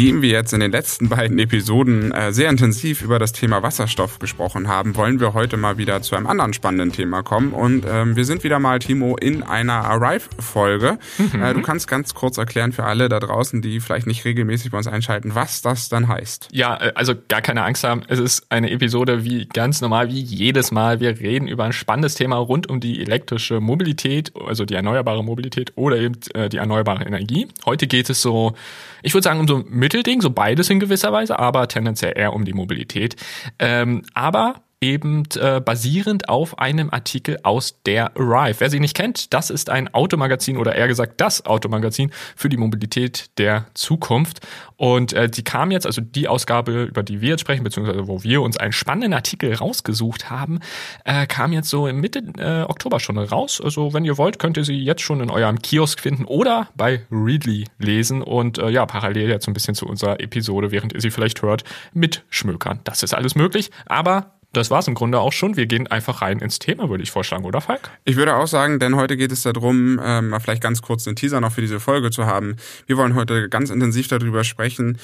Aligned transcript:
Nachdem 0.00 0.22
wir 0.22 0.30
jetzt 0.30 0.54
in 0.54 0.60
den 0.60 0.72
letzten 0.72 1.10
beiden 1.10 1.38
Episoden 1.38 2.10
äh, 2.12 2.32
sehr 2.32 2.48
intensiv 2.48 3.02
über 3.02 3.18
das 3.18 3.32
Thema 3.32 3.62
Wasserstoff 3.62 4.18
gesprochen 4.18 4.66
haben, 4.66 4.96
wollen 4.96 5.20
wir 5.20 5.34
heute 5.34 5.58
mal 5.58 5.76
wieder 5.76 6.00
zu 6.00 6.16
einem 6.16 6.26
anderen 6.26 6.54
spannenden 6.54 6.90
Thema 6.90 7.22
kommen. 7.22 7.52
Und 7.52 7.84
ähm, 7.86 8.16
wir 8.16 8.24
sind 8.24 8.42
wieder 8.42 8.58
mal, 8.58 8.78
Timo, 8.78 9.18
in 9.18 9.42
einer 9.42 9.84
Arrive-Folge. 9.84 10.98
Mhm. 11.18 11.42
Äh, 11.42 11.52
du 11.52 11.60
kannst 11.60 11.86
ganz 11.86 12.14
kurz 12.14 12.38
erklären 12.38 12.72
für 12.72 12.84
alle 12.84 13.10
da 13.10 13.20
draußen, 13.20 13.60
die 13.60 13.78
vielleicht 13.78 14.06
nicht 14.06 14.24
regelmäßig 14.24 14.70
bei 14.70 14.78
uns 14.78 14.86
einschalten, 14.86 15.34
was 15.34 15.60
das 15.60 15.90
dann 15.90 16.08
heißt. 16.08 16.48
Ja, 16.50 16.80
äh, 16.80 16.92
also 16.94 17.12
gar 17.28 17.42
keine 17.42 17.62
Angst 17.64 17.84
haben. 17.84 18.00
Es 18.08 18.18
ist 18.18 18.46
eine 18.48 18.70
Episode 18.70 19.22
wie 19.22 19.48
ganz 19.52 19.82
normal, 19.82 20.08
wie 20.08 20.20
jedes 20.20 20.70
Mal. 20.70 21.00
Wir 21.00 21.20
reden 21.20 21.46
über 21.46 21.64
ein 21.64 21.74
spannendes 21.74 22.14
Thema 22.14 22.36
rund 22.36 22.70
um 22.70 22.80
die 22.80 23.02
elektrische 23.02 23.60
Mobilität, 23.60 24.32
also 24.46 24.64
die 24.64 24.76
erneuerbare 24.76 25.22
Mobilität 25.22 25.72
oder 25.74 25.98
eben 25.98 26.14
äh, 26.32 26.48
die 26.48 26.56
erneuerbare 26.56 27.04
Energie. 27.04 27.48
Heute 27.66 27.86
geht 27.86 28.08
es 28.08 28.22
so, 28.22 28.54
ich 29.02 29.12
würde 29.12 29.24
sagen, 29.24 29.40
um 29.40 29.46
so 29.46 29.56
ein 29.56 29.64
Mittelding, 29.90 30.20
so 30.20 30.30
beides 30.30 30.70
in 30.70 30.78
gewisser 30.78 31.12
Weise, 31.12 31.38
aber 31.40 31.66
tendenziell 31.66 32.12
eher 32.16 32.32
um 32.32 32.44
die 32.44 32.52
Mobilität. 32.52 33.16
Ähm, 33.58 34.02
aber 34.14 34.62
eben 34.80 35.24
äh, 35.36 35.60
basierend 35.60 36.28
auf 36.28 36.58
einem 36.58 36.90
Artikel 36.90 37.38
aus 37.42 37.76
der 37.84 38.16
Arrive. 38.16 38.60
Wer 38.60 38.70
sie 38.70 38.80
nicht 38.80 38.96
kennt, 38.96 39.34
das 39.34 39.50
ist 39.50 39.68
ein 39.68 39.92
Automagazin 39.92 40.56
oder 40.56 40.74
eher 40.74 40.88
gesagt 40.88 41.20
das 41.20 41.44
Automagazin 41.44 42.10
für 42.34 42.48
die 42.48 42.56
Mobilität 42.56 43.30
der 43.38 43.66
Zukunft. 43.74 44.40
Und 44.76 45.12
äh, 45.12 45.28
die 45.28 45.44
kam 45.44 45.70
jetzt, 45.70 45.84
also 45.84 46.00
die 46.00 46.28
Ausgabe, 46.28 46.84
über 46.84 47.02
die 47.02 47.20
wir 47.20 47.30
jetzt 47.30 47.42
sprechen, 47.42 47.62
beziehungsweise 47.62 48.08
wo 48.08 48.22
wir 48.22 48.40
uns 48.40 48.56
einen 48.56 48.72
spannenden 48.72 49.12
Artikel 49.12 49.54
rausgesucht 49.54 50.30
haben, 50.30 50.60
äh, 51.04 51.26
kam 51.26 51.52
jetzt 51.52 51.68
so 51.68 51.86
im 51.86 52.00
Mitte 52.00 52.22
äh, 52.38 52.62
Oktober 52.62 53.00
schon 53.00 53.18
raus. 53.18 53.60
Also 53.62 53.92
wenn 53.92 54.06
ihr 54.06 54.16
wollt, 54.16 54.38
könnt 54.38 54.56
ihr 54.56 54.64
sie 54.64 54.78
jetzt 54.78 55.02
schon 55.02 55.20
in 55.20 55.28
eurem 55.28 55.60
Kiosk 55.60 56.00
finden 56.00 56.24
oder 56.24 56.68
bei 56.74 57.04
Readly 57.10 57.66
lesen 57.78 58.22
und 58.22 58.56
äh, 58.56 58.70
ja, 58.70 58.86
parallel 58.86 59.28
jetzt 59.28 59.44
so 59.44 59.50
ein 59.50 59.54
bisschen 59.54 59.74
zu 59.74 59.86
unserer 59.86 60.20
Episode, 60.20 60.70
während 60.70 60.94
ihr 60.94 61.02
sie 61.02 61.10
vielleicht 61.10 61.42
hört, 61.42 61.64
mitschmökern. 61.92 62.80
Das 62.84 63.02
ist 63.02 63.12
alles 63.12 63.34
möglich, 63.34 63.70
aber 63.84 64.39
das 64.52 64.70
war's 64.70 64.88
im 64.88 64.94
Grunde 64.94 65.20
auch 65.20 65.32
schon. 65.32 65.56
Wir 65.56 65.66
gehen 65.66 65.86
einfach 65.86 66.22
rein 66.22 66.40
ins 66.40 66.58
Thema, 66.58 66.88
würde 66.88 67.02
ich 67.02 67.10
vorschlagen, 67.10 67.44
oder 67.44 67.60
Falk? 67.60 67.90
Ich 68.04 68.16
würde 68.16 68.34
auch 68.34 68.46
sagen, 68.46 68.78
denn 68.78 68.96
heute 68.96 69.16
geht 69.16 69.32
es 69.32 69.42
darum, 69.42 70.00
ähm, 70.02 70.34
vielleicht 70.40 70.62
ganz 70.62 70.82
kurz 70.82 71.04
den 71.04 71.16
Teaser 71.16 71.40
noch 71.40 71.52
für 71.52 71.60
diese 71.60 71.80
Folge 71.80 72.10
zu 72.10 72.26
haben. 72.26 72.56
Wir 72.86 72.96
wollen 72.96 73.14
heute 73.14 73.48
ganz 73.48 73.70
intensiv 73.70 74.08
darüber 74.08 74.44
sprechen, 74.44 74.98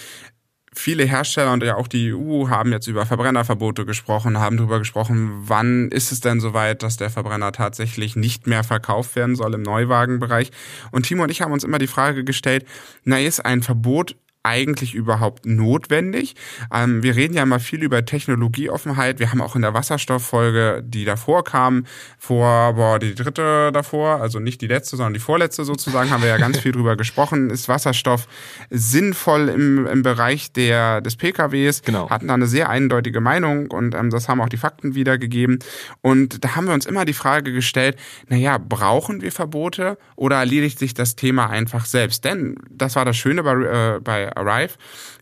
viele 0.79 1.05
Hersteller 1.05 1.53
und 1.53 1.63
ja 1.63 1.77
auch 1.77 1.89
die 1.89 2.13
EU 2.13 2.49
haben 2.49 2.73
jetzt 2.73 2.87
über 2.87 3.07
Verbrennerverbote 3.07 3.87
gesprochen, 3.87 4.39
haben 4.39 4.57
darüber 4.57 4.79
gesprochen, 4.79 5.31
wann 5.47 5.89
ist 5.91 6.13
es 6.13 6.21
denn 6.21 6.41
soweit, 6.41 6.83
dass 6.83 6.97
der 6.97 7.11
Verbrenner 7.11 7.53
tatsächlich 7.53 8.17
nicht 8.17 8.47
mehr 8.47 8.63
verkauft 8.63 9.17
werden 9.17 9.37
soll 9.37 9.55
im 9.55 9.63
Neuwagenbereich. 9.63 10.51
Und 10.91 11.05
Timo 11.05 11.23
und 11.23 11.31
ich 11.31 11.43
haben 11.43 11.53
uns 11.53 11.65
immer 11.65 11.79
die 11.79 11.87
Frage 11.87 12.25
gestellt, 12.25 12.67
na, 13.05 13.19
ist 13.19 13.45
ein 13.45 13.63
Verbot 13.63 14.17
eigentlich 14.47 14.95
überhaupt 14.95 15.45
notwendig? 15.45 16.37
Ähm, 16.73 17.03
wir 17.03 17.17
reden 17.17 17.35
ja 17.35 17.43
immer 17.43 17.61
viel 17.61 17.83
über 17.83 18.05
Technologieoffenheit. 18.05 19.19
Wir 19.19 19.31
haben 19.31 19.43
auch 19.43 19.57
in 19.57 19.63
der 19.63 19.75
Wasserstofffolge, 19.75 20.83
die 20.85 21.05
davor 21.05 21.45
kam, 21.45 21.85
vor, 22.19 22.75
boah, 22.75 22.99
die 22.99 23.15
dritte 23.15 23.73
davor, 23.73 24.21
also 24.23 24.39
nicht 24.39 24.61
die 24.61 24.69
letzte, 24.69 24.97
sondern 24.97 25.15
die 25.15 25.21
vorletzte 25.21 25.65
sozusagen, 25.65 26.11
haben 26.11 26.23
wir 26.23 26.29
ja 26.29 26.39
ganz 26.39 26.59
viel 26.61 26.73
drüber 26.73 26.97
gesprochen. 26.97 27.51
Ist 27.51 27.69
Wasserstoff 27.69 28.29
sinnvoll 28.71 29.49
im, 29.49 29.87
im 29.87 30.03
Bereich 30.03 30.53
der, 30.53 31.01
des 31.01 31.17
PKWs? 31.17 31.83
Genau. 31.83 32.09
Hatten 32.09 32.29
da 32.29 32.35
eine 32.35 32.47
sehr 32.47 32.69
eindeutige 32.71 33.21
Meinung 33.21 33.71
und 33.71 33.95
ähm, 33.95 34.11
das 34.11 34.29
haben 34.29 34.41
auch 34.41 34.49
die 34.49 34.57
Fakten 34.57 34.95
wiedergegeben. 34.95 35.59
Und 36.03 36.45
da 36.45 36.55
haben 36.55 36.67
wir 36.67 36.75
uns 36.75 36.87
immer 36.87 37.05
die 37.05 37.13
Frage 37.13 37.53
gestellt, 37.53 37.97
naja, 38.29 38.59
brauchen 38.59 39.21
wir 39.23 39.33
Verbote 39.33 39.99
oder 40.15 40.37
erledigt 40.37 40.79
sich 40.79 40.95
das 40.95 41.17
Thema 41.17 41.51
einfach 41.51 41.85
selbst? 41.85 42.25
Denn 42.25 42.57
das 42.71 42.95
war 42.95 43.05
das 43.05 43.17
Schöne 43.17 43.43
bei, 43.43 43.97
äh, 43.97 44.01
bei 44.01 44.36
Arrive. 44.37 44.75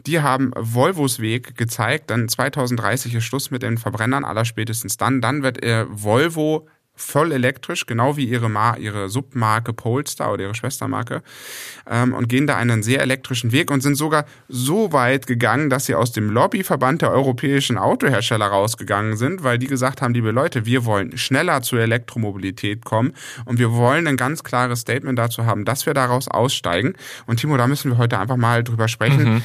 Die 0.06 0.20
haben 0.20 0.52
Volvos 0.56 1.20
Weg 1.20 1.56
gezeigt. 1.56 2.10
Dann 2.10 2.28
2030 2.28 3.14
ist 3.14 3.24
Schluss 3.24 3.50
mit 3.50 3.62
den 3.62 3.78
Verbrennern, 3.78 4.24
aller 4.24 4.44
spätestens 4.44 4.96
dann. 4.96 5.20
Dann 5.20 5.42
wird 5.42 5.62
äh, 5.62 5.86
Volvo 5.88 6.68
voll 6.96 7.32
elektrisch, 7.32 7.86
genau 7.86 8.16
wie 8.16 8.24
ihre, 8.24 8.48
Mar 8.48 8.78
ihre 8.78 9.08
Submarke 9.08 9.72
Polestar 9.72 10.32
oder 10.32 10.44
ihre 10.44 10.54
Schwestermarke, 10.54 11.22
ähm, 11.90 12.14
und 12.14 12.28
gehen 12.28 12.46
da 12.46 12.56
einen 12.56 12.82
sehr 12.82 13.00
elektrischen 13.00 13.50
Weg 13.50 13.70
und 13.70 13.82
sind 13.82 13.96
sogar 13.96 14.26
so 14.48 14.92
weit 14.92 15.26
gegangen, 15.26 15.70
dass 15.70 15.86
sie 15.86 15.96
aus 15.96 16.12
dem 16.12 16.30
Lobbyverband 16.30 17.02
der 17.02 17.10
europäischen 17.10 17.78
Autohersteller 17.78 18.46
rausgegangen 18.46 19.16
sind, 19.16 19.42
weil 19.42 19.58
die 19.58 19.66
gesagt 19.66 20.02
haben, 20.02 20.14
liebe 20.14 20.30
Leute, 20.30 20.66
wir 20.66 20.84
wollen 20.84 21.18
schneller 21.18 21.62
zur 21.62 21.80
Elektromobilität 21.80 22.84
kommen 22.84 23.12
und 23.44 23.58
wir 23.58 23.72
wollen 23.72 24.06
ein 24.06 24.16
ganz 24.16 24.44
klares 24.44 24.80
Statement 24.80 25.18
dazu 25.18 25.46
haben, 25.46 25.64
dass 25.64 25.86
wir 25.86 25.94
daraus 25.94 26.28
aussteigen. 26.28 26.94
Und 27.26 27.40
Timo, 27.40 27.56
da 27.56 27.66
müssen 27.66 27.90
wir 27.90 27.98
heute 27.98 28.20
einfach 28.20 28.36
mal 28.36 28.62
drüber 28.62 28.86
sprechen. 28.86 29.34
Mhm. 29.34 29.42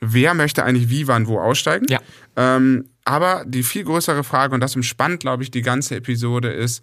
Wer 0.00 0.34
möchte 0.34 0.64
eigentlich 0.64 0.90
wie, 0.90 1.08
wann, 1.08 1.26
wo 1.26 1.38
aussteigen? 1.38 1.86
Ja. 1.88 2.00
Ähm, 2.36 2.89
aber 3.04 3.44
die 3.46 3.62
viel 3.62 3.84
größere 3.84 4.24
Frage, 4.24 4.54
und 4.54 4.60
das 4.60 4.76
umspannt, 4.76 5.20
glaube 5.20 5.42
ich, 5.42 5.50
die 5.50 5.62
ganze 5.62 5.96
Episode, 5.96 6.50
ist, 6.50 6.82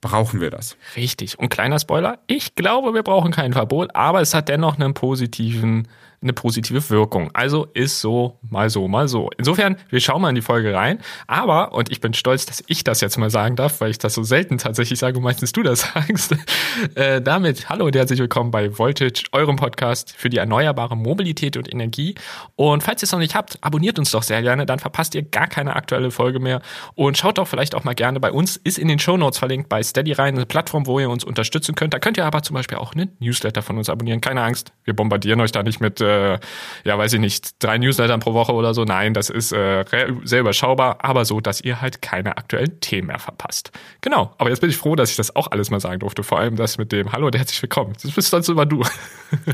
brauchen 0.00 0.40
wir 0.40 0.50
das? 0.50 0.76
Richtig. 0.96 1.38
Und 1.38 1.48
kleiner 1.48 1.78
Spoiler, 1.78 2.18
ich 2.26 2.54
glaube, 2.54 2.94
wir 2.94 3.02
brauchen 3.02 3.32
kein 3.32 3.52
Verbot, 3.52 3.94
aber 3.94 4.20
es 4.20 4.34
hat 4.34 4.48
dennoch 4.48 4.78
einen 4.78 4.94
positiven 4.94 5.88
eine 6.20 6.32
positive 6.32 6.90
Wirkung. 6.90 7.30
Also 7.32 7.68
ist 7.74 8.00
so, 8.00 8.38
mal 8.42 8.70
so, 8.70 8.88
mal 8.88 9.06
so. 9.06 9.30
Insofern, 9.38 9.76
wir 9.88 10.00
schauen 10.00 10.20
mal 10.20 10.30
in 10.30 10.34
die 10.34 10.42
Folge 10.42 10.74
rein. 10.74 10.98
Aber, 11.26 11.72
und 11.74 11.92
ich 11.92 12.00
bin 12.00 12.12
stolz, 12.12 12.46
dass 12.46 12.62
ich 12.66 12.82
das 12.82 13.00
jetzt 13.00 13.16
mal 13.18 13.30
sagen 13.30 13.54
darf, 13.54 13.80
weil 13.80 13.90
ich 13.90 13.98
das 13.98 14.14
so 14.14 14.24
selten 14.24 14.58
tatsächlich 14.58 14.98
sage 14.98 15.20
meistens 15.20 15.52
du 15.52 15.62
das 15.62 15.80
sagst. 15.94 16.34
Äh, 16.94 17.22
damit, 17.22 17.68
hallo 17.68 17.86
und 17.86 17.94
herzlich 17.94 18.18
willkommen 18.18 18.50
bei 18.50 18.76
Voltage, 18.76 19.24
eurem 19.32 19.56
Podcast 19.56 20.12
für 20.16 20.28
die 20.28 20.38
erneuerbare 20.38 20.96
Mobilität 20.96 21.56
und 21.56 21.72
Energie. 21.72 22.16
Und 22.56 22.82
falls 22.82 23.02
ihr 23.02 23.04
es 23.04 23.12
noch 23.12 23.18
nicht 23.20 23.36
habt, 23.36 23.58
abonniert 23.60 23.98
uns 23.98 24.10
doch 24.10 24.24
sehr 24.24 24.42
gerne, 24.42 24.66
dann 24.66 24.80
verpasst 24.80 25.14
ihr 25.14 25.22
gar 25.22 25.46
keine 25.46 25.76
aktuelle 25.76 26.10
Folge 26.10 26.40
mehr. 26.40 26.62
Und 26.96 27.16
schaut 27.16 27.38
doch 27.38 27.46
vielleicht 27.46 27.76
auch 27.76 27.84
mal 27.84 27.94
gerne 27.94 28.18
bei 28.18 28.32
uns, 28.32 28.56
ist 28.56 28.78
in 28.78 28.88
den 28.88 28.98
Show 28.98 29.16
Notes 29.16 29.38
verlinkt 29.38 29.68
bei 29.68 29.82
Steady 29.82 30.12
rein, 30.12 30.34
eine 30.34 30.46
Plattform, 30.46 30.86
wo 30.86 30.98
ihr 30.98 31.10
uns 31.10 31.22
unterstützen 31.22 31.76
könnt. 31.76 31.94
Da 31.94 32.00
könnt 32.00 32.16
ihr 32.16 32.26
aber 32.26 32.42
zum 32.42 32.54
Beispiel 32.54 32.78
auch 32.78 32.94
einen 32.94 33.12
Newsletter 33.20 33.62
von 33.62 33.78
uns 33.78 33.88
abonnieren. 33.88 34.20
Keine 34.20 34.42
Angst, 34.42 34.72
wir 34.84 34.94
bombardieren 34.94 35.40
euch 35.40 35.52
da 35.52 35.62
nicht 35.62 35.80
mit 35.80 36.00
äh, 36.08 36.38
ja, 36.84 36.98
weiß 36.98 37.12
ich 37.12 37.20
nicht, 37.20 37.62
drei 37.62 37.78
Newslettern 37.78 38.20
pro 38.20 38.34
Woche 38.34 38.52
oder 38.52 38.74
so. 38.74 38.84
Nein, 38.84 39.14
das 39.14 39.30
ist 39.30 39.52
äh, 39.52 39.84
sehr 40.24 40.40
überschaubar, 40.40 40.98
aber 41.04 41.24
so, 41.24 41.40
dass 41.40 41.60
ihr 41.60 41.80
halt 41.80 42.02
keine 42.02 42.36
aktuellen 42.36 42.80
Themen 42.80 43.08
mehr 43.08 43.18
verpasst. 43.18 43.70
Genau, 44.00 44.34
aber 44.38 44.50
jetzt 44.50 44.60
bin 44.60 44.70
ich 44.70 44.76
froh, 44.76 44.96
dass 44.96 45.10
ich 45.10 45.16
das 45.16 45.34
auch 45.36 45.50
alles 45.50 45.70
mal 45.70 45.80
sagen 45.80 46.00
durfte. 46.00 46.22
Vor 46.22 46.38
allem 46.38 46.56
das 46.56 46.78
mit 46.78 46.92
dem 46.92 47.12
Hallo 47.12 47.26
und 47.26 47.36
herzlich 47.36 47.60
willkommen. 47.62 47.94
Das 48.02 48.12
bist 48.12 48.30
sonst 48.30 48.48
immer 48.48 48.66
du. 48.66 48.82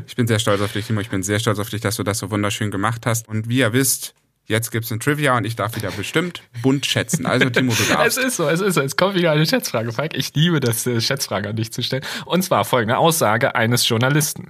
ich 0.06 0.16
bin 0.16 0.26
sehr 0.26 0.38
stolz 0.38 0.60
auf 0.60 0.72
dich, 0.72 0.86
Timo. 0.86 1.00
Ich 1.00 1.10
bin 1.10 1.22
sehr 1.22 1.38
stolz 1.38 1.58
auf 1.58 1.70
dich, 1.70 1.80
dass 1.80 1.96
du 1.96 2.02
das 2.02 2.18
so 2.18 2.30
wunderschön 2.30 2.70
gemacht 2.70 3.06
hast. 3.06 3.28
Und 3.28 3.48
wie 3.48 3.58
ihr 3.58 3.72
wisst, 3.72 4.14
Jetzt 4.46 4.70
gibt's 4.70 4.90
ein 4.90 5.00
Trivia 5.00 5.36
und 5.36 5.46
ich 5.46 5.56
darf 5.56 5.74
wieder 5.74 5.90
bestimmt 5.90 6.42
bunt 6.62 6.84
schätzen. 6.84 7.24
Also 7.24 7.48
Timo, 7.48 7.72
du 7.72 7.82
darfst. 7.84 8.18
es 8.18 8.24
ist 8.24 8.36
so, 8.36 8.46
es 8.48 8.60
ist 8.60 8.74
so. 8.74 8.82
Es 8.82 8.96
kommt 8.96 9.14
wieder 9.14 9.32
eine 9.32 9.46
Schätzfrage, 9.46 9.90
Falk. 9.92 10.14
Ich 10.14 10.34
liebe 10.34 10.60
das, 10.60 10.86
äh, 10.86 11.00
Schätzfrage 11.00 11.48
an 11.48 11.56
dich 11.56 11.72
zu 11.72 11.82
stellen. 11.82 12.04
Und 12.26 12.42
zwar 12.42 12.64
folgende 12.64 12.98
Aussage 12.98 13.54
eines 13.54 13.88
Journalisten. 13.88 14.48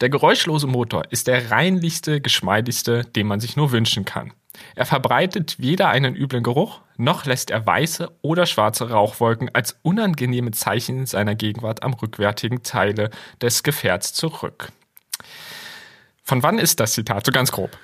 Der 0.00 0.08
geräuschlose 0.08 0.66
Motor 0.66 1.04
ist 1.10 1.28
der 1.28 1.50
reinlichste, 1.50 2.20
geschmeidigste, 2.20 3.04
den 3.04 3.28
man 3.28 3.38
sich 3.38 3.56
nur 3.56 3.70
wünschen 3.70 4.04
kann. 4.04 4.32
Er 4.74 4.86
verbreitet 4.86 5.56
weder 5.58 5.88
einen 5.88 6.16
üblen 6.16 6.42
Geruch, 6.42 6.80
noch 6.96 7.24
lässt 7.24 7.50
er 7.50 7.64
weiße 7.64 8.10
oder 8.22 8.46
schwarze 8.46 8.90
Rauchwolken 8.90 9.54
als 9.54 9.78
unangenehme 9.82 10.50
Zeichen 10.50 11.06
seiner 11.06 11.34
Gegenwart 11.34 11.82
am 11.82 11.94
rückwärtigen 11.94 12.62
Teile 12.62 13.10
des 13.40 13.62
Gefährts 13.62 14.12
zurück. 14.12 14.72
Von 16.22 16.42
wann 16.42 16.58
ist 16.58 16.80
das 16.80 16.92
Zitat? 16.92 17.24
So 17.24 17.32
ganz 17.32 17.52
grob. 17.52 17.76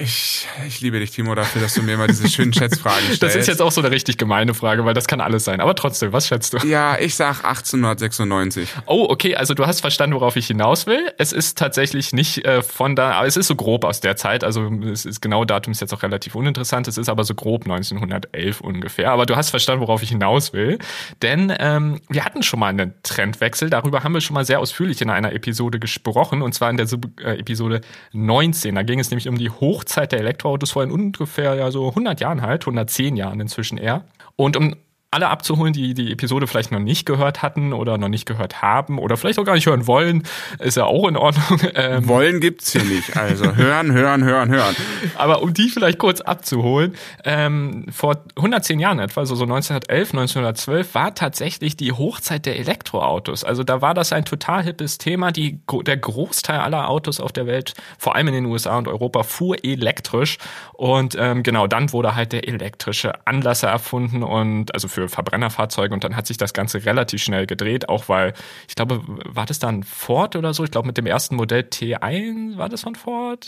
Ich, 0.00 0.46
ich 0.66 0.80
liebe 0.80 0.98
dich, 0.98 1.10
Timo, 1.10 1.34
dafür, 1.34 1.60
dass 1.60 1.74
du 1.74 1.82
mir 1.82 1.96
mal 1.96 2.06
diese 2.06 2.28
schönen 2.28 2.52
Schätzfragen 2.52 3.00
stellst. 3.00 3.22
Das 3.26 3.34
ist 3.34 3.48
jetzt 3.48 3.60
auch 3.60 3.72
so 3.72 3.80
eine 3.80 3.90
richtig 3.90 4.18
gemeine 4.18 4.54
Frage, 4.54 4.84
weil 4.84 4.94
das 4.94 5.06
kann 5.06 5.20
alles 5.20 5.44
sein. 5.44 5.60
Aber 5.60 5.74
trotzdem, 5.74 6.12
was 6.12 6.28
schätzt 6.28 6.52
du? 6.52 6.58
Ja, 6.66 6.98
ich 6.98 7.14
sag 7.16 7.44
1896. 7.44 8.68
Oh, 8.86 9.06
okay, 9.08 9.36
also 9.36 9.52
du 9.52 9.66
hast 9.66 9.80
verstanden, 9.80 10.14
worauf 10.14 10.36
ich 10.36 10.46
hinaus 10.46 10.86
will. 10.86 11.12
Es 11.18 11.32
ist 11.32 11.58
tatsächlich 11.58 12.12
nicht 12.12 12.44
äh, 12.44 12.62
von 12.62 12.94
da, 12.94 13.12
aber 13.12 13.26
es 13.26 13.36
ist 13.36 13.48
so 13.48 13.56
grob 13.56 13.84
aus 13.84 14.00
der 14.00 14.16
Zeit. 14.16 14.44
Also 14.44 14.70
es 14.84 15.04
ist 15.04 15.20
genau 15.20 15.44
Datum 15.44 15.72
ist 15.72 15.80
jetzt 15.80 15.92
auch 15.92 16.02
relativ 16.02 16.34
uninteressant. 16.34 16.88
Es 16.88 16.98
ist 16.98 17.08
aber 17.08 17.24
so 17.24 17.34
grob 17.34 17.62
1911 17.64 18.60
ungefähr. 18.60 19.10
Aber 19.10 19.26
du 19.26 19.36
hast 19.36 19.50
verstanden, 19.50 19.80
worauf 19.80 20.02
ich 20.02 20.10
hinaus 20.10 20.52
will. 20.52 20.78
Denn 21.22 21.52
ähm, 21.58 22.00
wir 22.08 22.24
hatten 22.24 22.42
schon 22.42 22.60
mal 22.60 22.68
einen 22.68 22.94
Trendwechsel. 23.02 23.70
Darüber 23.70 24.04
haben 24.04 24.14
wir 24.14 24.20
schon 24.20 24.34
mal 24.34 24.44
sehr 24.44 24.60
ausführlich 24.60 25.02
in 25.02 25.10
einer 25.10 25.32
Episode 25.32 25.78
gesprochen. 25.78 26.42
Und 26.42 26.52
zwar 26.52 26.70
in 26.70 26.76
der 26.76 26.86
äh, 27.22 27.38
Episode 27.38 27.80
19. 28.12 28.74
Da 28.74 28.82
ging 28.82 29.00
es 29.00 29.10
nämlich 29.10 29.25
um 29.28 29.38
die 29.38 29.50
Hochzeit 29.50 30.12
der 30.12 30.20
Elektroautos 30.20 30.72
vor 30.72 30.82
ungefähr 30.84 31.54
ja 31.54 31.70
so 31.70 31.88
100 31.88 32.20
Jahren 32.20 32.42
halt, 32.42 32.62
110 32.62 33.16
Jahren 33.16 33.40
inzwischen 33.40 33.78
eher. 33.78 34.04
Und 34.36 34.56
um 34.56 34.76
alle 35.10 35.28
abzuholen, 35.28 35.72
die 35.72 35.94
die 35.94 36.12
Episode 36.12 36.46
vielleicht 36.46 36.72
noch 36.72 36.80
nicht 36.80 37.06
gehört 37.06 37.42
hatten 37.42 37.72
oder 37.72 37.96
noch 37.96 38.08
nicht 38.08 38.26
gehört 38.26 38.60
haben 38.60 38.98
oder 38.98 39.16
vielleicht 39.16 39.38
auch 39.38 39.44
gar 39.44 39.54
nicht 39.54 39.66
hören 39.66 39.86
wollen, 39.86 40.24
ist 40.58 40.76
ja 40.76 40.84
auch 40.84 41.08
in 41.08 41.16
Ordnung. 41.16 41.60
Ähm, 41.78 42.08
wollen 42.08 42.40
gibt's 42.40 42.72
hier 42.72 42.84
nicht. 42.84 43.16
Also 43.16 43.54
hören, 43.54 43.92
hören, 43.92 44.24
hören, 44.24 44.48
hören. 44.48 44.74
Aber 45.16 45.42
um 45.42 45.52
die 45.52 45.68
vielleicht 45.68 45.98
kurz 45.98 46.22
abzuholen, 46.22 46.94
ähm, 47.24 47.86
vor 47.90 48.24
110 48.36 48.80
Jahren 48.80 48.98
etwa, 48.98 49.20
also 49.20 49.34
so 49.34 49.44
1911, 49.44 50.14
1912, 50.14 50.94
war 50.94 51.14
tatsächlich 51.14 51.76
die 51.76 51.92
Hochzeit 51.92 52.46
der 52.46 52.58
Elektroautos. 52.58 53.44
Also 53.44 53.62
da 53.62 53.82
war 53.82 53.92
das 53.92 54.12
ein 54.12 54.24
total 54.24 54.62
hippes 54.62 54.96
Thema. 54.96 55.32
Die, 55.32 55.60
der 55.84 55.98
Großteil 55.98 56.60
aller 56.60 56.88
Autos 56.88 57.20
auf 57.20 57.32
der 57.32 57.46
Welt, 57.46 57.74
vor 57.98 58.14
allem 58.14 58.28
in 58.28 58.34
den 58.34 58.46
USA 58.46 58.78
und 58.78 58.88
Europa, 58.88 59.22
fuhr 59.22 59.62
elektrisch. 59.62 60.38
Und 60.72 61.14
ähm, 61.18 61.42
genau, 61.42 61.66
dann 61.66 61.92
wurde 61.92 62.14
halt 62.14 62.32
der 62.32 62.48
elektrische 62.48 63.26
Anlasser 63.26 63.68
erfunden 63.68 64.22
und 64.22 64.72
also 64.72 64.88
für 64.96 65.08
Verbrennerfahrzeuge 65.10 65.92
und 65.92 66.04
dann 66.04 66.16
hat 66.16 66.26
sich 66.26 66.38
das 66.38 66.54
Ganze 66.54 66.86
relativ 66.86 67.22
schnell 67.22 67.46
gedreht, 67.46 67.88
auch 67.90 68.08
weil, 68.08 68.32
ich 68.66 68.74
glaube, 68.74 69.02
war 69.06 69.44
das 69.44 69.58
dann 69.58 69.82
Ford 69.82 70.36
oder 70.36 70.54
so? 70.54 70.64
Ich 70.64 70.70
glaube, 70.70 70.86
mit 70.86 70.96
dem 70.96 71.06
ersten 71.06 71.36
Modell 71.36 71.60
T1 71.60 72.56
war 72.56 72.70
das 72.70 72.80
von 72.80 72.94
Ford? 72.94 73.44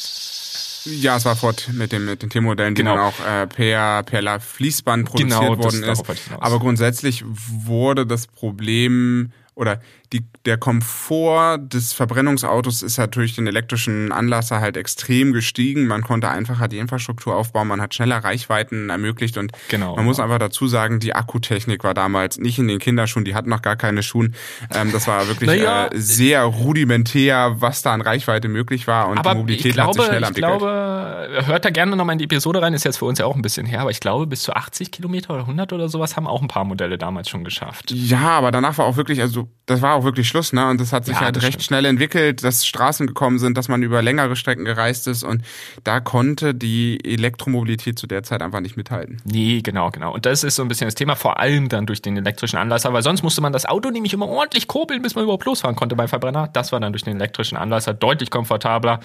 Ja, 0.85 1.17
es 1.17 1.25
war 1.25 1.37
Ford 1.37 1.71
mit, 1.73 1.93
dem, 1.93 2.05
mit 2.05 2.23
den 2.23 2.29
T-Modellen, 2.29 2.75
die 2.75 2.83
genau. 2.83 2.97
dann 2.97 3.05
auch 3.05 3.27
äh, 3.27 3.47
per, 3.47 4.03
per 4.03 4.41
Fließband 4.41 5.09
produziert 5.09 5.41
genau, 5.41 5.59
worden 5.59 5.83
ist. 5.83 6.05
Aber 6.39 6.59
grundsätzlich 6.59 7.25
wurde 7.27 8.07
das 8.07 8.27
Problem 8.27 9.33
oder 9.59 9.81
die, 10.13 10.25
der 10.47 10.57
Komfort 10.57 11.59
des 11.59 11.93
Verbrennungsautos 11.93 12.83
ist 12.83 12.99
halt 12.99 13.17
durch 13.17 13.35
den 13.35 13.47
elektrischen 13.47 14.13
Anlasser 14.13 14.61
halt 14.61 14.77
extrem 14.77 15.33
gestiegen. 15.33 15.87
Man 15.87 16.03
konnte 16.03 16.31
einfacher 16.31 16.69
die 16.69 16.79
Infrastruktur 16.79 17.35
aufbauen, 17.35 17.69
man 17.69 17.81
hat 17.81 17.93
schneller 17.93 18.19
Reichweiten 18.19 18.89
ermöglicht 18.89 19.37
und 19.37 19.53
genau, 19.69 19.97
man 19.97 20.05
muss 20.05 20.21
einfach 20.21 20.39
dazu 20.39 20.69
sagen, 20.69 21.01
die 21.01 21.15
Akkutechnik 21.15 21.83
war 21.83 21.93
damals 21.93 22.39
nicht 22.39 22.59
in 22.59 22.69
den 22.69 22.79
Kinderschuhen, 22.79 23.25
die 23.25 23.35
hatten 23.35 23.51
noch 23.51 23.61
gar 23.61 23.77
keine 23.77 24.03
Schuhen. 24.03 24.35
Ähm, 24.73 24.93
das 24.93 25.09
war 25.09 25.27
wirklich 25.27 25.49
naja, 25.49 25.89
äh, 25.89 25.99
sehr 25.99 26.45
rudimentär, 26.45 27.57
was 27.59 27.83
da 27.83 27.93
an 27.93 28.01
Reichweite 28.01 28.49
möglich 28.49 28.87
war 28.87 29.09
und 29.09 29.19
aber 29.19 29.33
die 29.33 29.39
Mobilität 29.39 29.75
glaube, 29.75 29.89
hat 29.89 29.95
sich 29.97 30.05
schnell 30.05 30.23
entwickelt. 30.23 30.53
Ich 30.53 30.59
glaube, 30.61 31.47
hört 31.47 31.65
da 31.65 31.71
gerne 31.71 31.97
nochmal 31.97 32.15
in 32.15 32.19
die 32.19 32.27
Episode 32.27 32.63
rein, 32.63 32.75
ist 32.75 32.85
jetzt 32.85 32.99
für 32.99 33.07
uns 33.07 33.19
ja 33.19 33.27
auch 33.27 33.35
ein 33.35 33.43
bisschen 33.43 33.67
her, 33.67 33.81
aber 33.81 33.91
ich 33.91 34.01
glaube, 34.01 34.29
bis 34.29 34.43
zu 34.43 34.55
80 34.55 34.93
Kilometer 34.93 35.35
oder 35.35 35.43
100 35.43 35.73
oder 35.73 35.89
sowas 35.89 36.17
haben 36.17 36.29
auch 36.29 36.41
ein 36.43 36.49
paar 36.49 36.65
Modelle 36.65 36.97
damals 36.97 37.29
schon 37.29 37.43
geschafft. 37.43 37.91
Ja, 37.91 38.31
aber 38.31 38.53
danach 38.53 38.79
war 38.79 38.87
auch 38.87 38.97
wirklich, 38.97 39.21
also 39.21 39.48
das 39.69 39.83
war 39.83 39.95
auch 39.95 40.05
wirklich 40.05 40.27
Schluss, 40.27 40.53
ne? 40.53 40.67
Und 40.69 40.81
das 40.81 40.93
hat 40.93 41.05
sich 41.05 41.15
ja, 41.15 41.21
halt 41.21 41.37
recht 41.37 41.49
stimmt. 41.49 41.65
schnell 41.65 41.85
entwickelt, 41.85 42.43
dass 42.43 42.67
Straßen 42.67 43.07
gekommen 43.07 43.39
sind, 43.39 43.59
dass 43.59 43.69
man 43.69 43.83
über 43.83 44.01
längere 44.01 44.35
Strecken 44.35 44.65
gereist 44.65 45.07
ist 45.07 45.23
und 45.23 45.43
da 45.85 46.01
konnte 46.01 46.55
die 46.55 46.99
Elektromobilität 47.05 47.99
zu 47.99 48.07
der 48.07 48.23
Zeit 48.23 48.41
einfach 48.41 48.61
nicht 48.61 48.79
mithalten. 48.79 49.21
Nee, 49.25 49.61
genau, 49.61 49.91
genau. 49.91 50.15
Und 50.15 50.25
das 50.25 50.43
ist 50.43 50.57
so 50.57 50.63
ein 50.63 50.69
bisschen 50.69 50.87
das 50.87 50.95
Thema, 50.95 51.17
vor 51.17 51.39
allem 51.39 51.69
dann 51.69 51.85
durch 51.85 52.01
den 52.01 52.17
elektrischen 52.17 52.57
Anlasser, 52.57 52.95
weil 52.95 53.03
sonst 53.03 53.23
musste 53.23 53.43
man 53.43 53.53
das 53.53 53.67
Auto 53.67 53.91
nämlich 53.91 54.15
immer 54.15 54.27
ordentlich 54.27 54.69
kurbeln, 54.69 55.03
bis 55.03 55.15
man 55.15 55.25
überhaupt 55.25 55.45
losfahren 55.45 55.77
konnte 55.77 55.97
beim 55.97 56.09
Verbrenner. 56.09 56.49
Das 56.49 56.73
war 56.73 56.81
dann 56.81 56.93
durch 56.95 57.05
den 57.05 57.17
elektrischen 57.17 57.59
Anlasser 57.59 57.93
deutlich 57.93 58.31
komfortabler. 58.31 59.01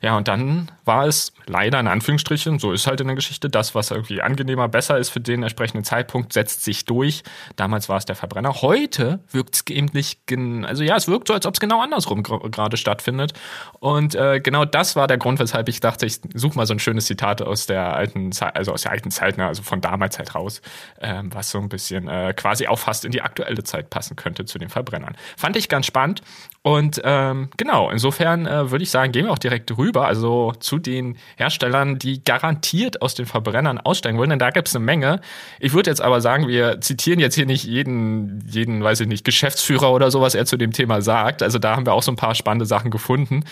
Ja, 0.00 0.16
und 0.16 0.28
dann 0.28 0.70
war 0.84 1.06
es 1.06 1.32
leider 1.46 1.80
in 1.80 1.88
Anführungsstrichen, 1.88 2.60
so 2.60 2.72
ist 2.72 2.86
halt 2.86 3.00
in 3.00 3.08
der 3.08 3.16
Geschichte, 3.16 3.50
das, 3.50 3.74
was 3.74 3.90
irgendwie 3.90 4.22
angenehmer, 4.22 4.68
besser 4.68 4.98
ist 4.98 5.08
für 5.08 5.20
den 5.20 5.42
entsprechenden 5.42 5.82
Zeitpunkt, 5.82 6.32
setzt 6.32 6.62
sich 6.62 6.84
durch. 6.84 7.24
Damals 7.56 7.88
war 7.88 7.96
es 7.96 8.04
der 8.04 8.14
Verbrenner. 8.14 8.62
Heute 8.62 9.18
wirkt 9.32 9.56
es 9.56 9.74
eben 9.74 9.83
nicht, 9.92 10.20
also 10.66 10.82
ja, 10.82 10.96
es 10.96 11.08
wirkt 11.08 11.28
so, 11.28 11.34
als 11.34 11.46
ob 11.46 11.54
es 11.54 11.60
genau 11.60 11.82
andersrum 11.82 12.22
gerade 12.22 12.76
stattfindet. 12.76 13.32
Und 13.80 14.14
äh, 14.14 14.40
genau 14.40 14.64
das 14.64 14.96
war 14.96 15.06
der 15.06 15.18
Grund, 15.18 15.38
weshalb 15.38 15.68
ich 15.68 15.80
dachte, 15.80 16.06
ich 16.06 16.20
suche 16.32 16.56
mal 16.56 16.66
so 16.66 16.74
ein 16.74 16.78
schönes 16.78 17.06
Zitat 17.06 17.42
aus 17.42 17.66
der 17.66 17.94
alten 17.94 18.32
Zeit, 18.32 18.56
also 18.56 18.72
aus 18.72 18.82
der 18.82 18.92
alten 18.92 19.10
Zeit, 19.10 19.36
ne, 19.36 19.46
also 19.46 19.62
von 19.62 19.80
damals 19.80 20.18
halt 20.18 20.34
raus, 20.34 20.62
äh, 21.00 21.22
was 21.24 21.50
so 21.50 21.58
ein 21.58 21.68
bisschen 21.68 22.08
äh, 22.08 22.32
quasi 22.34 22.66
auch 22.66 22.78
fast 22.78 23.04
in 23.04 23.10
die 23.10 23.22
aktuelle 23.22 23.64
Zeit 23.64 23.90
passen 23.90 24.16
könnte 24.16 24.44
zu 24.44 24.58
den 24.58 24.68
Verbrennern. 24.68 25.16
Fand 25.36 25.56
ich 25.56 25.68
ganz 25.68 25.86
spannend. 25.86 26.22
Und 26.66 27.02
ähm, 27.04 27.50
genau, 27.58 27.90
insofern 27.90 28.46
äh, 28.46 28.70
würde 28.70 28.84
ich 28.84 28.90
sagen, 28.90 29.12
gehen 29.12 29.26
wir 29.26 29.32
auch 29.32 29.38
direkt 29.38 29.76
rüber, 29.76 30.06
also 30.06 30.54
zu 30.60 30.78
den 30.78 31.18
Herstellern, 31.36 31.98
die 31.98 32.24
garantiert 32.24 33.02
aus 33.02 33.14
den 33.14 33.26
Verbrennern 33.26 33.78
aussteigen 33.78 34.16
wollen, 34.16 34.30
denn 34.30 34.38
da 34.38 34.48
gibt 34.48 34.68
es 34.68 34.74
eine 34.74 34.82
Menge. 34.82 35.20
Ich 35.60 35.74
würde 35.74 35.90
jetzt 35.90 36.00
aber 36.00 36.22
sagen, 36.22 36.48
wir 36.48 36.80
zitieren 36.80 37.20
jetzt 37.20 37.34
hier 37.34 37.44
nicht 37.44 37.64
jeden, 37.64 38.42
jeden, 38.48 38.82
weiß 38.82 39.00
ich 39.00 39.08
nicht, 39.08 39.26
Geschäftsführer 39.26 39.92
oder 39.92 40.10
so, 40.10 40.22
was 40.22 40.34
er 40.34 40.46
zu 40.46 40.56
dem 40.56 40.72
Thema 40.72 41.02
sagt. 41.02 41.42
Also 41.42 41.58
da 41.58 41.76
haben 41.76 41.84
wir 41.84 41.92
auch 41.92 42.02
so 42.02 42.10
ein 42.10 42.16
paar 42.16 42.34
spannende 42.34 42.64
Sachen 42.64 42.90
gefunden. 42.90 43.44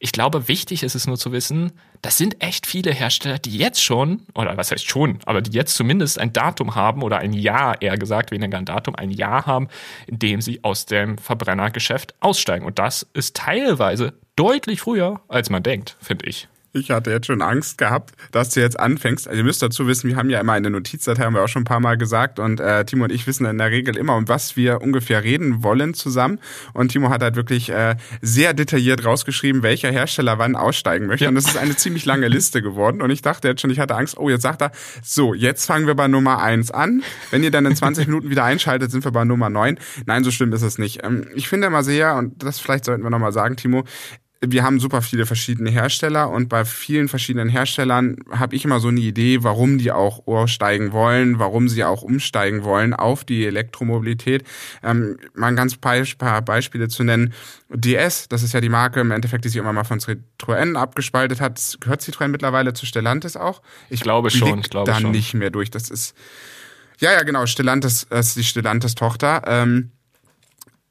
Ich 0.00 0.12
glaube, 0.12 0.46
wichtig 0.46 0.84
ist 0.84 0.94
es 0.94 1.06
nur 1.06 1.18
zu 1.18 1.32
wissen, 1.32 1.72
das 2.02 2.16
sind 2.16 2.40
echt 2.42 2.66
viele 2.66 2.92
Hersteller, 2.92 3.38
die 3.38 3.56
jetzt 3.56 3.82
schon, 3.82 4.22
oder 4.34 4.56
was 4.56 4.70
heißt 4.70 4.88
schon, 4.88 5.18
aber 5.24 5.42
die 5.42 5.50
jetzt 5.50 5.74
zumindest 5.74 6.18
ein 6.20 6.32
Datum 6.32 6.76
haben 6.76 7.02
oder 7.02 7.18
ein 7.18 7.32
Jahr, 7.32 7.82
eher 7.82 7.98
gesagt, 7.98 8.30
weniger 8.30 8.58
ein 8.58 8.64
Datum, 8.64 8.94
ein 8.94 9.10
Jahr 9.10 9.46
haben, 9.46 9.68
in 10.06 10.18
dem 10.20 10.40
sie 10.40 10.62
aus 10.62 10.86
dem 10.86 11.18
Verbrennergeschäft 11.18 12.14
aussteigen. 12.20 12.64
Und 12.64 12.78
das 12.78 13.06
ist 13.12 13.36
teilweise 13.36 14.14
deutlich 14.36 14.80
früher, 14.80 15.20
als 15.26 15.50
man 15.50 15.64
denkt, 15.64 15.96
finde 16.00 16.26
ich. 16.26 16.48
Ich 16.72 16.90
hatte 16.90 17.10
jetzt 17.10 17.26
schon 17.26 17.40
Angst 17.40 17.78
gehabt, 17.78 18.14
dass 18.30 18.50
du 18.50 18.60
jetzt 18.60 18.78
anfängst. 18.78 19.26
Also 19.26 19.38
ihr 19.38 19.44
müsst 19.44 19.62
dazu 19.62 19.86
wissen, 19.86 20.08
wir 20.08 20.16
haben 20.16 20.28
ja 20.28 20.38
immer 20.38 20.52
eine 20.52 20.68
Notizdatei, 20.68 21.24
haben 21.24 21.34
wir 21.34 21.42
auch 21.42 21.48
schon 21.48 21.62
ein 21.62 21.64
paar 21.64 21.80
Mal 21.80 21.96
gesagt. 21.96 22.38
Und 22.38 22.60
äh, 22.60 22.84
Timo 22.84 23.04
und 23.04 23.12
ich 23.12 23.26
wissen 23.26 23.46
in 23.46 23.56
der 23.56 23.70
Regel 23.70 23.96
immer, 23.96 24.16
um 24.16 24.28
was 24.28 24.54
wir 24.54 24.82
ungefähr 24.82 25.24
reden 25.24 25.62
wollen 25.62 25.94
zusammen. 25.94 26.38
Und 26.74 26.92
Timo 26.92 27.08
hat 27.08 27.22
halt 27.22 27.36
wirklich 27.36 27.70
äh, 27.70 27.96
sehr 28.20 28.52
detailliert 28.52 29.04
rausgeschrieben, 29.04 29.62
welcher 29.62 29.90
Hersteller 29.90 30.38
wann 30.38 30.56
aussteigen 30.56 31.06
möchte. 31.06 31.24
Ja. 31.24 31.30
Und 31.30 31.36
das 31.36 31.46
ist 31.46 31.56
eine 31.56 31.74
ziemlich 31.74 32.04
lange 32.04 32.28
Liste 32.28 32.60
geworden. 32.60 33.00
Und 33.00 33.10
ich 33.10 33.22
dachte 33.22 33.48
jetzt 33.48 33.62
schon, 33.62 33.70
ich 33.70 33.80
hatte 33.80 33.94
Angst, 33.94 34.18
oh, 34.18 34.28
jetzt 34.28 34.42
sagt 34.42 34.60
er, 34.60 34.70
so, 35.02 35.32
jetzt 35.32 35.64
fangen 35.64 35.86
wir 35.86 35.94
bei 35.94 36.06
Nummer 36.06 36.42
eins 36.42 36.70
an. 36.70 37.02
Wenn 37.30 37.42
ihr 37.42 37.50
dann 37.50 37.64
in 37.64 37.76
20 37.76 38.06
Minuten 38.08 38.28
wieder 38.28 38.44
einschaltet, 38.44 38.90
sind 38.90 39.04
wir 39.04 39.12
bei 39.12 39.24
Nummer 39.24 39.48
neun. 39.48 39.78
Nein, 40.04 40.22
so 40.22 40.30
schlimm 40.30 40.52
ist 40.52 40.62
es 40.62 40.76
nicht. 40.76 41.02
Ähm, 41.02 41.28
ich 41.34 41.48
finde 41.48 41.68
immer 41.68 41.82
sehr, 41.82 42.16
und 42.16 42.42
das 42.42 42.58
vielleicht 42.58 42.84
sollten 42.84 43.02
wir 43.02 43.10
nochmal 43.10 43.32
sagen, 43.32 43.56
Timo, 43.56 43.84
wir 44.40 44.62
haben 44.62 44.78
super 44.78 45.02
viele 45.02 45.26
verschiedene 45.26 45.70
Hersteller 45.70 46.30
und 46.30 46.48
bei 46.48 46.64
vielen 46.64 47.08
verschiedenen 47.08 47.48
Herstellern 47.48 48.16
habe 48.30 48.54
ich 48.54 48.64
immer 48.64 48.78
so 48.78 48.88
eine 48.88 49.00
Idee, 49.00 49.42
warum 49.42 49.78
die 49.78 49.90
auch 49.90 50.26
aussteigen 50.26 50.92
wollen, 50.92 51.38
warum 51.38 51.68
sie 51.68 51.82
auch 51.84 52.02
umsteigen 52.02 52.62
wollen 52.62 52.94
auf 52.94 53.24
die 53.24 53.46
Elektromobilität. 53.46 54.44
Ähm, 54.82 55.18
mal 55.34 55.48
ein 55.48 55.56
ganz 55.56 55.76
paar 55.76 56.42
Beispiele 56.42 56.88
zu 56.88 57.02
nennen. 57.02 57.32
DS, 57.74 58.28
das 58.28 58.42
ist 58.42 58.54
ja 58.54 58.60
die 58.60 58.68
Marke 58.68 59.00
im 59.00 59.10
Endeffekt, 59.10 59.44
die 59.44 59.48
sich 59.48 59.58
immer 59.58 59.72
mal 59.72 59.84
von 59.84 59.98
Citroën 59.98 60.76
abgespaltet 60.76 61.40
hat. 61.40 61.76
Gehört 61.80 62.02
Citroën 62.02 62.28
mittlerweile 62.28 62.72
zu 62.74 62.86
Stellantis 62.86 63.36
auch? 63.36 63.60
Ich 63.90 64.00
glaube 64.00 64.30
schon, 64.30 64.60
ich 64.60 64.70
glaube 64.70 64.90
da 64.90 65.00
schon. 65.00 65.10
nicht 65.10 65.34
mehr 65.34 65.50
durch. 65.50 65.70
Das 65.70 65.90
ist 65.90 66.14
ja, 67.00 67.12
ja, 67.12 67.22
genau. 67.22 67.46
Stellantis 67.46 68.06
das 68.10 68.28
ist 68.28 68.36
die 68.36 68.44
Stellantis-Tochter. 68.44 69.42
Ähm, 69.46 69.92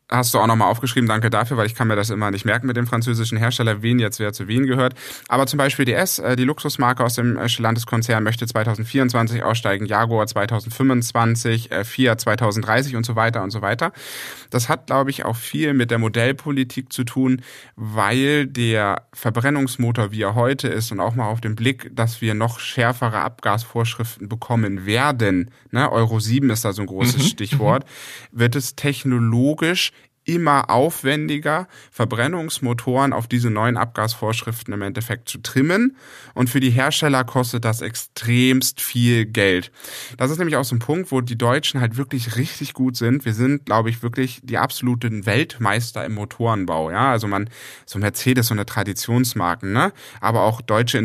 hast 0.09 0.33
du 0.33 0.39
auch 0.39 0.47
nochmal 0.47 0.69
aufgeschrieben, 0.69 1.07
danke 1.07 1.29
dafür, 1.29 1.57
weil 1.57 1.65
ich 1.65 1.75
kann 1.75 1.87
mir 1.87 1.95
das 1.95 2.09
immer 2.09 2.31
nicht 2.31 2.45
merken 2.45 2.67
mit 2.67 2.77
dem 2.77 2.87
französischen 2.87 3.37
Hersteller, 3.37 3.81
wen 3.81 3.99
jetzt 3.99 4.19
wer 4.19 4.31
zu 4.31 4.47
wen 4.47 4.65
gehört. 4.65 4.93
Aber 5.27 5.47
zum 5.47 5.57
Beispiel 5.57 5.85
DS, 5.85 6.19
äh, 6.19 6.35
die 6.35 6.43
Luxusmarke 6.43 7.03
aus 7.03 7.15
dem 7.15 7.37
äh, 7.37 7.49
Stellantis-Konzern, 7.49 8.23
möchte 8.23 8.45
2024 8.45 9.43
aussteigen, 9.43 9.85
Jaguar 9.85 10.25
2025, 10.27 11.71
äh, 11.71 11.83
Fiat 11.83 12.21
2030 12.21 12.95
und 12.95 13.05
so 13.05 13.15
weiter 13.15 13.43
und 13.43 13.51
so 13.51 13.61
weiter. 13.61 13.91
Das 14.49 14.69
hat, 14.69 14.87
glaube 14.87 15.09
ich, 15.09 15.25
auch 15.25 15.35
viel 15.35 15.73
mit 15.73 15.91
der 15.91 15.97
Modellpolitik 15.97 16.93
zu 16.93 17.03
tun, 17.03 17.41
weil 17.75 18.47
der 18.47 19.07
Verbrennungsmotor, 19.13 20.11
wie 20.11 20.21
er 20.21 20.35
heute 20.35 20.69
ist, 20.69 20.91
und 20.91 21.01
auch 21.01 21.15
mal 21.15 21.27
auf 21.27 21.41
den 21.41 21.55
Blick, 21.55 21.93
dass 21.93 22.21
wir 22.21 22.33
noch 22.33 22.59
schärfere 22.59 23.19
Abgasvorschriften 23.19 24.29
bekommen 24.29 24.85
werden, 24.85 25.51
ne, 25.71 25.91
Euro 25.91 26.19
7 26.19 26.49
ist 26.49 26.63
da 26.63 26.71
so 26.71 26.81
ein 26.81 26.87
großes 26.87 27.17
mhm. 27.17 27.27
Stichwort, 27.27 27.85
mhm. 28.31 28.39
wird 28.39 28.55
es 28.55 28.75
technologisch 28.75 29.91
immer 30.27 30.69
aufwendiger, 30.69 31.67
Verbrennungsmotoren 31.91 33.13
auf 33.13 33.27
diese 33.27 33.49
neuen 33.49 33.77
Abgasvorschriften 33.77 34.73
im 34.73 34.81
Endeffekt 34.81 35.29
zu 35.29 35.39
trimmen. 35.39 35.95
Und 36.33 36.49
für 36.49 36.59
die 36.59 36.69
Hersteller 36.69 37.23
kostet 37.23 37.65
das 37.65 37.81
extremst 37.81 38.81
viel 38.81 39.25
Geld. 39.25 39.71
Das 40.17 40.29
ist 40.29 40.37
nämlich 40.37 40.57
auch 40.57 40.65
so 40.65 40.75
ein 40.75 40.79
Punkt, 40.79 41.11
wo 41.11 41.21
die 41.21 41.37
Deutschen 41.37 41.79
halt 41.79 41.97
wirklich 41.97 42.35
richtig 42.35 42.73
gut 42.73 42.97
sind. 42.97 43.25
Wir 43.25 43.33
sind, 43.33 43.65
glaube 43.65 43.89
ich, 43.89 44.03
wirklich 44.03 44.41
die 44.43 44.57
absoluten 44.57 45.25
Weltmeister 45.25 46.05
im 46.05 46.15
Motorenbau. 46.15 46.91
Ja, 46.91 47.11
also 47.11 47.27
man, 47.27 47.49
so 47.85 47.97
Mercedes, 47.97 48.47
so 48.47 48.53
eine 48.53 48.65
Traditionsmarken, 48.65 49.71
ne? 49.71 49.93
Aber 50.19 50.41
auch 50.41 50.61
deutsche 50.61 50.97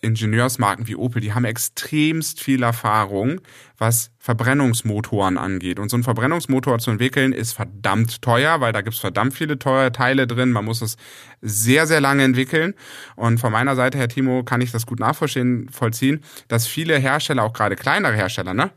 Ingenieursmarken 0.00 0.86
wie 0.86 0.96
Opel, 0.96 1.20
die 1.20 1.34
haben 1.34 1.44
extremst 1.44 2.40
viel 2.40 2.62
Erfahrung, 2.62 3.40
was 3.82 4.12
Verbrennungsmotoren 4.20 5.36
angeht. 5.36 5.80
Und 5.80 5.90
so 5.90 5.96
ein 5.96 6.04
Verbrennungsmotor 6.04 6.78
zu 6.78 6.92
entwickeln 6.92 7.32
ist 7.32 7.52
verdammt 7.52 8.22
teuer, 8.22 8.60
weil 8.60 8.72
da 8.72 8.80
gibt's 8.80 9.00
verdammt 9.00 9.34
viele 9.34 9.58
teure 9.58 9.90
Teile 9.90 10.28
drin. 10.28 10.52
Man 10.52 10.64
muss 10.64 10.80
es 10.82 10.96
sehr, 11.40 11.88
sehr 11.88 12.00
lange 12.00 12.22
entwickeln. 12.22 12.74
Und 13.16 13.38
von 13.38 13.50
meiner 13.50 13.74
Seite, 13.74 13.98
Herr 13.98 14.08
Timo, 14.08 14.44
kann 14.44 14.60
ich 14.60 14.70
das 14.70 14.86
gut 14.86 15.00
nachvollziehen, 15.00 15.68
vollziehen, 15.68 16.22
dass 16.46 16.68
viele 16.68 16.96
Hersteller, 16.96 17.42
auch 17.42 17.52
gerade 17.52 17.74
kleinere 17.74 18.14
Hersteller, 18.14 18.54
ne? 18.54 18.70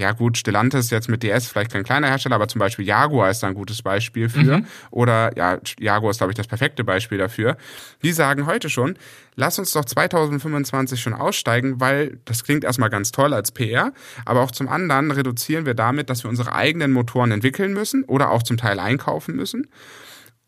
Ja 0.00 0.12
gut, 0.12 0.38
Stellantis 0.38 0.90
jetzt 0.90 1.08
mit 1.08 1.22
DS 1.22 1.46
vielleicht 1.46 1.72
kein 1.72 1.84
kleiner 1.84 2.08
Hersteller, 2.08 2.36
aber 2.36 2.48
zum 2.48 2.58
Beispiel 2.58 2.86
Jaguar 2.86 3.30
ist 3.30 3.42
da 3.42 3.48
ein 3.48 3.54
gutes 3.54 3.82
Beispiel 3.82 4.28
für. 4.28 4.58
Mhm. 4.58 4.66
Oder 4.90 5.36
ja, 5.36 5.58
Jaguar 5.78 6.10
ist, 6.10 6.18
glaube 6.18 6.32
ich, 6.32 6.36
das 6.36 6.46
perfekte 6.46 6.84
Beispiel 6.84 7.18
dafür. 7.18 7.56
Die 8.02 8.12
sagen 8.12 8.46
heute 8.46 8.70
schon, 8.70 8.96
lass 9.36 9.58
uns 9.58 9.72
doch 9.72 9.84
2025 9.84 11.00
schon 11.00 11.12
aussteigen, 11.12 11.80
weil 11.80 12.18
das 12.24 12.44
klingt 12.44 12.64
erstmal 12.64 12.90
ganz 12.90 13.12
toll 13.12 13.34
als 13.34 13.52
PR, 13.52 13.92
aber 14.24 14.40
auch 14.40 14.50
zum 14.50 14.68
anderen 14.68 15.10
reduzieren 15.10 15.66
wir 15.66 15.74
damit, 15.74 16.08
dass 16.08 16.24
wir 16.24 16.30
unsere 16.30 16.52
eigenen 16.52 16.92
Motoren 16.92 17.30
entwickeln 17.30 17.74
müssen 17.74 18.04
oder 18.04 18.30
auch 18.30 18.42
zum 18.42 18.56
Teil 18.56 18.80
einkaufen 18.80 19.36
müssen. 19.36 19.68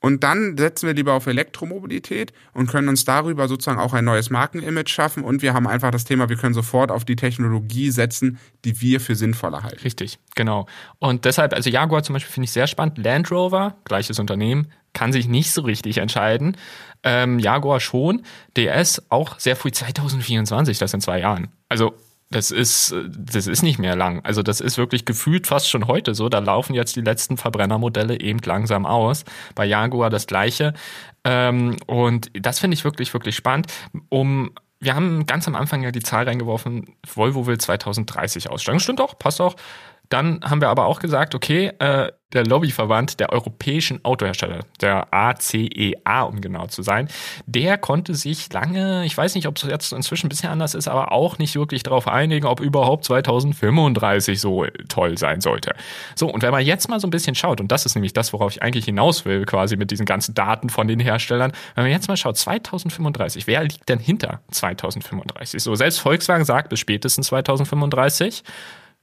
Und 0.03 0.25
dann 0.25 0.59
setzen 0.59 0.89
wir 0.89 0.95
lieber 0.95 1.15
auf 1.15 1.29
Elektromobilität 1.29 2.33
und 2.53 2.67
können 2.67 2.89
uns 2.89 3.05
darüber 3.05 3.47
sozusagen 3.47 3.79
auch 3.79 3.95
ein 3.95 4.05
neues 4.05 4.31
Markenimage 4.31 4.89
schaffen. 4.89 5.23
Und 5.23 5.43
wir 5.43 5.55
haben 5.55 5.69
einfach 5.69 5.93
das 5.93 6.05
Thema, 6.05 6.29
wir 6.29 6.37
können 6.37 6.55
sofort 6.55 6.91
auf 6.91 7.05
die 7.05 7.15
Technologie 7.15 7.91
setzen, 7.91 8.39
die 8.65 8.81
wir 8.81 9.01
für 9.01 9.15
sinnvoller 9.15 9.63
halten. 9.63 9.79
Richtig, 9.85 10.19
genau. 10.35 10.67
Und 10.99 11.25
deshalb, 11.25 11.55
also 11.55 11.71
Jaguar 11.71 12.03
zum 12.03 12.15
Beispiel 12.15 12.33
finde 12.33 12.47
ich 12.47 12.53
sehr 12.53 12.67
spannend. 12.67 12.99
Land 12.99 13.31
Rover, 13.31 13.77
gleiches 13.85 14.19
Unternehmen, 14.19 14.73
kann 14.93 15.13
sich 15.13 15.29
nicht 15.29 15.53
so 15.53 15.63
richtig 15.63 15.99
entscheiden. 15.99 16.57
Ähm, 17.05 17.39
Jaguar 17.39 17.79
schon. 17.79 18.23
DS 18.57 19.03
auch 19.09 19.39
sehr 19.39 19.55
früh 19.55 19.71
2024, 19.71 20.79
das 20.79 20.93
in 20.93 21.01
zwei 21.01 21.21
Jahren. 21.21 21.49
Also 21.69 21.95
das 22.33 22.51
ist, 22.51 22.95
das 23.09 23.47
ist 23.47 23.63
nicht 23.63 23.79
mehr 23.79 23.95
lang. 23.95 24.25
Also 24.25 24.43
das 24.43 24.61
ist 24.61 24.79
wirklich 24.79 25.05
gefühlt 25.05 25.47
fast 25.47 25.69
schon 25.69 25.87
heute 25.87 26.15
so. 26.15 26.29
Da 26.29 26.39
laufen 26.39 26.75
jetzt 26.75 26.97
die 26.97 27.01
letzten 27.01 27.37
Verbrennermodelle 27.37 28.19
eben 28.21 28.41
langsam 28.45 28.87
aus. 28.87 29.25
Bei 29.55 29.65
Jaguar 29.65 30.11
das 30.11 30.27
gleiche. 30.27 30.75
Ähm, 31.25 31.77
und 31.87 32.31
das 32.35 32.59
finde 32.59 32.75
ich 32.75 32.85
wirklich, 32.85 33.13
wirklich 33.13 33.37
spannend. 33.37 33.67
Um 34.09 34.53
wir 34.81 34.97
haben 34.97 35.27
ganz 35.27 35.47
am 35.47 35.55
Anfang 35.55 35.85
ja 35.85 35.93
die 35.93 36.03
Zahl 36.03 36.25
reingeworfen, 36.25 36.97
Volvo 37.07 37.47
will 37.47 37.57
2030 37.57 38.51
aussteigen. 38.51 38.81
Stimmt 38.81 39.01
auch, 39.01 39.17
passt 39.17 39.41
auch. 39.41 39.55
Dann 40.13 40.41
haben 40.43 40.61
wir 40.61 40.69
aber 40.69 40.85
auch 40.85 41.01
gesagt, 41.01 41.35
okay, 41.35 41.73
äh, 41.79 42.13
der 42.35 42.45
Lobbyverband 42.45 43.19
der 43.19 43.33
europäischen 43.33 44.05
Autohersteller, 44.05 44.61
der 44.83 45.13
ACEA, 45.13 45.71
e 45.71 46.23
um 46.27 46.43
genau 46.43 46.67
zu 46.67 46.83
sein, 46.83 47.09
der 47.47 47.79
konnte 47.79 48.15
sich 48.15 48.53
lange, 48.53 49.07
ich 49.07 49.17
weiß 49.17 49.35
nicht, 49.35 49.47
ob 49.47 49.57
es 49.57 49.63
jetzt 49.63 49.91
inzwischen 49.93 50.27
ein 50.27 50.29
bisschen 50.29 50.51
anders 50.51 50.75
ist, 50.75 50.87
aber 50.87 51.13
auch 51.13 51.39
nicht 51.39 51.55
wirklich 51.55 51.83
darauf 51.83 52.09
einigen, 52.09 52.47
ob 52.47 52.61
überhaupt 52.61 53.05
2035 53.05 54.39
so 54.39 54.67
toll 54.91 55.17
sein 55.17 55.41
sollte. 55.41 55.75
So, 56.15 56.29
und 56.29 56.43
wenn 56.43 56.53
man 56.53 56.65
jetzt 56.65 56.91
mal 56.91 57.01
so 57.01 57.07
ein 57.07 57.11
bisschen 57.11 57.35
schaut, 57.35 57.63
und 57.63 57.73
das 57.73 57.87
ist 57.87 57.95
nämlich 57.95 58.13
das, 58.13 58.35
worauf 58.35 58.53
ich 58.53 58.63
eigentlich 58.63 58.85
hinaus 58.85 59.25
will, 59.25 59.47
quasi 59.47 59.77
mit 59.77 59.91
diesen 59.91 60.05
ganzen 60.05 60.35
Daten 60.35 60.69
von 60.69 60.89
den 60.89 61.01
Herstellern, 61.01 61.53
wenn 61.75 61.85
man 61.85 61.91
jetzt 61.91 62.09
mal 62.09 62.19
schaut, 62.19 62.37
2035, 62.37 63.47
wer 63.47 63.63
liegt 63.63 63.89
denn 63.89 63.99
hinter 63.99 64.41
2035? 64.51 65.63
So, 65.63 65.75
selbst 65.75 66.01
Volkswagen 66.01 66.45
sagt 66.45 66.69
bis 66.69 66.81
spätestens 66.81 67.29
2035. 67.29 68.43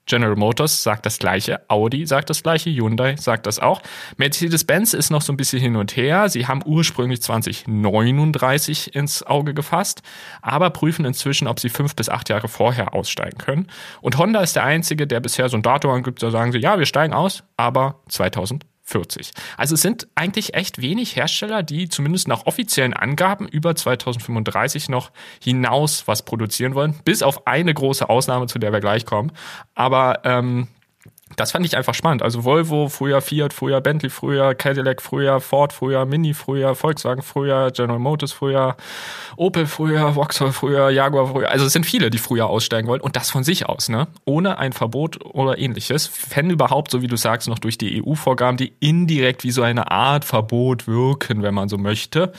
General 0.10 0.36
Motors 0.36 0.84
sagt 0.84 1.06
das 1.06 1.20
gleiche, 1.20 1.62
Audi 1.70 2.06
sagt 2.06 2.30
das 2.30 2.44
gleiche, 2.44 2.70
Hyundai 2.70 3.16
sagt 3.16 3.46
das 3.46 3.60
auch. 3.60 3.82
Mercedes-Benz 4.18 4.94
ist 4.94 5.12
noch 5.12 5.22
so 5.22 5.32
ein 5.32 5.38
bisschen 5.38 5.62
hin 5.62 5.76
und 5.76 5.96
her. 5.96 6.30
Sie 6.30 6.48
haben 6.48 6.62
ursprünglich 6.66 7.22
2039 7.22 8.96
ins 8.96 9.24
Auge 9.24 9.54
gefasst, 9.54 10.02
aber 10.42 10.72
prüfen 10.72 11.06
inzwischen, 11.06 11.48
ob 11.48 11.60
sie 11.60 11.70
fünf 11.70 11.96
bis 11.96 12.10
acht 12.10 12.30
Jahre 12.30 12.48
vorher 12.48 12.94
aussteigen 12.94 13.38
können. 13.38 13.68
Und 14.02 14.18
Honda 14.18 14.42
ist 14.42 14.56
der 14.56 14.64
einzige, 14.64 15.08
der 15.08 15.20
bisher 15.20 15.48
so 15.48 15.58
ein 15.58 15.64
Datum 15.64 15.92
angibt, 15.92 16.22
da 16.24 16.32
sagen 16.32 16.52
sie, 16.52 16.60
ja, 16.60 16.80
wir 16.80 16.86
steigen 16.86 17.14
aus, 17.14 17.44
aber 17.56 18.02
2000 18.10 18.66
40. 18.90 19.32
Also 19.58 19.76
es 19.76 19.82
sind 19.82 20.08
eigentlich 20.16 20.54
echt 20.54 20.82
wenig 20.82 21.16
Hersteller, 21.16 21.64
die 21.64 21.90
zumindest 21.90 22.28
nach 22.28 22.46
offiziellen 22.46 22.94
Angaben 22.94 23.48
über 23.48 23.76
2035 23.76 24.90
noch 24.90 25.12
hinaus 25.42 26.08
was 26.08 26.24
produzieren 26.24 26.76
wollen, 26.76 27.00
bis 27.06 27.24
auf 27.24 27.48
eine 27.48 27.74
große 27.74 28.10
Ausnahme, 28.10 28.48
zu 28.48 28.60
der 28.60 28.74
wir 28.74 28.80
gleich 28.80 29.06
kommen. 29.06 29.32
Aber 29.76 30.22
ähm, 30.26 30.68
das 31.40 31.52
fand 31.52 31.66
ich 31.66 31.78
einfach 31.78 31.94
spannend. 31.94 32.22
Also 32.22 32.44
Volvo, 32.44 32.90
früher 32.90 33.22
Fiat, 33.22 33.54
früher 33.54 33.82
Bentley, 33.82 34.10
früher 34.10 34.56
Cadillac, 34.56 35.02
früher 35.02 35.40
Ford, 35.40 35.72
früher 35.74 36.06
Mini, 36.06 36.34
früher 36.34 36.76
Volkswagen, 36.76 37.22
früher 37.22 37.72
General 37.72 38.00
Motors, 38.00 38.34
früher 38.34 38.76
Opel, 39.38 39.66
früher 39.66 40.14
Vauxhall, 40.14 40.52
früher 40.52 40.90
Jaguar, 40.90 41.28
früher. 41.28 41.50
Also 41.50 41.66
es 41.66 41.74
sind 41.74 41.86
viele, 41.86 42.10
die 42.10 42.18
früher 42.18 42.48
aussteigen 42.48 42.88
wollen 42.88 43.02
und 43.02 43.16
das 43.16 43.30
von 43.30 43.44
sich 43.44 43.68
aus, 43.68 43.90
ne? 43.90 44.08
Ohne 44.26 44.58
ein 44.58 44.74
Verbot 44.74 45.24
oder 45.24 45.58
ähnliches. 45.58 46.12
Wenn 46.34 46.50
überhaupt, 46.50 46.92
so 46.92 47.02
wie 47.02 47.08
du 47.08 47.16
sagst, 47.16 47.48
noch 47.48 47.60
durch 47.60 47.78
die 47.78 48.04
EU-Vorgaben, 48.04 48.58
die 48.58 48.74
indirekt 48.80 49.44
wie 49.44 49.52
so 49.52 49.62
eine 49.62 49.92
Art 49.92 50.26
Verbot 50.26 50.88
wirken, 50.88 51.42
wenn 51.42 51.54
man 51.54 51.70
so 51.70 51.78
möchte. 51.78 52.34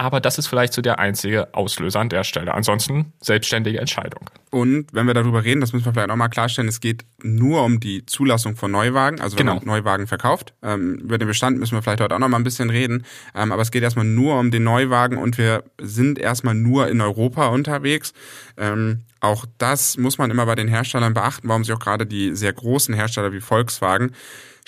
Aber 0.00 0.18
das 0.18 0.38
ist 0.38 0.46
vielleicht 0.46 0.72
so 0.72 0.80
der 0.80 0.98
einzige 0.98 1.52
Auslöser 1.52 2.00
an 2.00 2.08
der 2.08 2.24
Stelle. 2.24 2.54
Ansonsten 2.54 3.12
selbstständige 3.20 3.80
Entscheidung. 3.80 4.30
Und 4.50 4.86
wenn 4.92 5.06
wir 5.06 5.12
darüber 5.12 5.44
reden, 5.44 5.60
das 5.60 5.74
müssen 5.74 5.84
wir 5.84 5.92
vielleicht 5.92 6.08
auch 6.08 6.16
mal 6.16 6.30
klarstellen, 6.30 6.70
es 6.70 6.80
geht 6.80 7.04
nur 7.22 7.62
um 7.62 7.80
die 7.80 8.06
Zulassung 8.06 8.56
von 8.56 8.70
Neuwagen, 8.70 9.20
also 9.20 9.36
wenn 9.36 9.44
genau. 9.44 9.56
man 9.56 9.66
Neuwagen 9.66 10.06
verkauft. 10.06 10.54
Ähm, 10.62 10.94
über 11.00 11.18
den 11.18 11.28
Bestand 11.28 11.58
müssen 11.58 11.74
wir 11.74 11.82
vielleicht 11.82 12.00
heute 12.00 12.14
auch 12.14 12.18
noch 12.18 12.30
mal 12.30 12.38
ein 12.38 12.44
bisschen 12.44 12.70
reden. 12.70 13.04
Ähm, 13.34 13.52
aber 13.52 13.60
es 13.60 13.70
geht 13.70 13.82
erstmal 13.82 14.06
nur 14.06 14.38
um 14.38 14.50
den 14.50 14.64
Neuwagen 14.64 15.18
und 15.18 15.36
wir 15.36 15.64
sind 15.78 16.18
erstmal 16.18 16.54
nur 16.54 16.88
in 16.88 17.02
Europa 17.02 17.48
unterwegs. 17.48 18.14
Ähm, 18.56 19.02
auch 19.20 19.44
das 19.58 19.98
muss 19.98 20.16
man 20.16 20.30
immer 20.30 20.46
bei 20.46 20.54
den 20.54 20.68
Herstellern 20.68 21.12
beachten, 21.12 21.46
warum 21.46 21.62
sich 21.62 21.74
auch 21.74 21.78
gerade 21.78 22.06
die 22.06 22.34
sehr 22.34 22.54
großen 22.54 22.94
Hersteller 22.94 23.34
wie 23.34 23.40
Volkswagen 23.40 24.12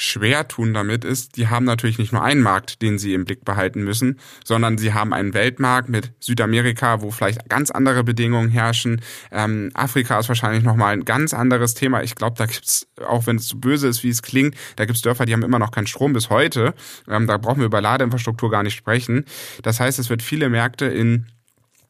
schwer 0.03 0.49
tun 0.49 0.75
damit 0.75 1.05
ist, 1.05 1.37
die 1.37 1.49
haben 1.49 1.65
natürlich 1.65 1.99
nicht 1.99 2.13
nur 2.13 2.23
einen 2.23 2.43
Markt, 2.43 2.83
den 2.83 2.99
sie 2.99 3.15
im 3.15 3.25
Blick 3.25 3.45
behalten 3.45 3.85
müssen, 3.85 4.19
sondern 4.45 4.77
sie 4.77 4.93
haben 4.93 5.13
einen 5.13 5.33
Weltmarkt 5.33 5.89
mit 5.89 6.13
Südamerika, 6.19 7.03
wo 7.03 7.11
vielleicht 7.11 7.49
ganz 7.49 7.71
andere 7.71 8.03
Bedingungen 8.03 8.51
herrschen. 8.51 9.01
Ähm, 9.31 9.71
Afrika 9.75 10.19
ist 10.19 10.29
wahrscheinlich 10.29 10.65
nochmal 10.65 10.93
ein 10.95 11.05
ganz 11.05 11.33
anderes 11.33 11.75
Thema. 11.75 12.03
Ich 12.03 12.17
glaube, 12.17 12.37
da 12.37 12.47
gibt's, 12.47 12.89
auch 13.07 13.27
wenn 13.27 13.37
es 13.37 13.49
so 13.49 13.57
böse 13.57 13.87
ist, 13.87 14.03
wie 14.03 14.11
es 14.11 14.23
klingt, 14.23 14.57
da 14.77 14.85
gibt's 14.87 15.03
Dörfer, 15.03 15.25
die 15.25 15.33
haben 15.33 15.45
immer 15.45 15.61
noch 15.61 15.71
keinen 15.71 15.87
Strom 15.87 16.13
bis 16.13 16.31
heute. 16.31 16.75
Ähm, 17.09 17.29
da 17.29 17.37
brauchen 17.37 17.61
wir 17.61 17.67
über 17.67 17.81
Ladeinfrastruktur 17.81 18.51
gar 18.51 18.65
nicht 18.65 18.75
sprechen. 18.75 19.25
Das 19.63 19.79
heißt, 19.79 19.99
es 20.01 20.11
wird 20.11 20.23
viele 20.23 20.49
Märkte 20.49 20.87
in 20.87 21.27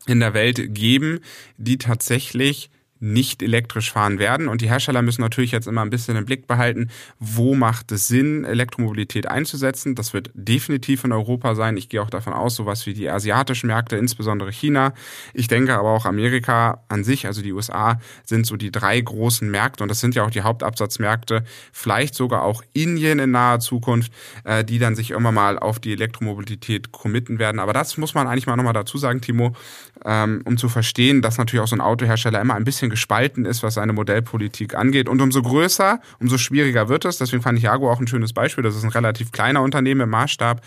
in 0.07 0.19
der 0.19 0.35
Welt 0.35 0.75
geben, 0.75 1.21
die 1.59 1.79
tatsächlich 1.79 2.71
nicht 3.03 3.43
elektrisch 3.43 3.91
fahren 3.91 4.21
werden. 4.21 4.47
Und 4.47 4.61
die 4.61 4.69
Hersteller 4.69 5.03
müssen 5.03 5.23
natürlich 5.23 5.51
jetzt 5.51 5.67
immer 5.67 5.83
ein 5.83 5.91
bisschen 5.91 6.17
im 6.17 6.25
Blick 6.25 6.47
behalten, 6.47 6.89
wo 7.19 7.55
macht 7.55 7.91
es 7.91 8.07
Sinn, 8.07 8.45
Elektromobilität 8.45 9.27
einzusetzen. 9.27 9.97
Das 9.97 10.15
wird 10.15 10.31
definitiv 10.35 11.03
in 11.03 11.13
Europa 11.13 11.57
sein. 11.57 11.77
Ich 11.77 11.89
gehe 11.89 12.01
auch 12.01 12.11
davon 12.11 12.33
aus, 12.33 12.55
sowas 12.55 12.87
wie 12.87 12.95
die 12.95 13.11
asiatischen 13.11 13.67
Märkte, 13.67 13.97
insbesondere 13.97 14.53
China. 14.53 14.95
Ich 15.35 15.49
denke 15.49 15.77
aber 15.77 15.91
auch 15.91 16.07
Amerika 16.07 16.85
an 16.89 17.03
sich, 17.03 17.27
also 17.27 17.43
die 17.43 17.53
USA, 17.53 18.01
sind 18.25 18.47
so 18.47 18.57
die 18.57 18.71
drei 18.71 19.01
großen 19.01 19.51
Märkte 19.51 19.83
und 19.83 19.89
das 19.89 19.99
sind 19.99 20.15
ja 20.15 20.25
auch 20.25 20.31
die 20.31 20.43
Hauptabsatzmärkte. 20.43 21.43
Vielleicht 21.73 22.15
sogar 22.15 22.45
auch 22.45 22.63
Indien 22.73 23.19
in 23.19 23.33
naher 23.33 23.59
Zukunft, 23.59 24.13
äh, 24.45 24.65
die 24.65 24.79
dann 24.79 24.95
sich 24.95 25.11
irgendwann 25.11 25.35
mal 25.35 25.59
auf 25.59 25.81
die 25.81 25.93
Elektromobilität 25.93 26.93
committen 26.93 27.41
werden. 27.41 27.59
Aber 27.59 27.73
das 27.73 27.97
muss 27.97 28.15
man 28.15 28.29
eigentlich 28.29 28.47
mal 28.47 28.55
nochmal 28.55 28.75
dazu 28.75 28.97
sagen, 28.97 29.21
Timo, 29.21 29.57
ähm, 30.05 30.43
um 30.45 30.57
zu 30.57 30.69
verstehen, 30.69 31.21
dass 31.21 31.39
natürlich 31.39 31.63
auch 31.63 31.69
so 31.69 31.75
ein 31.75 31.81
Autohersteller 31.81 32.41
immer 32.41 32.55
ein 32.55 32.65
bisschen 32.65 32.92
gespalten 32.93 33.47
ist, 33.47 33.63
was 33.63 33.75
seine 33.75 33.95
Modellpolitik 33.95 34.75
angeht. 34.75 35.09
Und 35.09 35.21
umso 35.23 35.41
größer, 35.41 36.01
umso 36.21 36.37
schwieriger 36.37 36.89
wird 36.91 37.07
es. 37.07 37.17
Deswegen 37.17 37.43
fand 37.43 37.57
ich 37.57 37.65
Jaguar 37.65 37.93
auch 37.95 38.01
ein 38.01 38.07
schönes 38.07 38.35
Beispiel. 38.35 38.63
Das 38.63 38.77
ist 38.77 38.85
ein 38.85 38.91
relativ 38.91 39.33
kleiner 39.33 39.63
Unternehmen 39.63 40.03
im 40.03 40.11
Maßstab 40.11 40.61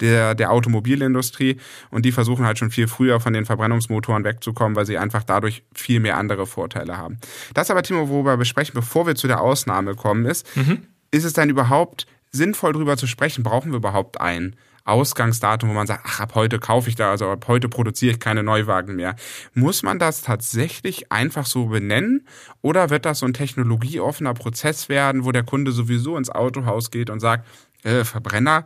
der, 0.00 0.34
der 0.34 0.52
Automobilindustrie. 0.52 1.56
Und 1.90 2.04
die 2.04 2.12
versuchen 2.12 2.44
halt 2.44 2.58
schon 2.58 2.70
viel 2.70 2.88
früher 2.88 3.20
von 3.20 3.32
den 3.32 3.46
Verbrennungsmotoren 3.46 4.22
wegzukommen, 4.22 4.76
weil 4.76 4.84
sie 4.84 4.98
einfach 4.98 5.24
dadurch 5.24 5.64
viel 5.74 5.98
mehr 5.98 6.18
andere 6.18 6.46
Vorteile 6.46 6.98
haben. 6.98 7.18
Das 7.54 7.70
aber, 7.70 7.82
Timo, 7.82 8.08
worüber 8.10 8.34
wir 8.34 8.36
besprechen, 8.36 8.74
bevor 8.74 9.06
wir 9.06 9.14
zu 9.14 9.26
der 9.26 9.40
Ausnahme 9.40 9.94
kommen, 9.94 10.26
ist, 10.26 10.46
mhm. 10.54 10.82
ist 11.10 11.24
es 11.24 11.32
dann 11.32 11.48
überhaupt 11.48 12.06
sinnvoll 12.30 12.74
darüber 12.74 12.98
zu 12.98 13.06
sprechen? 13.06 13.42
Brauchen 13.42 13.72
wir 13.72 13.78
überhaupt 13.78 14.20
einen? 14.20 14.56
Ausgangsdatum, 14.84 15.70
wo 15.70 15.74
man 15.74 15.86
sagt, 15.86 16.02
ach, 16.06 16.20
ab 16.20 16.34
heute 16.34 16.58
kaufe 16.58 16.88
ich 16.88 16.96
da, 16.96 17.10
also 17.10 17.30
ab 17.30 17.46
heute 17.48 17.68
produziere 17.68 18.12
ich 18.12 18.20
keine 18.20 18.42
Neuwagen 18.42 18.96
mehr. 18.96 19.16
Muss 19.54 19.82
man 19.82 19.98
das 19.98 20.22
tatsächlich 20.22 21.10
einfach 21.12 21.46
so 21.46 21.66
benennen 21.66 22.26
oder 22.60 22.90
wird 22.90 23.04
das 23.04 23.20
so 23.20 23.26
ein 23.26 23.34
technologieoffener 23.34 24.34
Prozess 24.34 24.88
werden, 24.88 25.24
wo 25.24 25.32
der 25.32 25.44
Kunde 25.44 25.72
sowieso 25.72 26.16
ins 26.16 26.30
Autohaus 26.30 26.90
geht 26.90 27.10
und 27.10 27.20
sagt, 27.20 27.46
äh, 27.84 28.04
Verbrenner, 28.04 28.64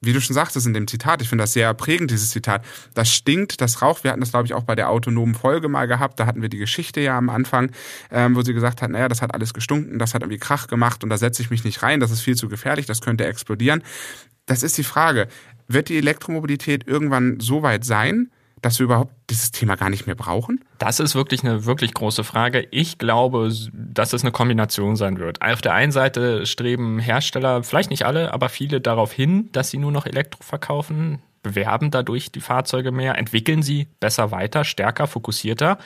wie 0.00 0.12
du 0.12 0.20
schon 0.20 0.34
sagtest 0.34 0.66
in 0.66 0.74
dem 0.74 0.86
Zitat, 0.86 1.22
ich 1.22 1.28
finde 1.28 1.42
das 1.42 1.52
sehr 1.52 1.74
prägend, 1.74 2.10
dieses 2.10 2.30
Zitat, 2.30 2.64
das 2.94 3.12
stinkt, 3.12 3.60
das 3.60 3.82
raucht. 3.82 4.04
Wir 4.04 4.12
hatten 4.12 4.20
das, 4.20 4.30
glaube 4.30 4.46
ich, 4.46 4.54
auch 4.54 4.62
bei 4.62 4.74
der 4.74 4.90
autonomen 4.90 5.34
Folge 5.34 5.68
mal 5.68 5.86
gehabt. 5.86 6.20
Da 6.20 6.26
hatten 6.26 6.40
wir 6.40 6.48
die 6.48 6.58
Geschichte 6.58 7.00
ja 7.00 7.18
am 7.18 7.28
Anfang, 7.28 7.72
ähm, 8.10 8.36
wo 8.36 8.42
sie 8.42 8.54
gesagt 8.54 8.80
hat, 8.80 8.90
naja, 8.90 9.08
das 9.08 9.22
hat 9.22 9.34
alles 9.34 9.54
gestunken, 9.54 9.98
das 9.98 10.14
hat 10.14 10.22
irgendwie 10.22 10.38
Krach 10.38 10.68
gemacht 10.68 11.02
und 11.02 11.10
da 11.10 11.18
setze 11.18 11.42
ich 11.42 11.50
mich 11.50 11.64
nicht 11.64 11.82
rein, 11.82 12.00
das 12.00 12.10
ist 12.10 12.20
viel 12.20 12.36
zu 12.36 12.48
gefährlich, 12.48 12.86
das 12.86 13.00
könnte 13.00 13.26
explodieren. 13.26 13.82
Das 14.46 14.62
ist 14.62 14.78
die 14.78 14.84
Frage. 14.84 15.28
Wird 15.66 15.88
die 15.88 15.98
Elektromobilität 15.98 16.86
irgendwann 16.86 17.40
so 17.40 17.62
weit 17.62 17.84
sein, 17.84 18.30
dass 18.62 18.78
wir 18.78 18.84
überhaupt 18.84 19.12
dieses 19.30 19.50
Thema 19.50 19.76
gar 19.76 19.90
nicht 19.90 20.06
mehr 20.06 20.14
brauchen? 20.14 20.64
Das 20.78 21.00
ist 21.00 21.14
wirklich 21.14 21.44
eine 21.44 21.64
wirklich 21.64 21.94
große 21.94 22.24
Frage. 22.24 22.66
Ich 22.70 22.98
glaube, 22.98 23.50
dass 23.72 24.12
es 24.12 24.22
eine 24.22 24.32
Kombination 24.32 24.96
sein 24.96 25.18
wird. 25.18 25.42
Auf 25.42 25.60
der 25.60 25.74
einen 25.74 25.92
Seite 25.92 26.46
streben 26.46 26.98
Hersteller, 26.98 27.62
vielleicht 27.62 27.90
nicht 27.90 28.04
alle, 28.04 28.32
aber 28.32 28.48
viele 28.48 28.80
darauf 28.80 29.12
hin, 29.12 29.50
dass 29.52 29.70
sie 29.70 29.78
nur 29.78 29.92
noch 29.92 30.06
Elektro 30.06 30.42
verkaufen, 30.42 31.20
bewerben 31.42 31.90
dadurch 31.90 32.32
die 32.32 32.40
Fahrzeuge 32.40 32.92
mehr, 32.92 33.16
entwickeln 33.16 33.62
sie 33.62 33.88
besser 34.00 34.30
weiter, 34.30 34.64
stärker, 34.64 35.06
fokussierter. 35.06 35.78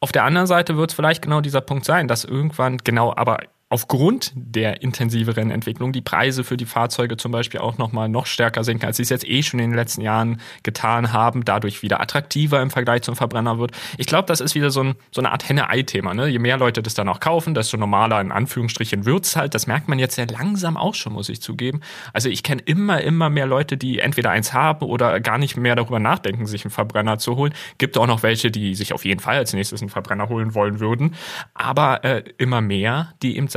Auf 0.00 0.12
der 0.12 0.24
anderen 0.24 0.46
Seite 0.46 0.76
wird 0.76 0.90
es 0.90 0.94
vielleicht 0.94 1.22
genau 1.22 1.40
dieser 1.40 1.60
Punkt 1.60 1.84
sein, 1.84 2.08
dass 2.08 2.24
irgendwann 2.24 2.78
genau, 2.78 3.14
aber 3.16 3.38
aufgrund 3.70 4.32
der 4.34 4.82
intensiveren 4.82 5.50
Entwicklung 5.50 5.92
die 5.92 6.00
Preise 6.00 6.42
für 6.42 6.56
die 6.56 6.64
Fahrzeuge 6.64 7.18
zum 7.18 7.32
Beispiel 7.32 7.60
auch 7.60 7.76
nochmal 7.76 8.08
noch 8.08 8.24
stärker 8.26 8.64
sinken, 8.64 8.86
als 8.86 8.96
sie 8.96 9.02
es 9.02 9.10
jetzt 9.10 9.28
eh 9.28 9.42
schon 9.42 9.60
in 9.60 9.70
den 9.70 9.76
letzten 9.76 10.00
Jahren 10.00 10.40
getan 10.62 11.12
haben, 11.12 11.44
dadurch 11.44 11.82
wieder 11.82 12.00
attraktiver 12.00 12.62
im 12.62 12.70
Vergleich 12.70 13.02
zum 13.02 13.14
Verbrenner 13.14 13.58
wird. 13.58 13.72
Ich 13.98 14.06
glaube, 14.06 14.26
das 14.26 14.40
ist 14.40 14.54
wieder 14.54 14.70
so, 14.70 14.82
ein, 14.82 14.94
so 15.10 15.20
eine 15.20 15.32
Art 15.32 15.46
Henne-Ei-Thema. 15.46 16.14
Ne? 16.14 16.28
Je 16.28 16.38
mehr 16.38 16.56
Leute 16.56 16.82
das 16.82 16.94
dann 16.94 17.08
auch 17.08 17.20
kaufen, 17.20 17.54
desto 17.54 17.76
normaler 17.76 18.20
in 18.22 18.32
Anführungsstrichen 18.32 19.04
wird's 19.04 19.36
halt. 19.36 19.54
Das 19.54 19.66
merkt 19.66 19.88
man 19.88 19.98
jetzt 19.98 20.14
sehr 20.14 20.26
langsam 20.26 20.78
auch 20.78 20.94
schon, 20.94 21.12
muss 21.12 21.28
ich 21.28 21.42
zugeben. 21.42 21.80
Also 22.14 22.30
ich 22.30 22.42
kenne 22.42 22.62
immer, 22.64 23.02
immer 23.02 23.28
mehr 23.28 23.46
Leute, 23.46 23.76
die 23.76 23.98
entweder 23.98 24.30
eins 24.30 24.54
haben 24.54 24.86
oder 24.86 25.20
gar 25.20 25.36
nicht 25.36 25.58
mehr 25.58 25.76
darüber 25.76 25.98
nachdenken, 25.98 26.46
sich 26.46 26.64
einen 26.64 26.70
Verbrenner 26.70 27.18
zu 27.18 27.36
holen. 27.36 27.52
Gibt 27.76 27.98
auch 27.98 28.06
noch 28.06 28.22
welche, 28.22 28.50
die 28.50 28.74
sich 28.74 28.94
auf 28.94 29.04
jeden 29.04 29.20
Fall 29.20 29.36
als 29.36 29.52
nächstes 29.52 29.82
einen 29.82 29.90
Verbrenner 29.90 30.30
holen 30.30 30.54
wollen 30.54 30.80
würden. 30.80 31.14
Aber 31.52 32.02
äh, 32.04 32.24
immer 32.38 32.62
mehr, 32.62 33.12
die 33.22 33.36
eben 33.36 33.48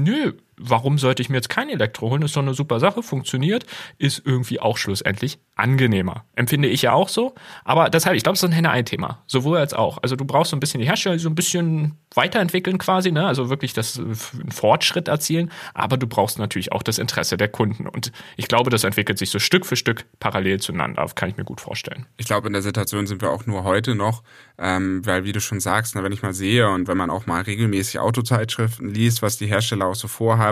nö, 0.00 0.32
warum 0.62 0.98
sollte 0.98 1.22
ich 1.22 1.28
mir 1.28 1.36
jetzt 1.36 1.48
kein 1.48 1.68
Elektro 1.68 2.10
holen? 2.10 2.22
Ist 2.22 2.36
doch 2.36 2.42
eine 2.42 2.54
super 2.54 2.80
Sache, 2.80 3.02
funktioniert, 3.02 3.66
ist 3.98 4.22
irgendwie 4.24 4.60
auch 4.60 4.78
schlussendlich 4.78 5.38
angenehmer. 5.56 6.24
Empfinde 6.34 6.68
ich 6.68 6.82
ja 6.82 6.92
auch 6.92 7.08
so. 7.08 7.34
Aber 7.64 7.90
deshalb, 7.90 8.16
ich 8.16 8.22
glaube, 8.22 8.34
es 8.34 8.42
ist 8.42 8.48
ein 8.48 8.52
Henne-Ei-Thema. 8.52 9.22
Sowohl 9.26 9.58
als 9.58 9.74
auch. 9.74 9.98
Also 10.02 10.16
du 10.16 10.24
brauchst 10.24 10.50
so 10.50 10.56
ein 10.56 10.60
bisschen 10.60 10.80
die 10.80 10.86
Hersteller, 10.86 11.16
die 11.16 11.22
so 11.22 11.28
ein 11.28 11.34
bisschen 11.34 11.98
weiterentwickeln 12.14 12.78
quasi, 12.78 13.12
ne? 13.12 13.26
also 13.26 13.50
wirklich 13.50 13.72
das 13.72 13.98
einen 13.98 14.50
Fortschritt 14.50 15.08
erzielen. 15.08 15.50
Aber 15.74 15.96
du 15.96 16.06
brauchst 16.06 16.38
natürlich 16.38 16.72
auch 16.72 16.82
das 16.82 16.98
Interesse 16.98 17.36
der 17.36 17.48
Kunden. 17.48 17.86
Und 17.86 18.12
ich 18.36 18.48
glaube, 18.48 18.70
das 18.70 18.84
entwickelt 18.84 19.18
sich 19.18 19.30
so 19.30 19.38
Stück 19.38 19.66
für 19.66 19.76
Stück 19.76 20.04
parallel 20.20 20.60
zueinander. 20.60 21.06
Kann 21.14 21.28
ich 21.28 21.36
mir 21.36 21.44
gut 21.44 21.60
vorstellen. 21.60 22.06
Ich 22.16 22.26
glaube, 22.26 22.46
in 22.46 22.52
der 22.52 22.62
Situation 22.62 23.06
sind 23.06 23.22
wir 23.22 23.30
auch 23.30 23.46
nur 23.46 23.64
heute 23.64 23.94
noch, 23.94 24.22
ähm, 24.58 25.04
weil 25.04 25.24
wie 25.24 25.32
du 25.32 25.40
schon 25.40 25.60
sagst, 25.60 25.94
na, 25.94 26.02
wenn 26.02 26.12
ich 26.12 26.22
mal 26.22 26.34
sehe 26.34 26.68
und 26.70 26.88
wenn 26.88 26.96
man 26.96 27.10
auch 27.10 27.26
mal 27.26 27.42
regelmäßig 27.42 27.98
Autozeitschriften 27.98 28.88
liest, 28.88 29.22
was 29.22 29.36
die 29.36 29.46
Hersteller 29.46 29.86
auch 29.86 29.94
so 29.94 30.08
vorhaben, 30.08 30.51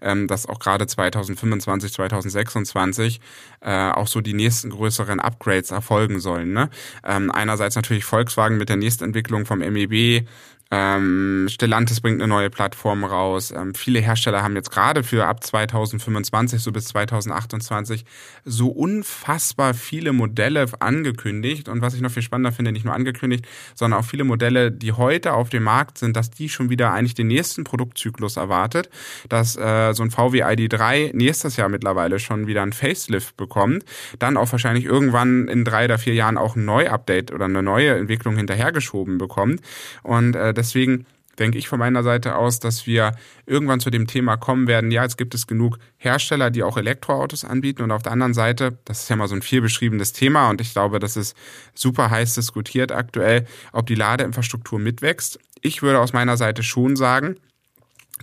ähm, 0.00 0.26
dass 0.26 0.46
auch 0.46 0.58
gerade 0.58 0.86
2025, 0.86 1.92
2026 1.92 3.20
äh, 3.60 3.90
auch 3.90 4.06
so 4.06 4.20
die 4.20 4.34
nächsten 4.34 4.70
größeren 4.70 5.20
Upgrades 5.20 5.70
erfolgen 5.70 6.20
sollen. 6.20 6.52
Ne? 6.52 6.70
Ähm, 7.04 7.30
einerseits 7.30 7.76
natürlich 7.76 8.04
Volkswagen 8.04 8.58
mit 8.58 8.68
der 8.68 8.76
Nächstentwicklung 8.76 9.46
vom 9.46 9.58
MEB, 9.58 10.26
ähm, 10.72 11.46
Stellantis 11.48 12.00
bringt 12.00 12.20
eine 12.20 12.28
neue 12.28 12.50
Plattform 12.50 13.04
raus. 13.04 13.52
Ähm, 13.52 13.74
viele 13.74 14.00
Hersteller 14.00 14.42
haben 14.42 14.56
jetzt 14.56 14.72
gerade 14.72 15.04
für 15.04 15.26
ab 15.26 15.44
2025 15.44 16.60
so 16.60 16.72
bis 16.72 16.86
2028 16.86 18.04
so 18.44 18.68
unfassbar 18.68 19.74
viele 19.74 20.12
Modelle 20.12 20.66
angekündigt. 20.80 21.68
Und 21.68 21.82
was 21.82 21.94
ich 21.94 22.00
noch 22.00 22.10
viel 22.10 22.22
spannender 22.22 22.50
finde, 22.50 22.72
nicht 22.72 22.84
nur 22.84 22.94
angekündigt, 22.94 23.46
sondern 23.76 24.00
auch 24.00 24.04
viele 24.04 24.24
Modelle, 24.24 24.72
die 24.72 24.90
heute 24.90 25.34
auf 25.34 25.50
dem 25.50 25.62
Markt 25.62 25.98
sind, 25.98 26.16
dass 26.16 26.30
die 26.30 26.48
schon 26.48 26.68
wieder 26.68 26.92
eigentlich 26.92 27.14
den 27.14 27.28
nächsten 27.28 27.62
Produktzyklus 27.62 28.36
erwartet. 28.36 28.90
Dass 29.28 29.56
äh, 29.56 29.92
so 29.92 30.02
ein 30.02 30.10
VW 30.10 30.42
ID3 30.42 31.14
nächstes 31.14 31.56
Jahr 31.56 31.68
mittlerweile 31.68 32.18
schon 32.18 32.48
wieder 32.48 32.62
ein 32.62 32.72
Facelift 32.72 33.36
bekommt. 33.36 33.84
Dann 34.18 34.36
auch 34.36 34.50
wahrscheinlich 34.50 34.84
irgendwann 34.84 35.46
in 35.46 35.64
drei 35.64 35.84
oder 35.84 35.98
vier 35.98 36.14
Jahren 36.14 36.38
auch 36.38 36.56
ein 36.56 36.64
Neuupdate 36.64 37.30
oder 37.32 37.44
eine 37.44 37.62
neue 37.62 37.94
Entwicklung 37.94 38.36
hinterhergeschoben 38.36 39.18
bekommt. 39.18 39.60
Und 40.02 40.34
äh, 40.34 40.56
deswegen 40.66 41.06
denke 41.38 41.58
ich 41.58 41.68
von 41.68 41.78
meiner 41.78 42.02
Seite 42.02 42.36
aus, 42.36 42.60
dass 42.60 42.86
wir 42.86 43.12
irgendwann 43.46 43.80
zu 43.80 43.90
dem 43.90 44.06
Thema 44.06 44.36
kommen 44.36 44.66
werden, 44.66 44.90
ja, 44.90 45.02
jetzt 45.02 45.18
gibt 45.18 45.34
es 45.34 45.46
genug 45.46 45.78
Hersteller, 45.96 46.50
die 46.50 46.62
auch 46.62 46.76
Elektroautos 46.76 47.44
anbieten 47.44 47.82
und 47.82 47.90
auf 47.90 48.02
der 48.02 48.12
anderen 48.12 48.34
Seite, 48.34 48.78
das 48.84 49.02
ist 49.02 49.10
ja 49.10 49.16
mal 49.16 49.28
so 49.28 49.34
ein 49.34 49.42
viel 49.42 49.60
beschriebenes 49.60 50.12
Thema 50.12 50.48
und 50.50 50.60
ich 50.60 50.72
glaube, 50.72 50.98
das 50.98 51.16
ist 51.16 51.36
super 51.74 52.10
heiß 52.10 52.34
diskutiert 52.34 52.92
aktuell, 52.92 53.46
ob 53.72 53.86
die 53.86 53.94
Ladeinfrastruktur 53.94 54.78
mitwächst. 54.78 55.38
Ich 55.60 55.82
würde 55.82 56.00
aus 56.00 56.12
meiner 56.12 56.36
Seite 56.36 56.62
schon 56.62 56.96
sagen, 56.96 57.36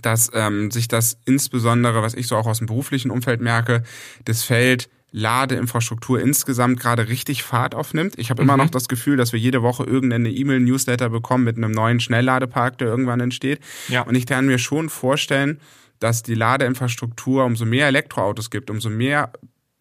dass 0.02 0.30
ähm, 0.34 0.70
sich 0.70 0.88
das 0.88 1.18
insbesondere, 1.24 2.02
was 2.02 2.14
ich 2.14 2.26
so 2.26 2.36
auch 2.36 2.46
aus 2.46 2.58
dem 2.58 2.66
beruflichen 2.66 3.10
Umfeld 3.10 3.40
merke, 3.40 3.84
das 4.24 4.42
Feld 4.42 4.88
Ladeinfrastruktur 5.16 6.20
insgesamt 6.20 6.80
gerade 6.80 7.08
richtig 7.08 7.44
Fahrt 7.44 7.76
aufnimmt. 7.76 8.18
Ich 8.18 8.30
habe 8.30 8.42
mhm. 8.42 8.48
immer 8.48 8.56
noch 8.56 8.70
das 8.70 8.88
Gefühl, 8.88 9.16
dass 9.16 9.32
wir 9.32 9.38
jede 9.38 9.62
Woche 9.62 9.84
irgendeine 9.84 10.28
E-Mail-Newsletter 10.28 11.08
bekommen 11.08 11.44
mit 11.44 11.56
einem 11.56 11.70
neuen 11.70 12.00
Schnellladepark, 12.00 12.78
der 12.78 12.88
irgendwann 12.88 13.20
entsteht. 13.20 13.60
Ja. 13.88 14.02
Und 14.02 14.16
ich 14.16 14.26
kann 14.26 14.46
mir 14.46 14.58
schon 14.58 14.88
vorstellen, 14.88 15.60
dass 16.00 16.24
die 16.24 16.34
Ladeinfrastruktur, 16.34 17.44
umso 17.44 17.64
mehr 17.64 17.86
Elektroautos 17.86 18.50
gibt, 18.50 18.70
umso 18.70 18.90
mehr 18.90 19.32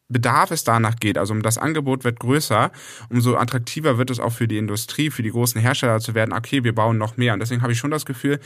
Bedarf 0.10 0.52
es 0.52 0.64
danach 0.64 0.98
geht, 0.98 1.18
also 1.18 1.34
um 1.34 1.42
das 1.42 1.58
Angebot 1.58 2.04
wird 2.04 2.20
größer, 2.20 2.72
umso 3.10 3.36
attraktiver 3.36 3.98
wird 3.98 4.10
es 4.10 4.20
auch 4.20 4.32
für 4.32 4.48
die 4.48 4.58
Industrie, 4.58 5.10
für 5.10 5.24
die 5.24 5.32
großen 5.32 5.60
Hersteller 5.60 6.00
zu 6.00 6.14
werden, 6.14 6.34
okay, 6.34 6.64
wir 6.64 6.76
bauen 6.76 6.98
noch 6.98 7.18
mehr. 7.18 7.34
Und 7.34 7.40
deswegen 7.40 7.62
habe 7.62 7.72
ich 7.72 7.80
schon 7.80 7.90
das 7.90 8.06
Gefühl, 8.06 8.40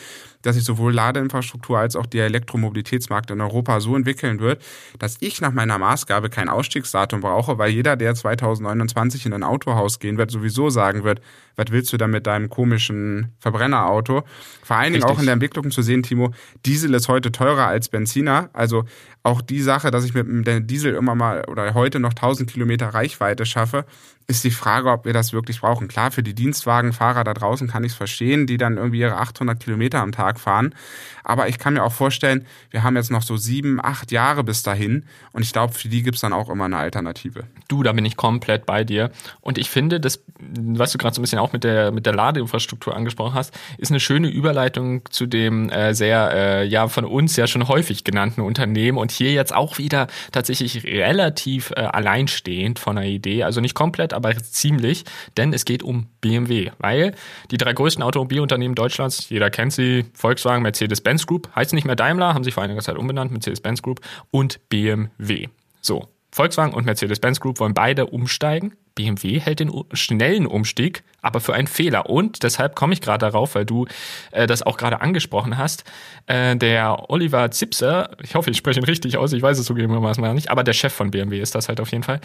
dass 0.44 0.56
sich 0.56 0.64
sowohl 0.64 0.94
Ladeinfrastruktur 0.94 1.80
als 1.80 1.96
auch 1.96 2.06
der 2.06 2.26
Elektromobilitätsmarkt 2.26 3.32
in 3.32 3.42
Europa 3.42 3.80
so 3.80 3.96
entwickeln 3.96 4.40
wird, 4.40 4.64
dass 5.00 5.18
ich 5.20 5.42
nach 5.42 5.52
meiner 5.52 5.78
Maßgabe 5.78 6.30
kein 6.30 6.48
Ausstiegsdatum 6.48 7.22
brauche, 7.22 7.58
weil 7.58 7.72
jeder, 7.72 7.96
der 7.96 8.16
2029 8.16 9.26
in 9.26 9.34
ein 9.34 9.44
Autohaus 9.44 10.00
gehen 10.00 10.18
wird, 10.18 10.32
sowieso 10.32 10.70
sagen 10.70 11.04
wird, 11.04 11.22
was 11.58 11.72
willst 11.72 11.92
du 11.92 11.98
da 11.98 12.08
mit 12.08 12.28
deinem 12.28 12.50
komischen 12.50 13.34
Verbrennerauto? 13.40 14.24
Vor 14.64 14.78
allen 14.78 14.94
Dingen 14.94 15.06
auch 15.06 15.20
in 15.20 15.26
der 15.26 15.34
Entwicklung 15.34 15.72
zu 15.72 15.82
sehen, 15.82 16.04
Timo, 16.04 16.32
Diesel 16.66 16.94
ist 16.94 17.08
heute 17.08 17.32
teurer 17.32 17.66
als 17.66 17.90
Benziner. 17.90 18.52
Also 18.54 18.86
auch 19.24 19.42
die 19.42 19.62
Sache, 19.62 19.92
dass 19.92 20.06
ich 20.06 20.14
mit 20.14 20.48
dem 20.48 20.68
Diesel 20.68 20.94
immer 20.94 21.16
mal 21.16 21.44
oder 21.48 21.74
heute 21.74 22.00
noch 22.00 22.12
1000 22.12 22.50
Kilometer 22.50 22.88
Reichweite 22.90 23.46
schaffe, 23.46 23.86
ist 24.30 24.44
die 24.44 24.52
Frage, 24.52 24.92
ob 24.92 25.06
wir 25.06 25.14
das 25.14 25.32
wirklich 25.32 25.62
brauchen. 25.62 25.88
Klar, 25.88 26.12
für 26.12 26.22
die 26.22 26.36
Dienstwagenfahrer 26.36 27.24
da 27.24 27.34
draußen 27.34 27.70
kann 27.70 27.86
ich 27.86 27.94
es 27.94 27.98
verstehen, 27.98 28.46
die 28.46 28.58
dann 28.58 28.76
irgendwie 28.76 29.00
ihre 29.00 29.16
800 29.16 29.58
Kilometer 29.58 30.02
am 30.02 30.12
Tag 30.12 30.38
fahren. 30.38 30.76
Aber 31.24 31.48
ich 31.48 31.60
kann 31.60 31.74
mir 31.74 31.84
auch 31.84 31.94
vorstellen, 31.94 32.46
wir 32.70 32.84
haben 32.84 32.96
jetzt 32.98 33.10
noch 33.10 33.22
so 33.22 33.38
sieben, 33.38 33.84
acht 33.84 34.12
Jahre 34.12 34.44
bis 34.44 34.64
dahin. 34.64 35.06
Und 35.32 35.44
ich 35.44 35.54
glaube, 35.54 35.74
für 35.74 35.88
die 35.88 36.04
gibt's 36.04 36.22
dann 36.22 36.34
auch 36.34 36.50
immer 36.50 36.66
eine 36.66 36.78
Alternative. 36.78 37.44
Du, 37.70 37.84
da 37.84 37.94
bin 37.94 38.06
ich 38.06 38.18
komplett 38.18 38.66
bei 38.66 38.84
dir. 38.84 39.12
Und 39.42 39.58
ich 39.58 39.70
finde, 39.70 40.00
das, 40.00 40.24
was 40.40 40.92
du 40.92 40.98
gerade 40.98 41.16
so 41.16 41.22
ein 41.22 41.24
bisschen 41.24 41.40
auch 41.40 41.54
mit 41.54 41.64
der, 41.64 41.92
mit 41.92 42.06
der 42.06 42.14
Ladeinfrastruktur 42.14 42.96
angesprochen 42.96 43.34
hast, 43.34 43.54
ist 43.78 43.92
eine 43.92 44.00
schöne 44.00 44.30
Überleitung 44.30 45.04
zu 45.10 45.26
dem 45.26 45.70
äh, 45.70 45.94
sehr, 45.94 46.32
äh, 46.34 46.66
ja, 46.66 46.88
von 46.90 47.06
uns 47.06 47.36
ja 47.38 47.48
schon 47.48 47.68
häufig 47.68 48.04
genannten 48.04 48.42
Unternehmen. 48.42 48.98
Und 48.98 49.12
hier 49.12 49.32
jetzt 49.32 49.54
auch 49.54 49.78
wieder 49.78 50.08
tatsächlich 50.32 50.86
relativ 50.86 51.72
äh, 51.72 51.82
alleinstehend 51.82 52.80
von 52.80 52.98
der 52.98 53.06
Idee. 53.06 53.44
Also 53.44 53.62
nicht 53.62 53.76
komplett, 53.76 54.14
aber 54.18 54.36
ziemlich, 54.36 55.06
denn 55.38 55.54
es 55.54 55.64
geht 55.64 55.84
um 55.84 56.08
BMW, 56.20 56.72
weil 56.80 57.16
die 57.52 57.58
drei 57.58 57.72
größten 57.72 58.04
Automobilunternehmen 58.04 58.76
Deutschlands, 58.76 59.30
jeder 59.30 59.50
kennt 59.50 59.72
sie, 59.72 60.06
Volkswagen, 60.14 60.64
Mercedes-Benz 60.64 61.26
Group, 61.26 61.50
heißt 61.56 61.74
nicht 61.74 61.86
mehr 61.86 61.96
Daimler, 61.96 62.34
haben 62.34 62.44
sich 62.44 62.54
vor 62.54 62.64
einiger 62.64 62.82
Zeit 62.82 62.98
umbenannt, 62.98 63.32
Mercedes-Benz 63.32 63.82
Group 63.82 64.02
und 64.32 64.60
BMW. 64.70 65.48
So, 65.82 66.10
Volkswagen 66.32 66.74
und 66.74 66.86
Mercedes-Benz 66.86 67.40
Group 67.40 67.60
wollen 67.60 67.74
beide 67.74 68.08
umsteigen. 68.08 68.74
BMW 68.96 69.40
hält 69.40 69.60
den 69.60 69.72
schnellen 69.94 70.48
Umstieg 70.48 71.04
aber 71.28 71.42
für 71.42 71.54
einen 71.54 71.68
Fehler. 71.68 72.10
Und 72.10 72.44
deshalb 72.44 72.76
komme 72.76 72.94
ich 72.94 73.02
gerade 73.02 73.20
darauf, 73.20 73.56
weil 73.56 73.66
du 73.66 73.86
äh, 74.32 74.48
das 74.48 74.64
auch 74.64 74.78
gerade 74.78 75.02
angesprochen 75.02 75.58
hast. 75.58 75.84
Äh, 76.26 76.56
der 76.56 77.10
Oliver 77.10 77.52
Zipser, 77.52 78.12
ich 78.24 78.36
hoffe, 78.36 78.50
ich 78.50 78.58
spreche 78.58 78.80
ihn 78.80 78.86
richtig 78.86 79.18
aus, 79.18 79.34
ich 79.34 79.42
weiß 79.42 79.60
es 79.60 79.66
zugegebenermaßen 79.66 80.22
mal 80.22 80.34
nicht, 80.34 80.50
aber 80.50 80.64
der 80.64 80.74
Chef 80.74 80.94
von 80.94 81.12
BMW 81.12 81.40
ist 81.40 81.54
das 81.54 81.68
halt 81.68 81.82
auf 81.82 81.92
jeden 81.92 82.04
Fall, 82.04 82.22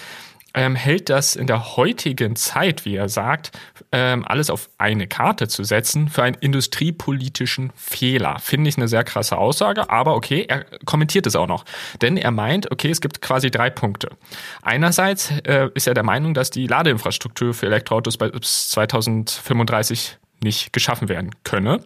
ähm, 0.54 0.74
hält 0.74 1.08
das 1.08 1.36
in 1.36 1.46
der 1.46 1.76
heutigen 1.76 2.36
Zeit, 2.36 2.84
wie 2.84 2.96
er 2.96 3.08
sagt, 3.08 3.52
ähm, 3.90 4.24
alles 4.26 4.50
auf 4.50 4.68
eine 4.78 5.06
Karte 5.06 5.48
zu 5.48 5.64
setzen 5.64 6.08
für 6.08 6.22
einen 6.22 6.36
industriepolitischen 6.40 7.72
Fehler. 7.74 8.38
Finde 8.38 8.68
ich 8.68 8.76
eine 8.76 8.88
sehr 8.88 9.04
krasse 9.04 9.38
Aussage, 9.38 9.90
aber 9.90 10.14
okay, 10.14 10.44
er 10.48 10.64
kommentiert 10.84 11.26
es 11.26 11.36
auch 11.36 11.46
noch. 11.46 11.64
Denn 12.00 12.16
er 12.16 12.30
meint, 12.30 12.70
okay, 12.70 12.90
es 12.90 13.00
gibt 13.00 13.22
quasi 13.22 13.50
drei 13.50 13.70
Punkte. 13.70 14.10
Einerseits 14.62 15.30
äh, 15.44 15.68
ist 15.74 15.86
er 15.86 15.94
der 15.94 16.04
Meinung, 16.04 16.34
dass 16.34 16.50
die 16.50 16.66
Ladeinfrastruktur 16.66 17.54
für 17.54 17.66
Elektroautos 17.66 18.18
bis 18.18 18.68
2035 18.70 20.18
nicht 20.42 20.72
geschaffen 20.72 21.08
werden 21.08 21.30
könne. 21.44 21.80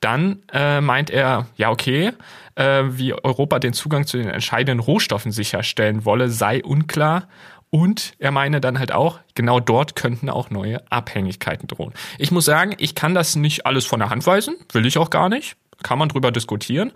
Dann 0.00 0.42
äh, 0.52 0.80
meint 0.80 1.10
er, 1.10 1.46
ja, 1.56 1.70
okay, 1.70 2.12
äh, 2.56 2.82
wie 2.86 3.14
Europa 3.14 3.58
den 3.58 3.72
Zugang 3.72 4.06
zu 4.06 4.16
den 4.18 4.28
entscheidenden 4.28 4.80
Rohstoffen 4.80 5.32
sicherstellen 5.32 6.04
wolle, 6.04 6.28
sei 6.28 6.62
unklar. 6.62 7.28
Und 7.74 8.12
er 8.18 8.32
meine 8.32 8.60
dann 8.60 8.78
halt 8.78 8.92
auch, 8.92 9.18
genau 9.34 9.58
dort 9.58 9.96
könnten 9.96 10.28
auch 10.28 10.50
neue 10.50 10.82
Abhängigkeiten 10.92 11.68
drohen. 11.68 11.94
Ich 12.18 12.30
muss 12.30 12.44
sagen, 12.44 12.74
ich 12.76 12.94
kann 12.94 13.14
das 13.14 13.34
nicht 13.34 13.64
alles 13.64 13.86
von 13.86 13.98
der 13.98 14.10
Hand 14.10 14.26
weisen, 14.26 14.56
will 14.72 14.84
ich 14.84 14.98
auch 14.98 15.08
gar 15.08 15.30
nicht 15.30 15.56
kann 15.82 15.98
man 15.98 16.08
drüber 16.08 16.30
diskutieren. 16.30 16.92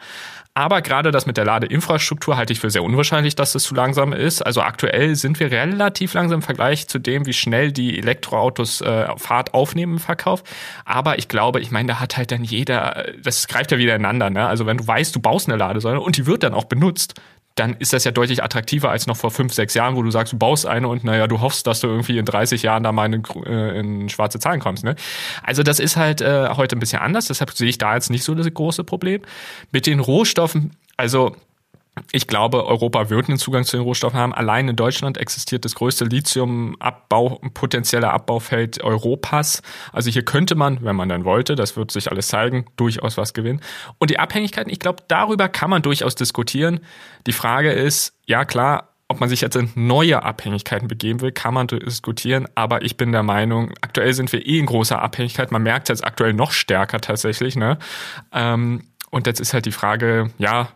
Aber 0.54 0.80
gerade 0.80 1.10
das 1.10 1.26
mit 1.26 1.36
der 1.36 1.44
Ladeinfrastruktur 1.44 2.38
halte 2.38 2.54
ich 2.54 2.60
für 2.60 2.70
sehr 2.70 2.82
unwahrscheinlich, 2.82 3.34
dass 3.34 3.52
das 3.52 3.64
zu 3.64 3.74
langsam 3.74 4.14
ist. 4.14 4.40
Also 4.40 4.62
aktuell 4.62 5.14
sind 5.14 5.38
wir 5.38 5.50
relativ 5.50 6.14
langsam 6.14 6.38
im 6.38 6.42
Vergleich 6.42 6.88
zu 6.88 6.98
dem, 6.98 7.26
wie 7.26 7.34
schnell 7.34 7.72
die 7.72 7.98
Elektroautos 7.98 8.80
äh, 8.80 9.06
Fahrt 9.18 9.52
aufnehmen 9.52 9.94
im 9.94 9.98
Verkauf. 9.98 10.42
Aber 10.86 11.18
ich 11.18 11.28
glaube, 11.28 11.60
ich 11.60 11.70
meine, 11.70 11.88
da 11.88 12.00
hat 12.00 12.16
halt 12.16 12.32
dann 12.32 12.42
jeder, 12.42 13.06
das 13.22 13.48
greift 13.48 13.70
ja 13.70 13.76
wieder 13.76 13.96
ineinander. 13.96 14.30
Ne? 14.30 14.46
Also 14.48 14.64
wenn 14.64 14.78
du 14.78 14.86
weißt, 14.86 15.14
du 15.14 15.20
baust 15.20 15.46
eine 15.48 15.58
Ladesäule 15.58 16.00
und 16.00 16.16
die 16.16 16.24
wird 16.24 16.42
dann 16.42 16.54
auch 16.54 16.64
benutzt, 16.64 17.20
dann 17.56 17.74
ist 17.78 17.94
das 17.94 18.04
ja 18.04 18.10
deutlich 18.10 18.44
attraktiver 18.44 18.90
als 18.90 19.06
noch 19.06 19.16
vor 19.16 19.30
fünf, 19.30 19.52
sechs 19.52 19.72
Jahren, 19.74 19.96
wo 19.96 20.02
du 20.02 20.10
sagst, 20.10 20.34
du 20.34 20.38
baust 20.38 20.66
eine 20.66 20.88
und 20.88 21.04
naja, 21.04 21.26
du 21.26 21.40
hoffst, 21.40 21.66
dass 21.66 21.80
du 21.80 21.88
irgendwie 21.88 22.18
in 22.18 22.26
30 22.26 22.62
Jahren 22.62 22.82
da 22.82 22.92
mal 22.92 23.12
in, 23.12 23.24
äh, 23.46 23.80
in 23.80 24.08
schwarze 24.10 24.38
Zahlen 24.38 24.60
kommst. 24.60 24.84
Ne? 24.84 24.94
Also 25.42 25.62
das 25.62 25.80
ist 25.80 25.96
halt 25.96 26.20
äh, 26.20 26.50
heute 26.50 26.76
ein 26.76 26.80
bisschen 26.80 27.00
anders, 27.00 27.26
deshalb 27.26 27.50
sehe 27.52 27.68
ich 27.68 27.78
da 27.78 27.94
jetzt 27.94 28.10
nicht 28.10 28.24
so 28.24 28.34
das 28.34 28.46
große 28.52 28.84
Problem. 28.84 29.22
Mit 29.72 29.86
den 29.86 30.00
Rohstoffen, 30.00 30.76
also 30.98 31.34
ich 32.12 32.26
glaube, 32.26 32.66
Europa 32.66 33.08
wird 33.08 33.28
einen 33.28 33.38
Zugang 33.38 33.64
zu 33.64 33.76
den 33.76 33.82
Rohstoffen 33.84 34.18
haben. 34.18 34.34
Allein 34.34 34.68
in 34.68 34.76
Deutschland 34.76 35.16
existiert 35.16 35.64
das 35.64 35.74
größte 35.74 36.04
Lithium-Abbau, 36.04 37.40
potenzielle 37.54 38.10
Abbaufeld 38.10 38.82
Europas. 38.84 39.62
Also 39.92 40.10
hier 40.10 40.24
könnte 40.24 40.54
man, 40.54 40.84
wenn 40.84 40.94
man 40.94 41.08
dann 41.08 41.24
wollte, 41.24 41.54
das 41.54 41.76
wird 41.76 41.90
sich 41.90 42.10
alles 42.10 42.28
zeigen, 42.28 42.66
durchaus 42.76 43.16
was 43.16 43.32
gewinnen. 43.32 43.60
Und 43.98 44.10
die 44.10 44.18
Abhängigkeiten, 44.18 44.70
ich 44.70 44.78
glaube, 44.78 45.04
darüber 45.08 45.48
kann 45.48 45.70
man 45.70 45.82
durchaus 45.82 46.14
diskutieren. 46.14 46.80
Die 47.26 47.32
Frage 47.32 47.72
ist, 47.72 48.14
ja 48.26 48.44
klar, 48.44 48.90
ob 49.08 49.20
man 49.20 49.28
sich 49.28 49.40
jetzt 49.40 49.56
in 49.56 49.70
neue 49.74 50.22
Abhängigkeiten 50.22 50.88
begeben 50.88 51.20
will, 51.20 51.32
kann 51.32 51.54
man 51.54 51.66
diskutieren. 51.68 52.46
Aber 52.54 52.82
ich 52.82 52.96
bin 52.96 53.12
der 53.12 53.22
Meinung, 53.22 53.72
aktuell 53.80 54.12
sind 54.12 54.32
wir 54.32 54.44
eh 54.44 54.58
in 54.58 54.66
großer 54.66 55.00
Abhängigkeit. 55.00 55.50
Man 55.50 55.62
merkt 55.62 55.88
es 55.88 56.00
jetzt 56.00 56.06
aktuell 56.06 56.34
noch 56.34 56.50
stärker 56.50 57.00
tatsächlich. 57.00 57.56
Ne? 57.56 57.78
Ähm, 58.32 58.82
und 59.10 59.26
jetzt 59.26 59.40
ist 59.40 59.54
halt 59.54 59.64
die 59.64 59.72
Frage, 59.72 60.30
ja, 60.38 60.68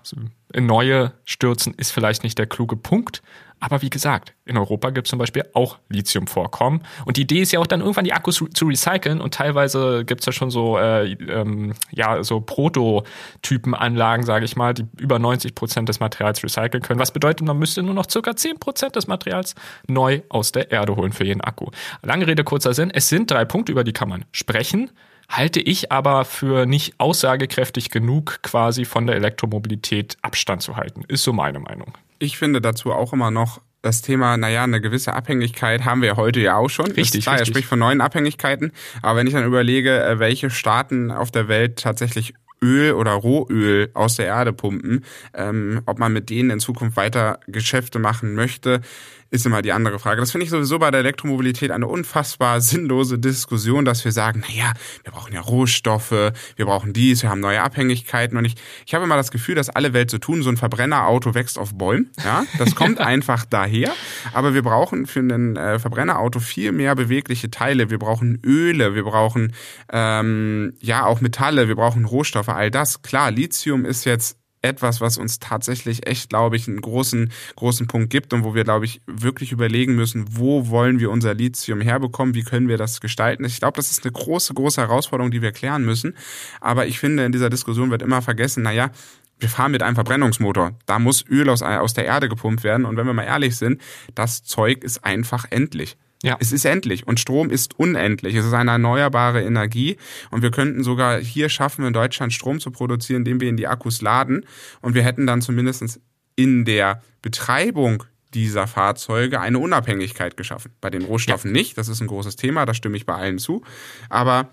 in 0.53 0.67
neue 0.67 1.13
stürzen 1.25 1.75
ist 1.75 1.93
vielleicht 1.93 2.23
nicht 2.23 2.39
der 2.39 2.47
kluge 2.47 2.77
Punkt. 2.77 3.23
Aber 3.63 3.83
wie 3.83 3.91
gesagt, 3.91 4.33
in 4.47 4.57
Europa 4.57 4.89
gibt 4.89 5.07
es 5.07 5.11
zum 5.11 5.19
Beispiel 5.19 5.45
auch 5.53 5.79
Lithiumvorkommen. 5.91 6.83
Und 7.05 7.19
die 7.19 7.23
Idee 7.23 7.43
ist 7.43 7.53
ja 7.53 7.61
auch 7.61 7.67
dann 7.67 7.81
irgendwann 7.81 8.07
die 8.07 8.15
Akkus 8.15 8.43
zu 8.55 8.65
recyceln. 8.65 9.21
Und 9.21 9.35
teilweise 9.35 10.07
gibt 10.07 10.21
es 10.21 10.27
ja 10.27 10.33
schon 10.33 10.51
so, 10.51 10.79
äh, 10.79 11.13
ähm, 11.13 11.75
ja, 11.91 12.25
so 12.25 12.41
Prototypenanlagen, 12.41 14.25
sage 14.25 14.47
ich 14.47 14.57
mal, 14.57 14.73
die 14.73 14.87
über 14.99 15.19
90 15.19 15.55
Prozent 15.55 15.91
des 15.91 16.01
Materials 16.01 16.43
recyceln 16.43 16.83
können. 16.83 16.99
Was 16.99 17.13
bedeutet, 17.13 17.47
man 17.47 17.59
müsste 17.59 17.83
nur 17.83 17.93
noch 17.93 18.09
circa 18.09 18.35
10 18.35 18.59
Prozent 18.59 18.97
des 18.97 19.07
Materials 19.07 19.55
neu 19.87 20.23
aus 20.31 20.53
der 20.53 20.71
Erde 20.71 20.97
holen 20.97 21.13
für 21.13 21.27
jeden 21.27 21.43
Akku. 21.43 21.67
Lange 22.01 22.27
Rede, 22.27 22.45
kurzer 22.45 22.73
Sinn. 22.73 22.91
Es 22.91 23.11
sind 23.11 23.31
drei 23.31 23.45
Punkte, 23.45 23.73
über 23.73 23.85
die 23.85 23.93
kann 23.93 24.09
man 24.09 24.25
sprechen 24.33 24.91
halte 25.31 25.61
ich 25.61 25.91
aber 25.93 26.25
für 26.25 26.67
nicht 26.67 26.95
aussagekräftig 26.99 27.91
genug, 27.91 28.41
quasi 28.43 28.85
von 28.85 29.07
der 29.07 29.17
Elektromobilität 29.17 30.17
Abstand 30.23 30.61
zu 30.63 30.77
halten. 30.77 31.05
Ist 31.09 31.23
so 31.23 31.33
meine 31.33 31.61
Meinung. 31.61 31.97
Ich 32.19 32.37
finde 32.37 32.61
dazu 32.61 32.93
auch 32.93 33.13
immer 33.13 33.31
noch 33.31 33.61
das 33.83 34.03
Thema, 34.03 34.37
naja, 34.37 34.65
eine 34.65 34.81
gewisse 34.81 35.15
Abhängigkeit 35.15 35.87
haben 35.87 36.03
wir 36.03 36.17
heute 36.17 36.41
ja 36.41 36.57
auch 36.57 36.69
schon. 36.69 36.91
Richtig, 36.91 37.23
klar. 37.23 37.39
Er 37.39 37.47
spricht 37.47 37.67
von 37.67 37.79
neuen 37.79 38.03
Abhängigkeiten. 38.03 38.73
Aber 39.01 39.19
wenn 39.19 39.27
ich 39.27 39.33
dann 39.33 39.47
überlege, 39.47 40.05
äh, 40.05 40.19
welche 40.19 40.51
Staaten 40.51 41.11
auf 41.11 41.31
der 41.31 41.49
Welt 41.49 41.79
tatsächlich 41.79 42.35
Öl 42.63 42.93
oder 42.93 43.13
Rohöl 43.13 43.91
aus 43.95 44.17
der 44.17 44.27
Erde 44.27 44.53
pumpen, 44.53 45.05
ähm, 45.33 45.81
ob 45.87 45.99
man 45.99 46.13
mit 46.13 46.29
denen 46.29 46.51
in 46.51 46.61
Zukunft 46.61 46.97
weiter 46.97 47.41
Geschäfte 47.47 47.99
machen 47.99 48.35
möchte, 48.35 48.83
ist 49.31 49.47
immer 49.47 49.63
die 49.63 49.73
andere 49.73 49.99
Frage. 49.99 50.21
Das 50.21 50.33
finde 50.33 50.45
ich 50.45 50.51
sowieso 50.51 50.79
bei 50.79 50.91
der 50.91 51.01
Elektromobilität 51.01 51.71
eine 51.71 51.87
unfassbar 51.87 52.61
sinnlose 52.61 53.19
Diskussion, 53.19 53.85
dass 53.85 54.05
wir 54.05 54.13
sagen, 54.13 54.43
na 54.47 54.55
ja, 54.55 54.73
wir 55.05 55.13
brauchen 55.13 55.33
ja 55.33 55.41
Rohstoffe, 55.41 56.11
wir 56.11 56.67
brauchen 56.67 56.93
dies, 56.93 57.23
wir 57.23 57.31
haben 57.31 57.41
neue 57.41 57.63
Abhängigkeiten 57.63 58.37
und 58.37 58.45
ich, 58.45 58.57
ich 58.87 58.95
habe 58.95 59.05
immer 59.05 59.17
das 59.17 59.31
Gefühl, 59.31 59.55
dass 59.55 59.71
alle 59.71 59.93
Welt 59.93 60.11
so 60.11 60.19
tun, 60.19 60.43
so 60.43 60.51
ein 60.51 60.57
Verbrennerauto 60.57 61.35
wächst 61.35 61.59
auf 61.59 61.75
Bäumen, 61.75 62.11
ja, 62.25 62.45
das 62.59 62.75
kommt 62.75 62.99
einfach 63.01 63.45
daher, 63.45 63.93
aber 64.33 64.55
wir 64.55 64.63
brauchen 64.63 65.07
für 65.07 65.21
ein 65.21 65.57
äh, 65.57 65.79
Verbrennerauto 65.79 66.41
viel 66.41 66.73
mehr 66.73 66.95
bewegliche 66.97 67.51
Teile, 67.51 67.91
wir 67.91 67.99
brauchen 67.99 68.41
Öle, 68.45 68.95
wir 68.95 69.05
brauchen 69.05 69.53
ähm, 69.93 70.75
ja 70.81 71.07
auch 71.07 71.21
Metalle, 71.21 71.69
wir 71.69 71.77
brauchen 71.77 72.05
Rohstoffe, 72.05 72.49
all 72.49 72.71
das. 72.71 73.03
Klar, 73.03 73.31
Lithium 73.31 73.85
ist 73.85 74.05
jetzt 74.05 74.41
etwas, 74.63 75.01
was 75.01 75.19
uns 75.19 75.39
tatsächlich 75.39 76.07
echt, 76.07 76.31
glaube 76.31 76.57
ich, 76.57 76.69
einen 76.69 76.81
großen, 76.81 77.33
großen 77.57 77.87
Punkt 77.87 78.11
gibt 78.11 78.33
und 78.33 78.45
wo 78.45 78.55
wir, 78.55 78.65
glaube 78.65 78.85
ich, 78.85 79.01
wirklich 79.07 79.53
überlegen 79.53 79.95
müssen, 79.95 80.25
wo 80.37 80.69
wollen 80.69 81.01
wir 81.01 81.11
unser 81.11 81.35
Lithium 81.35 81.81
herbekommen, 81.81 82.35
wie 82.35 82.43
können 82.43 82.69
wir 82.69 82.77
das 82.77 83.01
gestalten. 83.01 83.45
Ich 83.45 83.59
glaube, 83.59 83.77
das 83.77 83.91
ist 83.91 84.05
eine 84.05 84.13
große, 84.13 84.55
große 84.55 84.81
Herausforderung, 84.81 85.31
die 85.31 85.43
wir 85.43 85.53
klären 85.53 85.85
müssen. 85.85 86.15
Aber 86.61 86.87
ich 86.87 86.99
finde, 86.99 87.25
in 87.25 87.33
dieser 87.33 87.51
Diskussion 87.51 87.91
wird 87.91 88.03
immer 88.03 88.23
vergessen, 88.23 88.63
naja, 88.63 88.91
wir 89.39 89.49
fahren 89.49 89.73
mit 89.73 89.83
einem 89.83 89.95
Verbrennungsmotor. 89.95 90.73
Da 90.87 90.99
muss 90.99 91.25
Öl 91.29 91.49
aus, 91.49 91.63
aus 91.63 91.95
der 91.95 92.05
Erde 92.05 92.29
gepumpt 92.29 92.63
werden. 92.63 92.85
Und 92.85 92.97
wenn 92.97 93.07
wir 93.07 93.15
mal 93.15 93.25
ehrlich 93.25 93.57
sind, 93.57 93.81
das 94.15 94.45
Zeug 94.45 94.85
ist 94.85 95.05
einfach 95.05 95.47
endlich. 95.51 95.97
Ja. 96.23 96.37
Es 96.39 96.53
ist 96.53 96.67
endlich 96.67 97.07
und 97.07 97.19
Strom 97.19 97.49
ist 97.49 97.79
unendlich. 97.79 98.35
Es 98.35 98.45
ist 98.45 98.53
eine 98.53 98.73
erneuerbare 98.73 99.43
Energie 99.43 99.97
und 100.31 100.43
wir 100.43 100.51
könnten 100.51 100.85
sogar 100.85 101.19
hier 101.19 101.49
schaffen, 101.49 101.85
in 101.85 101.93
Deutschland 101.93 102.33
Strom 102.33 102.61
zu 102.61 102.71
produzieren, 102.71 103.21
indem 103.21 103.41
wir 103.41 103.49
in 103.49 103.57
die 103.57 103.67
Akkus 103.67 104.03
laden 104.03 104.45
und 104.83 104.95
wir 104.95 105.03
hätten 105.03 105.27
dann 105.27 105.41
zumindest 105.41 106.01
in 106.37 106.65
der 106.65 107.03
Betreibung 107.23 108.05
dieser 108.35 108.67
Fahrzeuge 108.67 109.41
eine 109.41 109.59
Unabhängigkeit 109.59 110.37
geschaffen. 110.37 110.73
Bei 110.81 110.91
den 110.91 111.03
Rohstoffen 111.03 111.55
ja. 111.55 111.61
nicht, 111.61 111.79
das 111.79 111.89
ist 111.89 112.01
ein 112.01 112.07
großes 112.07 112.37
Thema, 112.37 112.67
da 112.67 112.75
stimme 112.75 112.97
ich 112.97 113.07
bei 113.07 113.15
allen 113.15 113.39
zu. 113.39 113.63
Aber 114.09 114.49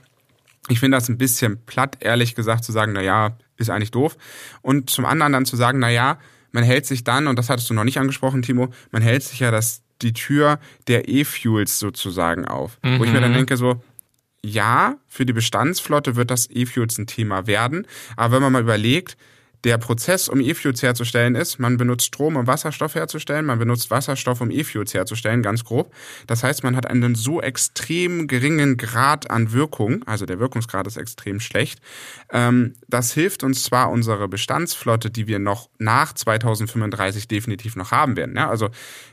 ich 0.70 0.80
finde 0.80 0.98
das 0.98 1.10
ein 1.10 1.18
bisschen 1.18 1.64
platt, 1.66 1.98
ehrlich 2.00 2.34
gesagt, 2.34 2.64
zu 2.64 2.72
sagen, 2.72 2.94
na 2.94 3.02
ja, 3.02 3.38
ist 3.58 3.70
eigentlich 3.70 3.92
doof. 3.92 4.18
Und 4.62 4.90
zum 4.90 5.06
anderen 5.06 5.34
dann 5.34 5.46
zu 5.46 5.56
sagen, 5.56 5.80
na 5.80 5.90
ja, 5.90 6.18
man 6.52 6.64
hält 6.64 6.86
sich 6.86 7.04
dann, 7.04 7.28
und 7.28 7.38
das 7.38 7.50
hattest 7.50 7.70
du 7.70 7.74
noch 7.74 7.84
nicht 7.84 8.00
angesprochen, 8.00 8.42
Timo, 8.42 8.70
man 8.92 9.02
hält 9.02 9.24
sich 9.24 9.40
ja 9.40 9.52
das 9.52 9.84
die 10.02 10.14
Tür 10.14 10.60
der 10.88 11.08
E-Fuels 11.10 11.80
sozusagen 11.80 12.46
auf. 12.46 12.78
Mhm. 12.84 13.00
Wo 13.00 13.04
ich 13.04 13.12
mir 13.12 13.22
dann 13.22 13.32
mhm. 13.32 13.38
denke, 13.38 13.58
so, 13.58 13.82
ja, 14.44 14.96
für 15.08 15.26
die 15.26 15.34
Bestandsflotte 15.34 16.16
wird 16.16 16.32
das 16.32 16.50
E-Fuels 16.50 16.98
ein 16.98 17.08
Thema 17.08 17.48
werden. 17.48 17.88
Aber 18.16 18.36
wenn 18.36 18.42
man 18.42 18.54
mal 18.54 18.62
überlegt, 18.62 19.18
der 19.64 19.78
Prozess, 19.78 20.30
um 20.30 20.40
E-Fuels 20.40 20.84
herzustellen, 20.84 21.36
ist, 21.36 21.60
man 21.60 21.78
benutzt 21.78 22.06
Strom, 22.06 22.36
um 22.36 22.48
Wasserstoff 22.48 22.96
herzustellen, 22.96 23.46
man 23.46 23.60
benutzt 23.60 23.90
Wasserstoff, 23.90 24.42
um 24.42 24.52
E-Fuels 24.52 24.94
herzustellen, 24.94 25.42
ganz 25.42 25.64
grob. 25.64 25.94
Das 26.28 26.44
heißt, 26.44 26.64
man 26.64 26.76
hat 26.76 26.86
einen 26.86 27.16
so 27.16 27.42
extrem 27.42 28.28
geringen 28.28 28.78
Grad 28.78 29.30
an 29.32 29.52
Wirkung, 29.52 30.04
also 30.06 30.26
der 30.26 30.40
Wirkungsgrad 30.40 30.88
ist 30.88 30.98
extrem 30.98 31.40
schlecht. 31.40 31.80
Ähm, 32.32 32.74
das 32.88 33.14
hilft 33.14 33.44
uns 33.44 33.64
zwar, 33.64 33.90
unsere 33.90 34.28
Bestandsflotte, 34.28 35.10
die 35.10 35.28
wir 35.28 35.40
noch 35.40 35.70
nach 35.80 36.14
2035 36.14 37.28
definitiv 37.28 37.76
noch 37.76 37.92
haben 37.92 38.16
werden. 38.16 38.38
Also 38.38 38.70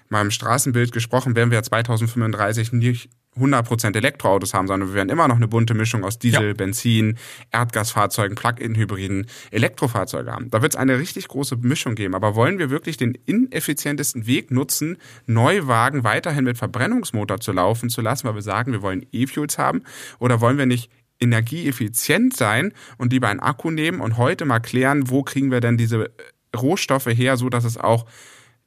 mal 0.09 0.23
im 0.23 0.31
Straßenbild 0.31 0.93
gesprochen, 0.93 1.37
werden 1.37 1.51
wir 1.51 1.63
2035 1.63 2.73
nicht 2.73 3.09
100% 3.38 3.97
Elektroautos 3.97 4.55
haben, 4.55 4.66
sondern 4.66 4.90
wir 4.90 4.94
werden 4.94 5.09
immer 5.09 5.29
noch 5.29 5.37
eine 5.37 5.49
bunte 5.49 5.75
Mischung 5.75 6.05
aus 6.05 6.18
Diesel, 6.18 6.49
ja. 6.49 6.55
Benzin, 6.55 7.18
Erdgasfahrzeugen, 7.51 8.37
Plug-in-Hybriden, 8.37 9.27
Elektrofahrzeuge 9.51 10.31
haben. 10.31 10.51
Da 10.51 10.62
wird 10.62 10.75
es 10.75 10.77
eine 10.77 10.99
richtig 10.99 11.29
große 11.29 11.57
Mischung 11.57 11.94
geben. 11.94 12.14
Aber 12.14 12.35
wollen 12.35 12.59
wir 12.59 12.70
wirklich 12.70 12.97
den 12.97 13.14
ineffizientesten 13.27 14.27
Weg 14.27 14.51
nutzen, 14.51 14.99
Neuwagen 15.27 16.05
weiterhin 16.05 16.44
mit 16.44 16.59
Verbrennungsmotor 16.59 17.40
zu 17.40 17.53
laufen 17.53 17.88
zu 17.90 18.01
lassen, 18.01 18.27
weil 18.29 18.35
wir 18.35 18.42
sagen, 18.42 18.73
wir 18.73 18.83
wollen 18.83 19.07
E-Fuels 19.12 19.59
haben? 19.59 19.83
Oder 20.18 20.40
wollen 20.40 20.59
wir 20.59 20.66
nicht 20.66 20.90
energieeffizient 21.20 22.37
sein 22.37 22.73
und 22.99 23.12
lieber 23.12 23.29
einen 23.29 23.40
Akku 23.40 23.70
nehmen 23.70 24.01
und 24.01 24.16
heute 24.16 24.44
mal 24.44 24.61
klären, 24.61 25.11
wo 25.11 25.23
kriegen 25.23 25.51
wir 25.51 25.61
denn 25.61 25.77
diese 25.77 26.11
Rohstoffe 26.55 27.07
her, 27.07 27.37
so 27.37 27.49
dass 27.49 27.64
es 27.64 27.79
auch 27.79 28.07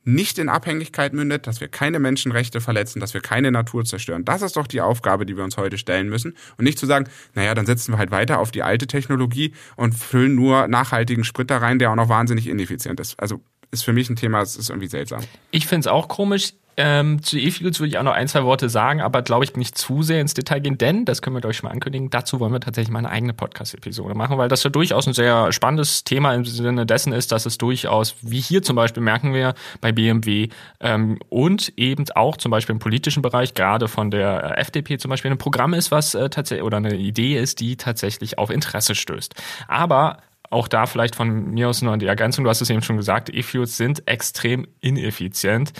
nicht 0.08 0.40
in 0.40 0.48
Abhängigkeit 0.48 1.14
mündet, 1.14 1.48
dass 1.48 1.60
wir 1.60 1.68
keine 1.68 2.00
Menschenrechte 2.00 2.62
verletzen, 2.62 3.02
dass 3.02 3.14
wir 3.14 3.22
keine 3.22 3.52
Natur 3.52 3.84
zerstören. 3.84 4.24
Das 4.24 4.42
ist 4.42 4.56
doch 4.56 4.66
die 4.66 4.80
Aufgabe, 4.80 5.26
die 5.26 5.36
wir 5.36 5.44
uns 5.44 5.58
heute 5.58 5.78
stellen 5.78 6.08
müssen. 6.08 6.36
Und 6.58 6.64
nicht 6.64 6.80
zu 6.80 6.86
sagen, 6.86 7.10
naja, 7.36 7.54
dann 7.54 7.66
setzen 7.66 7.94
wir 7.94 7.98
halt 7.98 8.10
weiter 8.10 8.40
auf 8.40 8.52
die 8.52 8.64
alte 8.64 8.88
Technologie 8.88 9.54
und 9.76 9.94
füllen 9.94 10.34
nur 10.34 10.70
nachhaltigen 10.70 11.26
Sprit 11.26 11.52
da 11.52 11.58
rein, 11.58 11.78
der 11.78 11.92
auch 11.92 11.96
noch 11.96 12.08
wahnsinnig 12.08 12.48
ineffizient 12.48 13.02
ist. 13.02 13.20
Also 13.20 13.42
ist 13.72 13.84
für 13.84 13.92
mich 13.92 14.10
ein 14.10 14.16
Thema, 14.16 14.42
es 14.42 14.56
ist 14.56 14.70
irgendwie 14.70 14.88
seltsam. 14.88 15.22
Ich 15.52 15.68
finde 15.68 15.82
es 15.82 15.88
auch 15.88 16.08
komisch. 16.08 16.54
Ähm, 16.80 17.24
zu 17.24 17.40
E-Fuels 17.40 17.80
würde 17.80 17.90
ich 17.90 17.98
auch 17.98 18.04
noch 18.04 18.14
ein, 18.14 18.28
zwei 18.28 18.44
Worte 18.44 18.70
sagen, 18.70 19.02
aber 19.02 19.24
glaube 19.24 19.44
ich 19.44 19.56
nicht 19.56 19.76
zu 19.76 20.04
sehr 20.04 20.22
ins 20.22 20.36
Detail 20.36 20.60
gehen, 20.60 20.78
denn, 20.78 21.06
das 21.06 21.24
können 21.24 21.36
wir 21.36 21.44
euch 21.44 21.58
schon 21.58 21.68
mal 21.68 21.74
ankündigen, 21.74 22.12
dazu 22.12 22.40
wollen 22.40 22.54
wir 22.54 22.60
tatsächlich 22.60 22.92
mal 22.92 23.00
eine 23.00 23.10
eigene 23.10 23.34
Podcast-Episode 23.34 24.14
machen, 24.14 24.38
weil 24.38 24.48
das 24.48 24.64
ja 24.64 24.70
durchaus 24.70 25.08
ein 25.08 25.14
sehr 25.14 25.52
spannendes 25.52 26.04
Thema 26.04 26.36
im 26.36 26.46
Sinne 26.46 26.86
dessen 26.86 27.14
ist, 27.14 27.32
dass 27.32 27.48
es 27.48 27.58
durchaus, 27.58 28.16
wie 28.22 28.40
hier 28.40 28.62
zum 28.62 28.76
Beispiel 28.76 29.02
merken 29.02 29.34
wir 29.34 29.56
bei 29.82 29.92
BMW 29.92 30.50
ähm, 30.80 31.18
und 31.30 31.74
eben 31.78 32.06
auch 32.14 32.38
zum 32.38 32.52
Beispiel 32.52 32.74
im 32.74 32.80
politischen 32.80 33.24
Bereich, 33.24 33.56
gerade 33.56 33.88
von 33.88 34.12
der 34.12 34.60
FDP 34.60 35.00
zum 35.00 35.10
Beispiel, 35.10 35.32
ein 35.32 35.40
Programm 35.40 35.74
ist, 35.74 35.90
was 35.90 36.14
äh, 36.14 36.30
tatsächlich 36.30 36.64
oder 36.64 36.78
eine 36.78 36.96
Idee 36.96 37.40
ist, 37.40 37.60
die 37.60 37.76
tatsächlich 37.76 38.38
auf 38.38 38.52
Interesse 38.52 38.94
stößt. 38.94 39.34
Aber 39.68 40.18
auch 40.50 40.68
da 40.68 40.86
vielleicht 40.86 41.16
von 41.16 41.52
mir 41.52 41.70
aus 41.70 41.82
nur 41.82 41.98
die 41.98 42.06
Ergänzung, 42.06 42.44
du 42.44 42.50
hast 42.50 42.62
es 42.62 42.70
eben 42.70 42.82
schon 42.82 42.98
gesagt, 42.98 43.30
E-Fuels 43.34 43.78
sind 43.78 44.08
extrem 44.08 44.68
ineffizient 44.82 45.74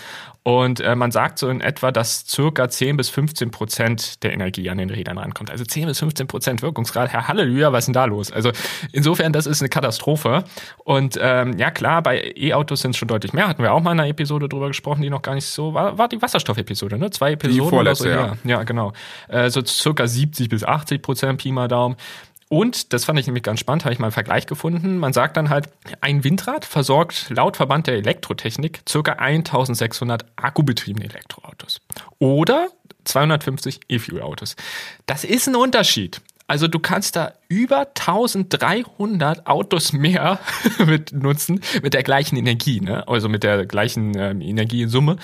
und 0.48 0.80
äh, 0.80 0.96
man 0.96 1.10
sagt 1.10 1.38
so 1.38 1.50
in 1.50 1.60
etwa, 1.60 1.92
dass 1.92 2.26
circa 2.26 2.70
10 2.70 2.96
bis 2.96 3.10
15 3.10 3.50
Prozent 3.50 4.22
der 4.22 4.32
Energie 4.32 4.70
an 4.70 4.78
den 4.78 4.88
Rädern 4.88 5.18
rankommt. 5.18 5.50
Also 5.50 5.62
10 5.62 5.86
bis 5.88 5.98
15 5.98 6.26
Prozent 6.26 6.62
Wirkungsgrad. 6.62 7.12
Herr 7.12 7.28
Halleluja, 7.28 7.70
was 7.70 7.80
ist 7.80 7.86
denn 7.88 7.92
da 7.92 8.06
los? 8.06 8.32
Also 8.32 8.52
insofern, 8.92 9.34
das 9.34 9.44
ist 9.44 9.60
eine 9.60 9.68
Katastrophe. 9.68 10.44
Und 10.84 11.18
ähm, 11.20 11.58
ja 11.58 11.70
klar, 11.70 12.02
bei 12.02 12.32
E-Autos 12.34 12.80
sind 12.80 12.92
es 12.92 12.96
schon 12.96 13.08
deutlich 13.08 13.34
mehr. 13.34 13.46
Hatten 13.46 13.62
wir 13.62 13.74
auch 13.74 13.82
mal 13.82 13.92
in 13.92 14.00
einer 14.00 14.08
Episode 14.08 14.48
drüber 14.48 14.68
gesprochen, 14.68 15.02
die 15.02 15.10
noch 15.10 15.20
gar 15.20 15.34
nicht 15.34 15.44
so 15.44 15.74
war. 15.74 15.98
War 15.98 16.08
die 16.08 16.22
Wasserstoff-Episode, 16.22 16.96
ne? 16.96 17.10
Zwei 17.10 17.32
Episoden 17.32 17.64
die 17.64 17.68
vorletzte, 17.68 18.08
oder 18.08 18.28
so. 18.42 18.48
Ja. 18.48 18.56
ja, 18.56 18.62
genau. 18.62 18.94
Äh, 19.28 19.50
so 19.50 19.62
circa 19.62 20.06
70 20.06 20.48
bis 20.48 20.64
80 20.64 21.02
Prozent 21.02 21.42
Pi 21.42 21.52
mal 21.52 21.68
Daumen. 21.68 21.96
Und 22.48 22.92
das 22.92 23.04
fand 23.04 23.18
ich 23.18 23.26
nämlich 23.26 23.42
ganz 23.42 23.60
spannend, 23.60 23.84
habe 23.84 23.92
ich 23.92 23.98
mal 23.98 24.06
einen 24.06 24.12
Vergleich 24.12 24.46
gefunden. 24.46 24.96
Man 24.96 25.12
sagt 25.12 25.36
dann 25.36 25.50
halt, 25.50 25.68
ein 26.00 26.24
Windrad 26.24 26.64
versorgt 26.64 27.28
laut 27.28 27.56
Verband 27.56 27.86
der 27.86 27.94
Elektrotechnik 27.94 28.80
ca. 28.86 29.12
1600 29.12 30.24
akkubetriebene 30.36 31.04
Elektroautos. 31.04 31.80
Oder 32.18 32.68
250 33.04 33.80
E-Fuel-Autos. 33.88 34.56
Das 35.06 35.24
ist 35.24 35.46
ein 35.46 35.56
Unterschied. 35.56 36.20
Also 36.50 36.66
du 36.66 36.78
kannst 36.78 37.14
da 37.14 37.34
über 37.48 37.88
1300 37.88 39.46
Autos 39.46 39.92
mehr 39.92 40.38
mit 40.86 41.12
nutzen 41.12 41.60
mit 41.82 41.92
der 41.92 42.02
gleichen 42.02 42.36
Energie, 42.36 42.80
ne? 42.80 43.06
also 43.06 43.28
mit 43.28 43.42
der 43.42 43.66
gleichen 43.66 44.14
äh, 44.14 44.30
Energiesumme. 44.30 45.16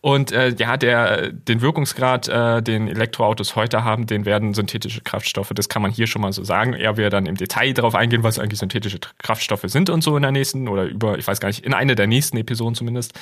Und 0.00 0.32
äh, 0.32 0.52
ja, 0.58 0.76
der 0.76 1.30
den 1.30 1.60
Wirkungsgrad, 1.60 2.26
äh, 2.26 2.62
den 2.62 2.88
Elektroautos 2.88 3.54
heute 3.54 3.84
haben, 3.84 4.08
den 4.08 4.24
werden 4.24 4.54
synthetische 4.54 5.02
Kraftstoffe. 5.02 5.52
Das 5.54 5.68
kann 5.68 5.82
man 5.82 5.92
hier 5.92 6.08
schon 6.08 6.20
mal 6.20 6.32
so 6.32 6.42
sagen. 6.42 6.72
Er 6.72 6.96
wird 6.96 7.12
dann 7.12 7.26
im 7.26 7.36
Detail 7.36 7.72
darauf 7.74 7.94
eingehen, 7.94 8.24
was 8.24 8.40
eigentlich 8.40 8.58
synthetische 8.58 8.98
Kraftstoffe 9.18 9.66
sind 9.66 9.88
und 9.88 10.02
so 10.02 10.16
in 10.16 10.22
der 10.22 10.32
nächsten 10.32 10.66
oder 10.66 10.86
über, 10.86 11.16
ich 11.16 11.26
weiß 11.28 11.38
gar 11.38 11.48
nicht, 11.48 11.64
in 11.64 11.74
einer 11.74 11.94
der 11.94 12.08
nächsten 12.08 12.36
Episoden 12.38 12.74
zumindest 12.74 13.12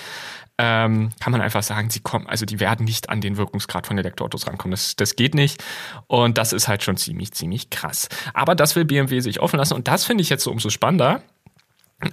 ähm, 0.62 1.08
kann 1.20 1.32
man 1.32 1.40
einfach 1.40 1.62
sagen, 1.62 1.88
sie 1.88 2.00
kommen, 2.00 2.26
also 2.26 2.44
die 2.44 2.60
werden 2.60 2.84
nicht 2.84 3.08
an 3.08 3.22
den 3.22 3.38
Wirkungsgrad 3.38 3.86
von 3.86 3.96
Elektroautos 3.96 4.46
rankommen. 4.46 4.72
Das, 4.72 4.94
das 4.94 5.16
geht 5.16 5.34
nicht. 5.34 5.64
Und 6.06 6.36
das 6.36 6.52
ist 6.52 6.68
halt 6.68 6.82
schon 6.82 6.98
ziemlich, 6.98 7.32
ziemlich 7.32 7.70
krass. 7.70 8.10
Aber 8.34 8.54
das 8.54 8.76
will 8.76 8.84
BMW 8.84 9.20
sich 9.20 9.40
offen 9.40 9.56
lassen 9.56 9.72
und 9.72 9.88
das 9.88 10.04
finde 10.04 10.20
ich 10.20 10.28
jetzt 10.28 10.44
so 10.44 10.50
umso 10.50 10.68
spannender. 10.68 11.22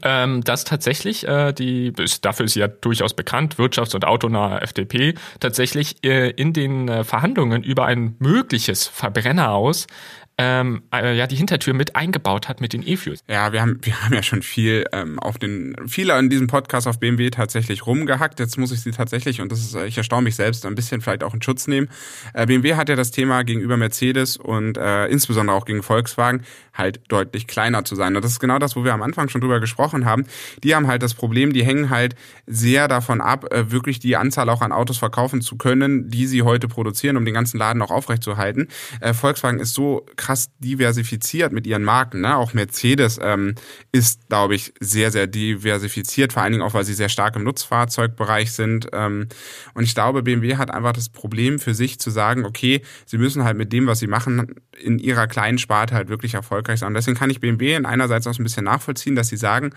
Ähm, 0.04 0.44
dass 0.44 0.66
tatsächlich 0.66 1.26
äh, 1.26 1.54
die, 1.54 1.94
dafür 2.22 2.46
ist 2.46 2.54
sie 2.54 2.60
ja 2.60 2.68
durchaus 2.68 3.14
bekannt, 3.14 3.56
wirtschafts- 3.56 3.96
und 3.96 4.04
autonahe 4.04 4.62
FDP, 4.62 5.14
tatsächlich 5.40 6.04
äh, 6.04 6.30
in 6.32 6.52
den 6.52 6.90
äh, 6.90 7.06
Verhandlungen 7.06 7.64
über 7.64 7.86
ein 7.86 8.18
mögliches 8.20 8.86
Verbrenner 8.86 9.52
aus 9.54 9.88
ähm, 10.38 10.84
äh, 10.93 11.17
ja 11.17 11.26
die 11.26 11.36
Hintertür 11.36 11.73
mit 11.73 11.95
eingebaut 11.95 12.47
hat 12.47 12.62
mit 12.62 12.73
den 12.73 12.88
E-Fuels. 12.88 13.23
Ja, 13.28 13.52
wir 13.52 13.62
haben 13.62 13.80
wir 13.82 14.02
haben 14.04 14.13
ja 14.13 14.21
schon 14.21 14.43
viel 14.43 14.86
ähm, 14.91 15.19
auf 15.19 15.38
den 15.38 15.76
viele 15.88 16.13
an 16.13 16.30
diesem 16.30 16.47
Podcast 16.47 16.88
auf 16.88 17.00
BMW 17.00 17.32
tatsächlich 17.32 17.88
rumgehackt. 17.88 18.39
Jetzt 18.39 18.58
muss 18.58 18.71
ich 18.71 18.82
sie 18.82 18.91
tatsächlich 18.91 19.41
und 19.41 19.52
das 19.52 19.60
ist 19.60 19.76
ich 19.76 19.97
erstaune 19.97 20.23
mich 20.23 20.36
selbst 20.36 20.65
ein 20.65 20.76
bisschen 20.76 21.02
vielleicht 21.02 21.23
auch 21.23 21.34
in 21.34 21.41
Schutz 21.41 21.67
nehmen. 21.67 21.89
Äh, 22.34 22.45
BMW 22.45 22.76
hat 22.76 22.89
ja 22.89 22.95
das 22.95 23.12
Thema 23.12 23.43
gegenüber 23.43 23.78
Mercedes 23.78 24.38
und 24.38 24.78
äh, 24.78 25.08
insbesondere 25.08 25.56
auch 25.56 25.65
gegen 25.65 25.82
Volkswagen 25.82 26.43
halt 26.73 27.02
deutlich 27.08 27.47
kleiner 27.47 27.84
zu 27.84 27.95
sein. 27.95 28.15
Und 28.15 28.23
das 28.23 28.32
ist 28.32 28.39
genau 28.39 28.60
das, 28.60 28.76
wo 28.76 28.84
wir 28.84 28.93
am 28.93 29.02
Anfang 29.02 29.30
schon 29.30 29.41
drüber 29.41 29.60
gesprochen 29.60 30.06
haben. 30.06 30.26
Die 30.63 30.76
haben 30.76 30.88
halt 30.88 31.02
das 31.02 31.15
Problem, 31.15 31.52
die 31.52 31.65
hängen 31.65 31.89
halt 31.89 32.15
sehr 32.45 32.88
davon 32.88 33.21
ab, 33.21 33.52
äh, 33.52 33.71
wirklich 33.71 34.00
die 34.00 34.15
Anzahl 34.15 34.50
auch 34.50 34.62
an 34.62 34.71
Autos 34.71 35.00
verkaufen 35.00 35.41
zu 35.41 35.58
können, 35.58 36.10
die 36.10 36.28
sie 36.28 36.43
heute 36.43 36.67
produzieren, 36.67 37.17
um 37.17 37.26
den 37.26 37.34
ganzen 37.34 37.58
Laden 37.58 37.82
auch 37.82 37.91
aufrechtzuerhalten. 37.91 38.67
Äh, 39.02 39.13
Volkswagen 39.13 39.60
ist 39.60 39.73
so 39.73 40.06
krass 40.15 40.27
diversifiziert 40.60 41.52
mit 41.52 41.68
ihren 41.68 41.84
Marken. 41.84 42.22
Ne? 42.22 42.36
Auch 42.36 42.54
Mercedes 42.54 43.20
ähm, 43.22 43.56
ist, 43.92 44.28
glaube 44.30 44.56
ich, 44.56 44.74
sehr, 44.80 45.12
sehr 45.12 45.28
diversifiziert, 45.28 46.34
vor 46.34 46.44
allen 46.44 46.54
Dingen 46.54 46.63
auch, 46.63 46.74
weil 46.74 46.84
sie 46.84 46.94
sehr 46.94 47.10
stark 47.10 47.36
im 47.36 47.44
Nutzfahrzeugbereich 47.44 48.52
sind. 48.52 48.88
Ähm, 48.94 49.28
und 49.74 49.84
ich 49.84 49.94
glaube, 49.94 50.24
BMW 50.24 50.58
hat 50.58 50.72
einfach 50.72 50.94
das 50.94 51.10
Problem 51.10 51.60
für 51.60 51.74
sich 51.74 52.00
zu 52.00 52.10
sagen, 52.10 52.46
okay, 52.46 52.82
sie 53.06 53.18
müssen 53.18 53.44
halt 53.44 53.58
mit 53.58 53.72
dem, 53.74 53.88
was 53.88 54.00
sie 54.00 54.08
machen, 54.08 54.56
in 54.78 55.00
ihrer 55.00 55.28
kleinen 55.28 55.58
Sparte 55.58 55.96
halt 55.96 56.10
wirklich 56.10 56.34
erfolgreich 56.34 56.80
sein. 56.80 56.88
Und 56.88 56.94
deswegen 56.94 57.18
kann 57.18 57.30
ich 57.30 57.40
BMW 57.40 57.76
in 57.76 57.86
einerseits 57.86 58.28
auch 58.28 58.38
ein 58.38 58.44
bisschen 58.44 58.66
nachvollziehen, 58.66 59.16
dass 59.16 59.28
sie 59.30 59.38
sagen, 59.38 59.72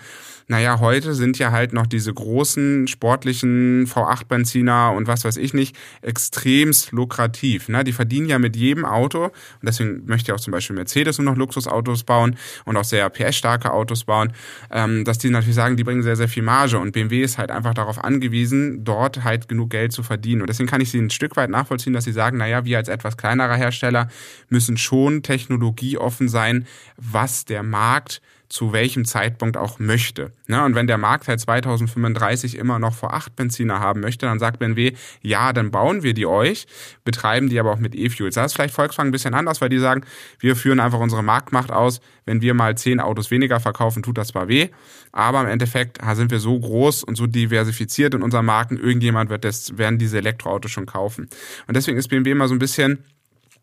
naja, 0.51 0.81
heute 0.81 1.15
sind 1.15 1.39
ja 1.39 1.53
halt 1.53 1.73
noch 1.73 1.87
diese 1.87 2.13
großen 2.13 2.89
sportlichen 2.89 3.87
V8-Benziner 3.87 4.91
und 4.97 5.07
was 5.07 5.25
weiß 5.25 5.37
ich 5.37 5.55
nicht 5.55 5.77
extremst 6.03 6.91
lukrativ. 6.91 7.69
Ne? 7.69 7.85
Die 7.85 7.93
verdienen 7.93 8.29
ja 8.29 8.41
mit 8.41 8.57
jedem 8.57 8.85
Auto 8.85 9.27
und 9.27 9.33
deswegen 9.63 10.07
möchte 10.07 10.31
ja 10.31 10.35
auch 10.35 10.41
zum 10.41 10.51
Beispiel 10.51 10.75
Mercedes 10.75 11.19
nur 11.19 11.27
noch 11.27 11.37
Luxusautos 11.37 12.03
bauen 12.03 12.35
und 12.65 12.77
auch 12.77 12.83
sehr 12.83 13.09
PS-starke 13.11 13.73
Autos 13.73 14.03
bauen, 14.03 14.33
ähm, 14.73 15.05
dass 15.05 15.19
die 15.19 15.31
natürlich 15.31 15.55
sagen, 15.55 15.77
die 15.77 15.85
bringen 15.85 16.03
sehr, 16.03 16.17
sehr 16.17 16.27
viel 16.27 16.43
Marge 16.43 16.81
und 16.81 16.91
BMW 16.91 17.23
ist 17.23 17.39
halt 17.39 17.53
einfach 17.53 17.75
darauf 17.75 18.03
angewiesen, 18.03 18.85
dort 18.85 19.23
halt 19.23 19.47
genug 19.47 19.71
Geld 19.71 19.93
zu 19.93 20.03
verdienen. 20.03 20.41
Und 20.41 20.51
deswegen 20.51 20.69
kann 20.69 20.81
ich 20.81 20.91
sie 20.91 20.99
ein 20.99 21.11
Stück 21.11 21.37
weit 21.37 21.51
nachvollziehen, 21.51 21.93
dass 21.93 22.03
sie 22.03 22.13
sagen, 22.13 22.39
naja, 22.39 22.65
wir 22.65 22.77
als 22.77 22.89
etwas 22.89 23.17
kleinerer 23.17 23.55
Hersteller 23.55 24.09
müssen 24.49 24.77
schon 24.77 25.23
technologieoffen 25.23 26.29
sein, 26.29 26.67
was 26.97 27.45
der 27.45 27.63
Markt 27.63 28.21
zu 28.51 28.73
welchem 28.73 29.05
Zeitpunkt 29.05 29.57
auch 29.57 29.79
möchte. 29.79 30.33
Ja, 30.49 30.67
und 30.67 30.75
wenn 30.75 30.89
der 30.89 30.99
Markt 30.99 31.29
halt 31.29 31.39
2035 31.39 32.59
immer 32.59 32.81
noch 32.81 32.95
vor 32.95 33.15
acht 33.15 33.37
Benziner 33.37 33.79
haben 33.79 34.01
möchte, 34.01 34.27
dann 34.27 34.41
sagt 34.41 34.59
BMW, 34.59 34.93
ja, 35.23 35.53
dann 35.53 35.71
bauen 35.71 36.03
wir 36.03 36.15
die 36.15 36.27
euch, 36.27 36.67
betreiben 37.05 37.49
die 37.49 37.61
aber 37.61 37.73
auch 37.73 37.79
mit 37.79 37.95
E-Fuels. 37.95 38.35
Da 38.35 38.45
ist 38.45 38.55
vielleicht 38.55 38.75
Volkswagen 38.75 39.09
ein 39.09 39.13
bisschen 39.13 39.35
anders, 39.35 39.61
weil 39.61 39.69
die 39.69 39.79
sagen, 39.79 40.03
wir 40.41 40.57
führen 40.57 40.81
einfach 40.81 40.99
unsere 40.99 41.23
Marktmacht 41.23 41.71
aus. 41.71 42.01
Wenn 42.25 42.43
wir 42.43 42.55
mal 42.55 42.77
zehn 42.77 42.99
Autos 42.99 43.31
weniger 43.31 43.61
verkaufen, 43.61 44.03
tut 44.03 44.19
das 44.19 44.29
zwar 44.29 44.49
weh, 44.49 44.69
aber 45.13 45.41
im 45.43 45.47
Endeffekt 45.47 45.99
sind 46.15 46.33
wir 46.33 46.41
so 46.41 46.59
groß 46.59 47.05
und 47.05 47.15
so 47.15 47.29
diversifiziert 47.29 48.15
in 48.15 48.23
unseren 48.23 48.47
Marken, 48.47 48.77
irgendjemand 48.77 49.31
wird 49.31 49.45
das, 49.45 49.79
werden 49.79 49.99
diese 49.99 50.19
Elektroautos 50.19 50.73
schon 50.73 50.87
kaufen. 50.87 51.29
Und 51.69 51.77
deswegen 51.77 51.99
ist 51.99 52.09
BMW 52.09 52.33
immer 52.33 52.49
so 52.49 52.55
ein 52.55 52.59
bisschen 52.59 53.05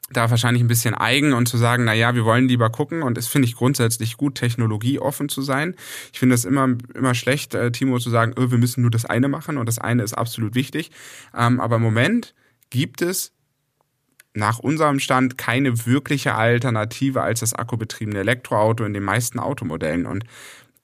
da 0.09 0.29
wahrscheinlich 0.29 0.63
ein 0.63 0.67
bisschen 0.67 0.95
eigen 0.95 1.33
und 1.33 1.47
zu 1.47 1.57
sagen, 1.57 1.83
na 1.83 1.93
ja, 1.93 2.15
wir 2.15 2.23
wollen 2.23 2.47
lieber 2.47 2.69
gucken 2.69 3.03
und 3.03 3.17
es 3.17 3.27
finde 3.27 3.47
ich 3.47 3.55
grundsätzlich 3.55 4.17
gut, 4.17 4.35
technologieoffen 4.35 5.29
zu 5.29 5.41
sein. 5.41 5.75
Ich 6.13 6.19
finde 6.19 6.35
es 6.35 6.45
immer, 6.45 6.75
immer 6.93 7.13
schlecht, 7.13 7.55
äh, 7.55 7.71
Timo 7.71 7.99
zu 7.99 8.09
sagen, 8.09 8.33
oh, 8.37 8.49
wir 8.49 8.57
müssen 8.57 8.81
nur 8.81 8.91
das 8.91 9.05
eine 9.05 9.27
machen 9.27 9.57
und 9.57 9.65
das 9.65 9.79
eine 9.79 10.03
ist 10.03 10.13
absolut 10.13 10.55
wichtig. 10.55 10.91
Ähm, 11.35 11.59
aber 11.59 11.77
im 11.77 11.81
Moment 11.81 12.33
gibt 12.69 13.01
es 13.01 13.33
nach 14.33 14.59
unserem 14.59 14.99
Stand 14.99 15.37
keine 15.37 15.85
wirkliche 15.85 16.35
Alternative 16.35 17.21
als 17.21 17.39
das 17.39 17.53
akkubetriebene 17.53 18.19
Elektroauto 18.19 18.85
in 18.85 18.93
den 18.93 19.03
meisten 19.03 19.39
Automodellen. 19.39 20.05
Und 20.05 20.25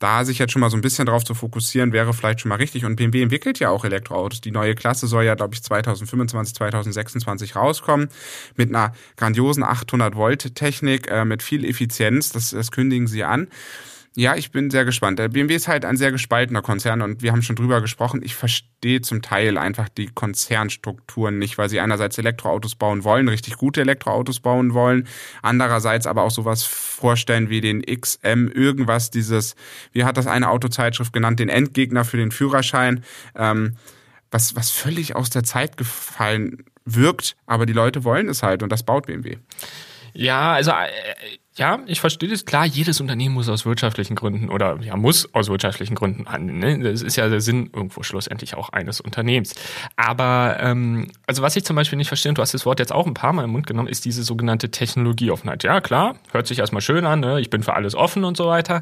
da 0.04 0.26
sich 0.26 0.38
jetzt 0.38 0.52
schon 0.52 0.60
mal 0.60 0.70
so 0.70 0.76
ein 0.76 0.82
bisschen 0.82 1.06
drauf 1.06 1.24
zu 1.24 1.34
fokussieren, 1.34 1.94
wäre 1.94 2.14
vielleicht 2.14 2.42
schon 2.42 2.50
mal 2.50 2.56
richtig. 2.56 2.84
Und 2.84 2.98
BMW 2.98 3.22
entwickelt 3.22 3.60
ja 3.60 3.70
auch 3.70 3.86
Elektroautos. 3.86 4.42
Die 4.42 4.52
neue 4.52 4.76
Klasse 4.76 5.08
soll 5.08 5.24
ja, 5.24 5.36
glaube 5.36 5.56
ich, 5.56 5.64
2025, 5.64 6.56
2026 6.56 7.56
rauskommen 7.56 8.10
mit 8.58 8.68
einer 8.68 8.94
grandiosen 9.16 9.64
800 9.64 10.16
Volt 10.16 10.56
Technik, 10.56 11.10
äh, 11.10 11.24
mit 11.24 11.42
viel 11.42 11.64
Effizienz. 11.64 12.34
Das, 12.34 12.50
das 12.50 12.72
kündigen 12.72 13.08
sie 13.08 13.24
an. 13.24 13.48
Ja, 14.16 14.36
ich 14.36 14.52
bin 14.52 14.70
sehr 14.70 14.86
gespannt. 14.86 15.18
Der 15.18 15.30
BMW 15.30 15.56
ist 15.56 15.68
halt 15.68 15.86
ein 15.86 15.98
sehr 15.98 16.12
gespaltener 16.12 16.62
Konzern 16.62 17.02
und 17.02 17.24
wir 17.24 17.32
haben 17.32 17.42
schon 17.42 17.56
drüber 17.56 17.82
gesprochen. 17.82 18.22
Ich 18.24 18.36
verstehe 18.36 19.02
zum 19.02 19.24
Teil 19.24 19.58
einfach 19.58 19.90
die 19.90 20.06
Konzernstrukturen 20.06 21.40
nicht, 21.40 21.58
weil 21.58 21.68
sie 21.68 21.80
einerseits 21.80 22.20
Elektroautos 22.20 22.76
bauen 22.76 23.04
wollen, 23.04 23.28
richtig 23.28 23.58
gute 23.58 23.82
Elektroautos 23.82 24.40
bauen 24.40 24.76
wollen, 24.76 25.08
andererseits 25.42 26.06
aber 26.06 26.22
auch 26.22 26.32
sowas 26.32 26.64
vorstellen 26.64 27.50
wie 27.50 27.60
den 27.60 27.82
XM 27.82 28.50
irgendwas, 28.50 29.10
dieses, 29.10 29.56
wie 29.94 30.04
hat 30.04 30.18
das 30.18 30.28
eine 30.28 30.50
Autozeitschrift 30.50 31.12
genannt, 31.12 31.40
den 31.40 31.50
Endgegner 31.50 32.06
für 32.06 32.18
den 32.18 32.30
Führerschein, 32.30 33.04
ähm, 33.36 33.78
was, 34.30 34.56
was 34.56 34.70
völlig 34.70 35.16
aus 35.16 35.32
der 35.32 35.44
Zeit 35.44 35.76
gefallen 35.76 36.66
wirkt, 36.86 37.36
aber 37.48 37.66
die 37.66 37.74
Leute 37.74 38.04
wollen 38.04 38.30
es 38.30 38.44
halt 38.44 38.62
und 38.62 38.72
das 38.72 38.84
baut 38.84 39.08
BMW. 39.08 39.38
Ja, 40.14 40.54
also 40.54 40.72
äh, 40.72 41.38
ja, 41.56 41.80
ich 41.86 42.00
verstehe 42.00 42.30
das. 42.30 42.46
Klar, 42.46 42.66
jedes 42.66 43.00
Unternehmen 43.00 43.36
muss 43.36 43.48
aus 43.48 43.66
wirtschaftlichen 43.66 44.16
Gründen 44.16 44.50
oder 44.50 44.80
ja, 44.82 44.96
muss 44.96 45.34
aus 45.36 45.50
wirtschaftlichen 45.50 45.94
Gründen 45.94 46.28
handeln. 46.28 46.60
Ne? 46.60 46.92
Das 46.92 47.04
ist 47.04 47.16
ja 47.16 47.30
der 47.30 47.42
Sinn 47.42 47.70
irgendwo 47.74 48.02
schlussendlich 48.02 48.56
auch 48.56 48.70
eines 48.70 49.02
Unternehmens. 49.02 49.54
Aber 49.96 50.58
ähm, 50.60 51.12
also 51.28 51.44
was 51.44 51.56
ich 51.56 51.64
zum 51.64 51.76
Beispiel 51.76 51.98
nicht 51.98 52.08
verstehe, 52.08 52.30
und 52.32 52.40
du 52.40 52.42
hast 52.42 52.56
das 52.56 52.66
Wort 52.66 52.80
jetzt 52.80 52.92
auch 52.92 53.06
ein 53.06 53.14
paar 53.14 53.34
Mal 53.34 53.44
im 53.44 53.52
Mund 53.52 53.68
genommen, 53.68 53.88
ist 53.88 54.06
diese 54.06 54.24
sogenannte 54.24 54.72
Technologieoffenheit. 54.72 55.64
Ja, 55.64 55.80
klar, 55.80 56.16
hört 56.32 56.48
sich 56.48 56.58
erstmal 56.58 56.82
schön 56.82 57.06
an, 57.06 57.20
ne? 57.20 57.40
ich 57.40 57.52
bin 57.52 57.62
für 57.62 57.76
alles 57.76 57.94
offen 57.94 58.24
und 58.24 58.36
so 58.36 58.48
weiter. 58.48 58.82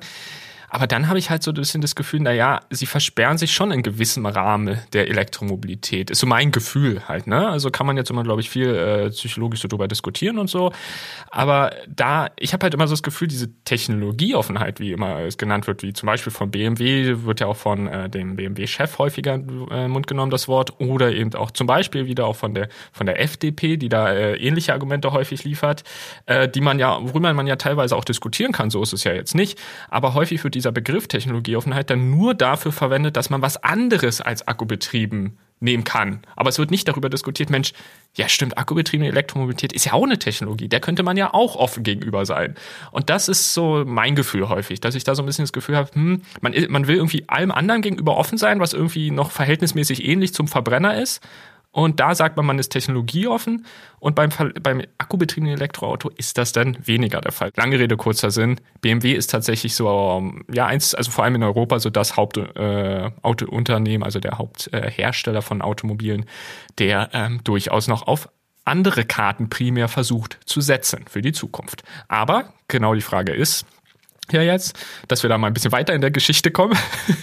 Aber 0.74 0.88
dann 0.88 1.10
habe 1.10 1.20
ich 1.20 1.30
halt 1.30 1.44
so 1.44 1.52
ein 1.52 1.56
bisschen 1.56 1.82
das 1.82 1.96
Gefühl, 1.96 2.22
na 2.22 2.32
ja, 2.32 2.62
sie 2.70 2.86
versperren 2.86 3.38
sich 3.38 3.52
schon 3.52 3.72
in 3.72 3.84
gewissem 3.84 4.26
Rahmen 4.26 4.80
der 4.94 5.10
Elektromobilität. 5.10 6.10
Ist 6.10 6.20
so 6.20 6.28
mein 6.28 6.52
Gefühl 6.52 7.10
halt, 7.10 7.28
ne? 7.28 7.50
Also 7.50 7.72
kann 7.72 7.86
man 7.86 7.98
jetzt 7.98 8.10
immer, 8.10 8.24
glaube 8.24 8.40
ich, 8.40 8.50
viel 8.50 8.74
äh, 8.74 9.10
psychologisch 9.10 9.60
so 9.60 9.68
drüber 9.68 9.90
diskutieren 9.90 10.40
und 10.40 10.50
so. 10.50 10.72
Aber 11.30 11.74
da, 11.90 12.30
ich 12.40 12.54
habe 12.54 12.64
halt 12.64 12.74
immer 12.74 12.88
so 12.88 12.94
das 12.94 13.04
Gefühl, 13.04 13.28
diese 13.28 13.50
Technologieoffenheit, 13.66 14.80
wie 14.80 14.94
immer 14.94 15.20
es 15.20 15.38
genannt 15.38 15.68
wird, 15.68 15.84
wie 15.84 15.92
zum 15.92 16.08
Beispiel 16.08 16.32
von 16.32 16.52
BMW, 16.52 17.18
wird 17.26 17.42
ja 17.42 17.48
auch 17.48 17.58
von 17.58 17.88
äh, 17.88 18.10
dem 18.10 18.38
BMW-Chef 18.38 18.98
häufiger 18.98 19.34
äh, 19.72 19.90
Mund 19.90 20.08
genommen, 20.08 20.32
das 20.32 20.48
Wort, 20.48 20.80
oder 20.80 21.12
eben 21.12 21.36
auch 21.36 21.52
zum 21.52 21.68
Beispiel 21.68 22.06
wieder 22.06 22.26
auch 22.26 22.38
von 22.38 22.54
der 22.54 22.70
von 22.94 23.08
der 23.08 23.20
FDP, 23.20 23.76
die 23.76 23.90
da 23.90 24.10
äh, 24.14 24.38
ähnliche 24.38 24.72
Argumente 24.72 25.12
häufig 25.12 25.44
liefert, 25.44 25.84
äh, 26.28 26.48
die 26.48 26.62
man 26.62 26.80
ja, 26.80 26.98
worüber 27.02 27.34
man 27.34 27.46
ja 27.46 27.58
teilweise 27.58 27.94
auch 27.98 28.06
diskutieren 28.06 28.54
kann, 28.54 28.70
so 28.70 28.82
ist 28.82 28.94
es 28.94 29.04
ja 29.04 29.12
jetzt 29.12 29.36
nicht. 29.36 29.60
Aber 29.90 30.14
häufig 30.14 30.42
wird 30.46 30.56
die 30.56 30.61
dieser 30.62 30.72
Begriff 30.72 31.08
Technologieoffenheit 31.08 31.90
dann 31.90 32.12
nur 32.12 32.36
dafür 32.36 32.72
verwendet, 32.72 33.18
dass 33.18 33.30
man 33.30 33.42
was 33.42 33.58
anderes 33.64 34.22
als 34.22 34.48
akkubetrieben 34.48 35.38
nehmen 35.60 35.84
kann. 35.84 36.22
Aber 36.36 36.50
es 36.50 36.60
wird 36.60 36.72
nicht 36.72 36.88
darüber 36.88 37.10
diskutiert, 37.10 37.50
Mensch, 37.50 37.74
ja 38.16 38.28
stimmt, 38.28 38.58
akkubetriebene 38.58 39.10
Elektromobilität 39.10 39.74
ist 39.74 39.86
ja 39.86 39.94
auch 39.94 40.04
eine 40.04 40.20
Technologie, 40.20 40.68
der 40.68 40.80
könnte 40.80 41.04
man 41.04 41.18
ja 41.18 41.34
auch 41.34 41.56
offen 41.56 41.84
gegenüber 41.84 42.26
sein. 42.26 42.56
Und 42.92 43.10
das 43.10 43.28
ist 43.28 43.54
so 43.54 43.84
mein 43.86 44.16
Gefühl 44.16 44.50
häufig, 44.50 44.82
dass 44.82 44.96
ich 44.96 45.04
da 45.04 45.16
so 45.16 45.24
ein 45.24 45.26
bisschen 45.26 45.44
das 45.44 45.54
Gefühl 45.54 45.78
habe, 45.78 45.92
hm, 45.94 46.22
man, 46.42 46.54
man 46.70 46.88
will 46.88 46.98
irgendwie 46.98 47.26
allem 47.28 47.52
anderen 47.52 47.82
gegenüber 47.82 48.18
offen 48.18 48.38
sein, 48.38 48.60
was 48.60 48.74
irgendwie 48.74 49.12
noch 49.12 49.32
verhältnismäßig 49.32 50.06
ähnlich 50.06 50.34
zum 50.34 50.48
Verbrenner 50.48 51.00
ist, 51.00 51.22
Und 51.72 52.02
da 52.02 52.16
sagt 52.16 52.36
man, 52.36 52.46
man 52.46 52.60
ist 52.60 52.70
technologieoffen 52.70 53.66
und 54.00 54.14
beim, 54.14 54.30
beim 54.62 54.82
akkubetriebenen 54.98 55.56
Elektroauto 55.56 56.10
ist 56.10 56.38
das 56.38 56.52
dann 56.52 56.78
weniger 56.86 57.22
der 57.22 57.32
Fall. 57.32 57.52
Lange 57.56 57.80
Rede, 57.80 57.96
kurzer 57.96 58.30
Sinn. 58.30 58.60
BMW 58.82 59.14
ist 59.14 59.32
tatsächlich 59.32 59.74
so, 59.74 60.34
ja, 60.52 60.66
eins, 60.66 60.94
also 60.94 61.12
vor 61.12 61.24
allem 61.24 61.36
in 61.36 61.44
Europa 61.44 61.80
so 61.80 61.90
das 61.90 62.18
Hauptautounternehmen, 62.18 64.02
äh, 64.02 64.06
also 64.06 64.20
der 64.20 64.38
Haupthersteller 64.38 65.40
äh, 65.40 65.44
von 65.44 65.62
Automobilen, 65.62 66.26
der 66.78 67.10
ähm, 67.14 67.40
durchaus 67.44 67.88
noch 67.88 68.06
auf 68.06 68.28
andere 68.66 69.06
Karten 69.06 69.50
primär 69.50 69.88
versucht 69.88 70.40
zu 70.46 70.62
setzen 70.62 71.06
für 71.10 71.22
die 71.22 71.32
Zukunft. 71.32 71.84
Aber 72.10 72.54
genau 72.68 72.94
die 72.94 73.02
Frage 73.02 73.32
ist, 73.32 73.66
ja 74.32 74.42
jetzt, 74.42 74.78
dass 75.08 75.24
wir 75.24 75.30
da 75.30 75.38
mal 75.38 75.48
ein 75.48 75.54
bisschen 75.54 75.72
weiter 75.72 75.94
in 75.94 76.02
der 76.02 76.12
Geschichte 76.12 76.52
kommen. 76.52 76.78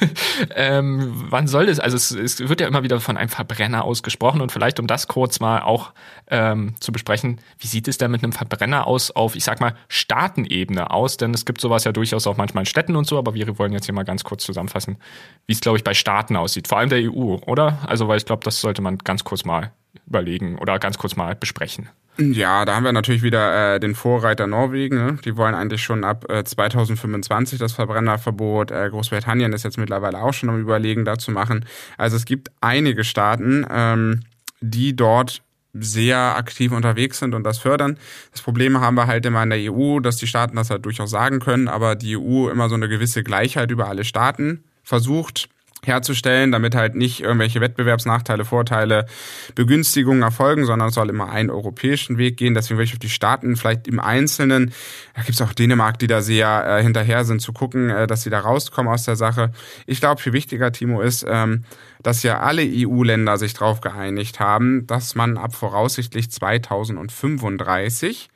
ähm, 0.54 1.12
wann 1.28 1.46
soll 1.46 1.66
das? 1.66 1.80
Also 1.80 1.96
es, 1.96 2.10
es, 2.10 2.48
wird 2.48 2.60
ja 2.60 2.66
immer 2.66 2.82
wieder 2.82 3.00
von 3.00 3.16
einem 3.16 3.28
Verbrenner 3.28 3.84
ausgesprochen 3.84 4.40
und 4.40 4.52
vielleicht 4.52 4.80
um 4.80 4.86
das 4.86 5.08
kurz 5.08 5.40
mal 5.40 5.62
auch 5.62 5.92
ähm, 6.30 6.74
zu 6.80 6.92
besprechen, 6.92 7.40
wie 7.58 7.66
sieht 7.66 7.88
es 7.88 7.98
denn 7.98 8.10
mit 8.10 8.22
einem 8.22 8.32
Verbrenner 8.32 8.86
aus 8.86 9.10
auf, 9.10 9.36
ich 9.36 9.44
sag 9.44 9.60
mal, 9.60 9.74
Staatenebene 9.88 10.90
aus? 10.90 11.16
Denn 11.16 11.34
es 11.34 11.44
gibt 11.44 11.60
sowas 11.60 11.84
ja 11.84 11.92
durchaus 11.92 12.26
auch 12.26 12.36
manchmal 12.36 12.62
in 12.62 12.66
Städten 12.66 12.96
und 12.96 13.06
so, 13.06 13.18
aber 13.18 13.34
wir 13.34 13.58
wollen 13.58 13.72
jetzt 13.72 13.86
hier 13.86 13.94
mal 13.94 14.04
ganz 14.04 14.24
kurz 14.24 14.44
zusammenfassen, 14.44 14.98
wie 15.46 15.52
es, 15.52 15.60
glaube 15.60 15.78
ich, 15.78 15.84
bei 15.84 15.94
Staaten 15.94 16.36
aussieht, 16.36 16.68
vor 16.68 16.78
allem 16.78 16.90
der 16.90 17.00
EU, 17.00 17.36
oder? 17.46 17.78
Also 17.86 18.08
weil 18.08 18.18
ich 18.18 18.26
glaube, 18.26 18.44
das 18.44 18.60
sollte 18.60 18.82
man 18.82 18.98
ganz 18.98 19.24
kurz 19.24 19.44
mal 19.44 19.72
überlegen 20.06 20.58
oder 20.58 20.78
ganz 20.78 20.98
kurz 20.98 21.16
mal 21.16 21.34
besprechen. 21.34 21.88
Ja, 22.20 22.64
da 22.64 22.74
haben 22.74 22.84
wir 22.84 22.92
natürlich 22.92 23.22
wieder 23.22 23.76
äh, 23.76 23.80
den 23.80 23.94
Vorreiter 23.94 24.48
Norwegen. 24.48 24.96
Ne? 24.96 25.18
Die 25.24 25.36
wollen 25.36 25.54
eigentlich 25.54 25.82
schon 25.82 26.02
ab 26.02 26.28
äh, 26.28 26.42
2025 26.42 27.60
das 27.60 27.72
Verbrennerverbot. 27.72 28.72
Äh, 28.72 28.88
Großbritannien 28.90 29.52
ist 29.52 29.62
jetzt 29.62 29.78
mittlerweile 29.78 30.20
auch 30.20 30.34
schon 30.34 30.50
am 30.50 30.60
Überlegen, 30.60 31.04
da 31.04 31.16
zu 31.16 31.30
machen. 31.30 31.64
Also 31.96 32.16
es 32.16 32.24
gibt 32.24 32.50
einige 32.60 33.04
Staaten, 33.04 33.64
ähm, 33.70 34.20
die 34.60 34.96
dort 34.96 35.42
sehr 35.74 36.36
aktiv 36.36 36.72
unterwegs 36.72 37.20
sind 37.20 37.34
und 37.34 37.44
das 37.44 37.58
fördern. 37.58 37.98
Das 38.32 38.42
Problem 38.42 38.80
haben 38.80 38.96
wir 38.96 39.06
halt 39.06 39.24
immer 39.24 39.44
in 39.44 39.50
der 39.50 39.72
EU, 39.72 40.00
dass 40.00 40.16
die 40.16 40.26
Staaten 40.26 40.56
das 40.56 40.70
halt 40.70 40.84
durchaus 40.84 41.10
sagen 41.10 41.38
können, 41.38 41.68
aber 41.68 41.94
die 41.94 42.16
EU 42.16 42.48
immer 42.48 42.68
so 42.68 42.74
eine 42.74 42.88
gewisse 42.88 43.22
Gleichheit 43.22 43.70
über 43.70 43.86
alle 43.86 44.02
Staaten 44.02 44.64
versucht 44.82 45.48
herzustellen, 45.88 46.52
damit 46.52 46.74
halt 46.74 46.94
nicht 46.94 47.20
irgendwelche 47.20 47.60
Wettbewerbsnachteile, 47.60 48.44
Vorteile, 48.44 49.06
Begünstigungen 49.54 50.22
erfolgen, 50.22 50.64
sondern 50.66 50.88
es 50.88 50.94
soll 50.94 51.08
immer 51.08 51.30
einen 51.30 51.50
europäischen 51.50 52.18
Weg 52.18 52.36
gehen. 52.36 52.54
Deswegen 52.54 52.78
will 52.78 52.84
ich 52.84 52.92
auf 52.92 52.98
die 52.98 53.08
Staaten 53.08 53.56
vielleicht 53.56 53.88
im 53.88 53.98
Einzelnen, 53.98 54.72
da 55.14 55.22
gibt 55.22 55.34
es 55.34 55.42
auch 55.42 55.52
Dänemark, 55.52 55.98
die 55.98 56.06
da 56.06 56.20
sehr 56.20 56.78
äh, 56.78 56.82
hinterher 56.82 57.24
sind, 57.24 57.40
zu 57.40 57.52
gucken, 57.52 57.90
äh, 57.90 58.06
dass 58.06 58.22
sie 58.22 58.30
da 58.30 58.40
rauskommen 58.40 58.92
aus 58.92 59.04
der 59.04 59.16
Sache. 59.16 59.50
Ich 59.86 60.00
glaube, 60.00 60.20
viel 60.20 60.32
wichtiger, 60.32 60.70
Timo, 60.70 61.00
ist, 61.00 61.26
ähm, 61.28 61.64
dass 62.02 62.22
ja 62.22 62.40
alle 62.40 62.62
EU-Länder 62.64 63.38
sich 63.38 63.54
darauf 63.54 63.80
geeinigt 63.80 64.38
haben, 64.38 64.86
dass 64.86 65.14
man 65.14 65.36
ab 65.36 65.54
voraussichtlich 65.54 66.30
2035 66.30 68.28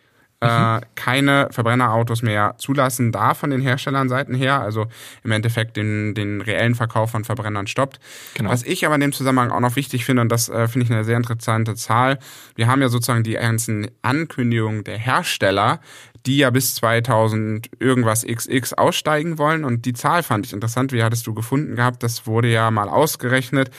äh, 0.42 0.80
keine 0.96 1.48
Verbrennerautos 1.50 2.22
mehr 2.22 2.54
zulassen 2.58 3.12
darf 3.12 3.38
von 3.38 3.50
den 3.50 3.60
Herstellern 3.60 4.08
Seiten 4.08 4.34
her, 4.34 4.60
also 4.60 4.86
im 5.22 5.30
Endeffekt 5.30 5.76
den, 5.76 6.14
den 6.14 6.40
reellen 6.40 6.74
Verkauf 6.74 7.10
von 7.12 7.24
Verbrennern 7.24 7.66
stoppt. 7.66 8.00
Genau. 8.34 8.50
Was 8.50 8.64
ich 8.64 8.84
aber 8.84 8.96
in 8.96 9.00
dem 9.02 9.12
Zusammenhang 9.12 9.52
auch 9.52 9.60
noch 9.60 9.76
wichtig 9.76 10.04
finde, 10.04 10.22
und 10.22 10.30
das 10.30 10.48
äh, 10.48 10.66
finde 10.66 10.86
ich 10.86 10.92
eine 10.92 11.04
sehr 11.04 11.16
interessante 11.16 11.74
Zahl, 11.76 12.18
wir 12.56 12.66
haben 12.66 12.82
ja 12.82 12.88
sozusagen 12.88 13.22
die 13.22 13.34
ganzen 13.34 13.88
Ankündigungen 14.02 14.82
der 14.82 14.98
Hersteller, 14.98 15.80
die 16.26 16.38
ja 16.38 16.50
bis 16.50 16.74
2000 16.76 17.70
irgendwas 17.78 18.24
XX 18.24 18.74
aussteigen 18.74 19.38
wollen. 19.38 19.64
Und 19.64 19.84
die 19.84 19.92
Zahl 19.92 20.22
fand 20.22 20.46
ich 20.46 20.52
interessant. 20.52 20.92
Wie 20.92 21.02
hattest 21.02 21.26
du 21.26 21.34
gefunden 21.34 21.76
gehabt? 21.76 22.02
Das 22.02 22.26
wurde 22.26 22.48
ja 22.48 22.70
mal 22.70 22.88
ausgerechnet, 22.88 23.70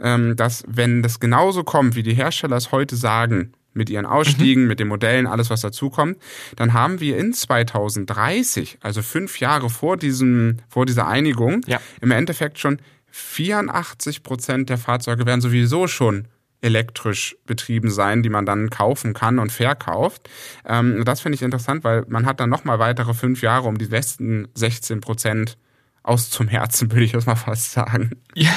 ähm, 0.00 0.36
dass 0.36 0.64
wenn 0.66 1.02
das 1.02 1.20
genauso 1.20 1.64
kommt, 1.64 1.94
wie 1.94 2.02
die 2.02 2.14
Hersteller 2.14 2.56
es 2.56 2.72
heute 2.72 2.96
sagen, 2.96 3.52
mit 3.74 3.90
ihren 3.90 4.06
Ausstiegen, 4.06 4.62
mhm. 4.62 4.68
mit 4.68 4.80
den 4.80 4.88
Modellen, 4.88 5.26
alles 5.26 5.50
was 5.50 5.60
dazukommt, 5.60 6.18
dann 6.56 6.72
haben 6.72 7.00
wir 7.00 7.16
in 7.16 7.32
2030, 7.32 8.78
also 8.80 9.02
fünf 9.02 9.40
Jahre 9.40 9.70
vor 9.70 9.96
diesem, 9.96 10.58
vor 10.68 10.86
dieser 10.86 11.06
Einigung, 11.06 11.62
ja. 11.66 11.80
im 12.00 12.10
Endeffekt 12.10 12.58
schon 12.58 12.78
84 13.10 14.22
Prozent 14.22 14.70
der 14.70 14.78
Fahrzeuge 14.78 15.26
werden 15.26 15.40
sowieso 15.40 15.86
schon 15.86 16.28
elektrisch 16.62 17.36
betrieben 17.44 17.90
sein, 17.90 18.22
die 18.22 18.28
man 18.28 18.46
dann 18.46 18.70
kaufen 18.70 19.14
kann 19.14 19.38
und 19.38 19.52
verkauft. 19.52 20.30
Ähm, 20.64 21.04
das 21.04 21.20
finde 21.20 21.36
ich 21.36 21.42
interessant, 21.42 21.84
weil 21.84 22.04
man 22.08 22.24
hat 22.24 22.40
dann 22.40 22.48
nochmal 22.48 22.78
weitere 22.78 23.14
fünf 23.14 23.42
Jahre, 23.42 23.68
um 23.68 23.78
die 23.78 23.86
besten 23.86 24.48
16 24.54 25.00
Prozent 25.00 25.58
aus 26.04 26.30
zum 26.30 26.48
Herzen, 26.48 26.90
würde 26.90 27.04
ich 27.04 27.12
das 27.12 27.26
mal 27.26 27.36
fast 27.36 27.72
sagen. 27.72 28.10
Ja, 28.34 28.50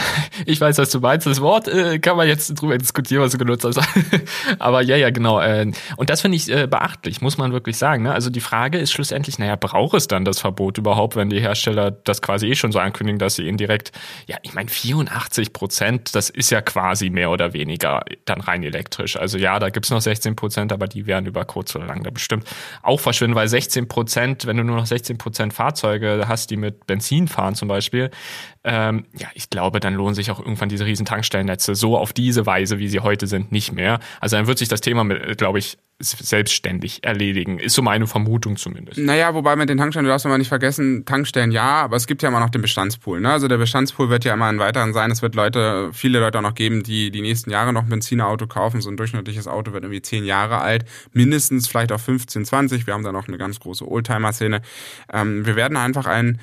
ich 0.46 0.60
weiß, 0.60 0.78
was 0.80 0.90
du 0.90 1.00
meinst. 1.00 1.28
Das 1.28 1.42
Wort 1.42 1.68
äh, 1.68 2.00
kann 2.00 2.18
man 2.18 2.28
jetzt 2.28 2.54
drüber 2.56 2.78
diskutieren, 2.78 3.22
was 3.22 3.34
du 3.34 3.38
genutzt 3.38 3.66
hast. 3.66 3.80
Aber 4.60 4.82
ja, 4.82 4.96
ja, 4.96 5.12
genau. 5.12 5.40
Äh, 5.40 5.72
und 5.98 6.10
das 6.10 6.22
finde 6.22 6.38
ich 6.38 6.50
äh, 6.50 6.66
beachtlich, 6.66 7.22
muss 7.22 7.38
man 7.38 7.52
wirklich 7.52 7.78
sagen. 7.78 8.04
Ne? 8.04 8.14
Also 8.14 8.30
die 8.30 8.40
Frage 8.40 8.80
ist 8.80 8.92
schlussendlich, 8.92 9.38
naja, 9.38 9.58
braucht 9.58 9.96
es 9.96 10.08
dann 10.08 10.26
das 10.26 10.40
Verbot 10.40 10.78
überhaupt, 10.78 11.16
wenn 11.16 11.30
die 11.30 11.40
Hersteller 11.40 11.92
das 11.92 12.22
quasi 12.22 12.48
eh 12.48 12.56
schon 12.56 12.72
so 12.72 12.80
ankündigen, 12.80 13.20
dass 13.20 13.36
sie 13.36 13.48
indirekt, 13.48 13.92
ja, 14.28 14.38
ich 14.42 14.54
meine, 14.54 14.70
84 14.70 15.54
Prozent, 15.54 16.16
das 16.16 16.32
ist 16.32 16.50
ja 16.50 16.62
quasi 16.62 17.12
mehr 17.12 17.30
oder 17.30 17.54
weniger 17.54 18.06
dann 18.26 18.42
rein 18.42 18.64
elektrisch. 18.64 19.18
Also 19.18 19.38
ja, 19.38 19.60
da 19.60 19.70
gibt's 19.70 19.92
noch 19.92 20.02
16 20.02 20.36
Prozent, 20.36 20.74
aber 20.74 20.88
die 20.88 21.06
werden 21.06 21.28
über 21.28 21.46
kurz 21.46 21.76
oder 21.76 21.86
lang 21.86 22.02
da 22.02 22.10
bestimmt 22.10 22.46
auch 22.82 23.00
verschwinden, 23.00 23.36
weil 23.36 23.48
16 23.48 23.88
Prozent, 23.88 24.48
wenn 24.48 24.58
du 24.58 24.64
nur 24.64 24.78
noch 24.78 24.86
16 24.88 25.18
Prozent 25.18 25.54
Fahrzeuge 25.54 26.26
hast, 26.28 26.50
die 26.50 26.58
mit 26.58 26.88
Benzin 26.88 27.28
fahren 27.36 27.56
zum 27.56 27.68
Beispiel, 27.68 28.10
ähm, 28.64 29.06
ja, 29.16 29.28
ich 29.36 29.50
glaube, 29.50 29.80
dann 29.80 29.94
lohnen 29.94 30.16
sich 30.16 30.32
auch 30.32 30.40
irgendwann 30.40 30.70
diese 30.70 30.86
riesen 30.86 31.06
Tankstellennetze 31.06 31.76
so 31.76 31.98
auf 31.98 32.14
diese 32.14 32.46
Weise, 32.48 32.80
wie 32.80 32.88
sie 32.88 33.00
heute 33.00 33.28
sind, 33.28 33.52
nicht 33.52 33.72
mehr. 33.72 34.00
Also 34.20 34.38
dann 34.38 34.48
wird 34.48 34.58
sich 34.58 34.68
das 34.68 34.82
Thema, 34.82 35.06
glaube 35.06 35.60
ich, 35.60 35.78
selbstständig 36.00 37.04
erledigen. 37.04 37.58
Ist 37.58 37.76
so 37.76 37.82
meine 37.82 38.06
Vermutung 38.06 38.58
zumindest. 38.58 38.98
Naja, 38.98 39.34
wobei 39.34 39.56
mit 39.56 39.70
den 39.70 39.78
Tankstellen, 39.78 40.06
du 40.06 40.10
darfst 40.10 40.26
mal 40.26 40.38
nicht 40.38 40.50
vergessen, 40.50 41.06
Tankstellen 41.06 41.52
ja, 41.52 41.84
aber 41.84 41.96
es 41.96 42.06
gibt 42.06 42.22
ja 42.22 42.30
immer 42.30 42.42
noch 42.42 42.50
den 42.50 42.62
Bestandspool. 42.62 43.22
Ne? 43.22 43.32
Also 43.32 43.48
der 43.48 43.58
Bestandspool 43.58 44.10
wird 44.10 44.26
ja 44.26 44.34
immer 44.34 44.48
ein 44.48 44.60
weiteren 44.60 44.94
sein. 44.94 45.10
Es 45.12 45.22
wird 45.22 45.36
Leute, 45.36 45.92
viele 45.94 46.20
Leute 46.20 46.40
auch 46.40 46.44
noch 46.44 46.56
geben, 46.56 46.84
die 46.84 47.12
die 47.12 47.22
nächsten 47.22 47.50
Jahre 47.50 47.72
noch 47.72 47.84
ein 47.84 47.90
Benzinerauto 47.90 48.46
kaufen. 48.48 48.82
So 48.82 48.90
ein 48.90 48.98
durchschnittliches 48.98 49.48
Auto 49.48 49.72
wird 49.72 49.84
irgendwie 49.84 50.02
zehn 50.02 50.26
Jahre 50.26 50.58
alt, 50.58 50.84
mindestens 51.14 51.68
vielleicht 51.68 51.94
auch 51.94 52.00
15, 52.00 52.44
20. 52.44 52.88
Wir 52.88 52.94
haben 52.94 53.04
da 53.04 53.14
noch 53.14 53.28
eine 53.28 53.38
ganz 53.38 53.60
große 53.62 53.88
Oldtimer-Szene. 53.88 54.62
Ähm, 55.14 55.46
wir 55.46 55.56
werden 55.56 55.78
einfach 55.78 56.08
ein 56.08 56.40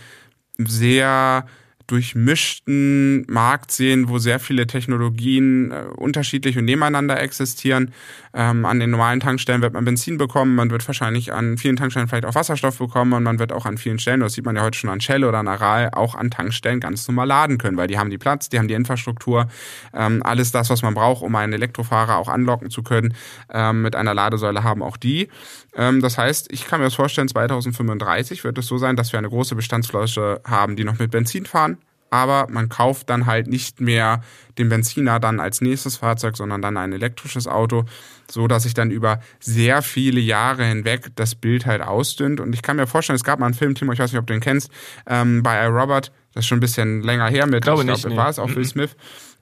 sehr 0.58 1.46
durchmischten 1.86 3.26
Markt 3.28 3.70
sehen, 3.70 4.08
wo 4.08 4.18
sehr 4.18 4.40
viele 4.40 4.66
Technologien 4.66 5.72
äh, 5.72 5.84
unterschiedlich 5.96 6.56
und 6.56 6.64
nebeneinander 6.64 7.20
existieren. 7.20 7.92
Ähm, 8.34 8.64
an 8.64 8.80
den 8.80 8.90
normalen 8.90 9.20
Tankstellen 9.20 9.60
wird 9.60 9.74
man 9.74 9.84
Benzin 9.84 10.16
bekommen, 10.16 10.54
man 10.54 10.70
wird 10.70 10.86
wahrscheinlich 10.86 11.34
an 11.34 11.58
vielen 11.58 11.76
Tankstellen 11.76 12.08
vielleicht 12.08 12.24
auch 12.24 12.34
Wasserstoff 12.34 12.78
bekommen 12.78 13.12
und 13.12 13.22
man 13.22 13.38
wird 13.38 13.52
auch 13.52 13.66
an 13.66 13.76
vielen 13.76 13.98
Stellen, 13.98 14.20
das 14.20 14.32
sieht 14.32 14.46
man 14.46 14.56
ja 14.56 14.62
heute 14.62 14.78
schon 14.78 14.88
an 14.88 15.02
Shell 15.02 15.24
oder 15.24 15.38
an 15.38 15.48
Aral, 15.48 15.90
auch 15.92 16.14
an 16.14 16.30
Tankstellen 16.30 16.80
ganz 16.80 17.06
normal 17.08 17.26
laden 17.26 17.58
können, 17.58 17.76
weil 17.76 17.88
die 17.88 17.98
haben 17.98 18.08
die 18.08 18.16
Platz, 18.16 18.48
die 18.48 18.58
haben 18.58 18.68
die 18.68 18.74
Infrastruktur, 18.74 19.48
ähm, 19.92 20.22
alles 20.22 20.50
das, 20.50 20.70
was 20.70 20.80
man 20.80 20.94
braucht, 20.94 21.22
um 21.22 21.34
einen 21.34 21.52
Elektrofahrer 21.52 22.16
auch 22.16 22.28
anlocken 22.28 22.70
zu 22.70 22.82
können, 22.82 23.14
ähm, 23.52 23.82
mit 23.82 23.96
einer 23.96 24.14
Ladesäule 24.14 24.64
haben 24.64 24.82
auch 24.82 24.96
die. 24.96 25.28
Ähm, 25.74 26.00
das 26.00 26.18
heißt, 26.18 26.52
ich 26.52 26.66
kann 26.66 26.80
mir 26.80 26.86
das 26.86 26.94
vorstellen, 26.94 27.28
2035 27.28 28.44
wird 28.44 28.58
es 28.58 28.66
so 28.66 28.78
sein, 28.78 28.96
dass 28.96 29.12
wir 29.12 29.18
eine 29.18 29.28
große 29.28 29.54
Bestandsfläche 29.54 30.40
haben, 30.46 30.76
die 30.76 30.84
noch 30.84 30.98
mit 30.98 31.10
Benzin 31.10 31.46
fahren 31.46 31.78
aber 32.12 32.46
man 32.50 32.68
kauft 32.68 33.08
dann 33.08 33.24
halt 33.24 33.46
nicht 33.46 33.80
mehr 33.80 34.20
den 34.58 34.68
Benziner 34.68 35.18
dann 35.18 35.40
als 35.40 35.62
nächstes 35.62 35.96
Fahrzeug, 35.96 36.36
sondern 36.36 36.60
dann 36.60 36.76
ein 36.76 36.92
elektrisches 36.92 37.48
Auto, 37.48 37.86
so 38.30 38.46
dass 38.46 38.64
sich 38.64 38.74
dann 38.74 38.90
über 38.90 39.20
sehr 39.40 39.80
viele 39.80 40.20
Jahre 40.20 40.62
hinweg 40.66 41.06
das 41.16 41.34
Bild 41.34 41.64
halt 41.64 41.80
ausdünnt. 41.80 42.38
Und 42.38 42.52
ich 42.52 42.60
kann 42.60 42.76
mir 42.76 42.86
vorstellen, 42.86 43.16
es 43.16 43.24
gab 43.24 43.40
mal 43.40 43.46
einen 43.46 43.54
Film, 43.54 43.74
Timo, 43.74 43.92
ich 43.92 43.98
weiß 43.98 44.12
nicht, 44.12 44.20
ob 44.20 44.26
du 44.26 44.34
den 44.34 44.42
kennst, 44.42 44.70
ähm, 45.06 45.42
bei 45.42 45.66
Robert, 45.66 46.12
das 46.34 46.44
ist 46.44 46.48
schon 46.48 46.58
ein 46.58 46.60
bisschen 46.60 47.00
länger 47.00 47.28
her 47.28 47.46
mit, 47.46 47.56
ich 47.56 47.60
glaube, 47.62 47.80
ich 47.80 47.86
glaube 47.86 48.10
nee. 48.10 48.16
war 48.16 48.28
es 48.28 48.38
auch 48.38 48.54
Will 48.54 48.66
Smith, 48.66 48.94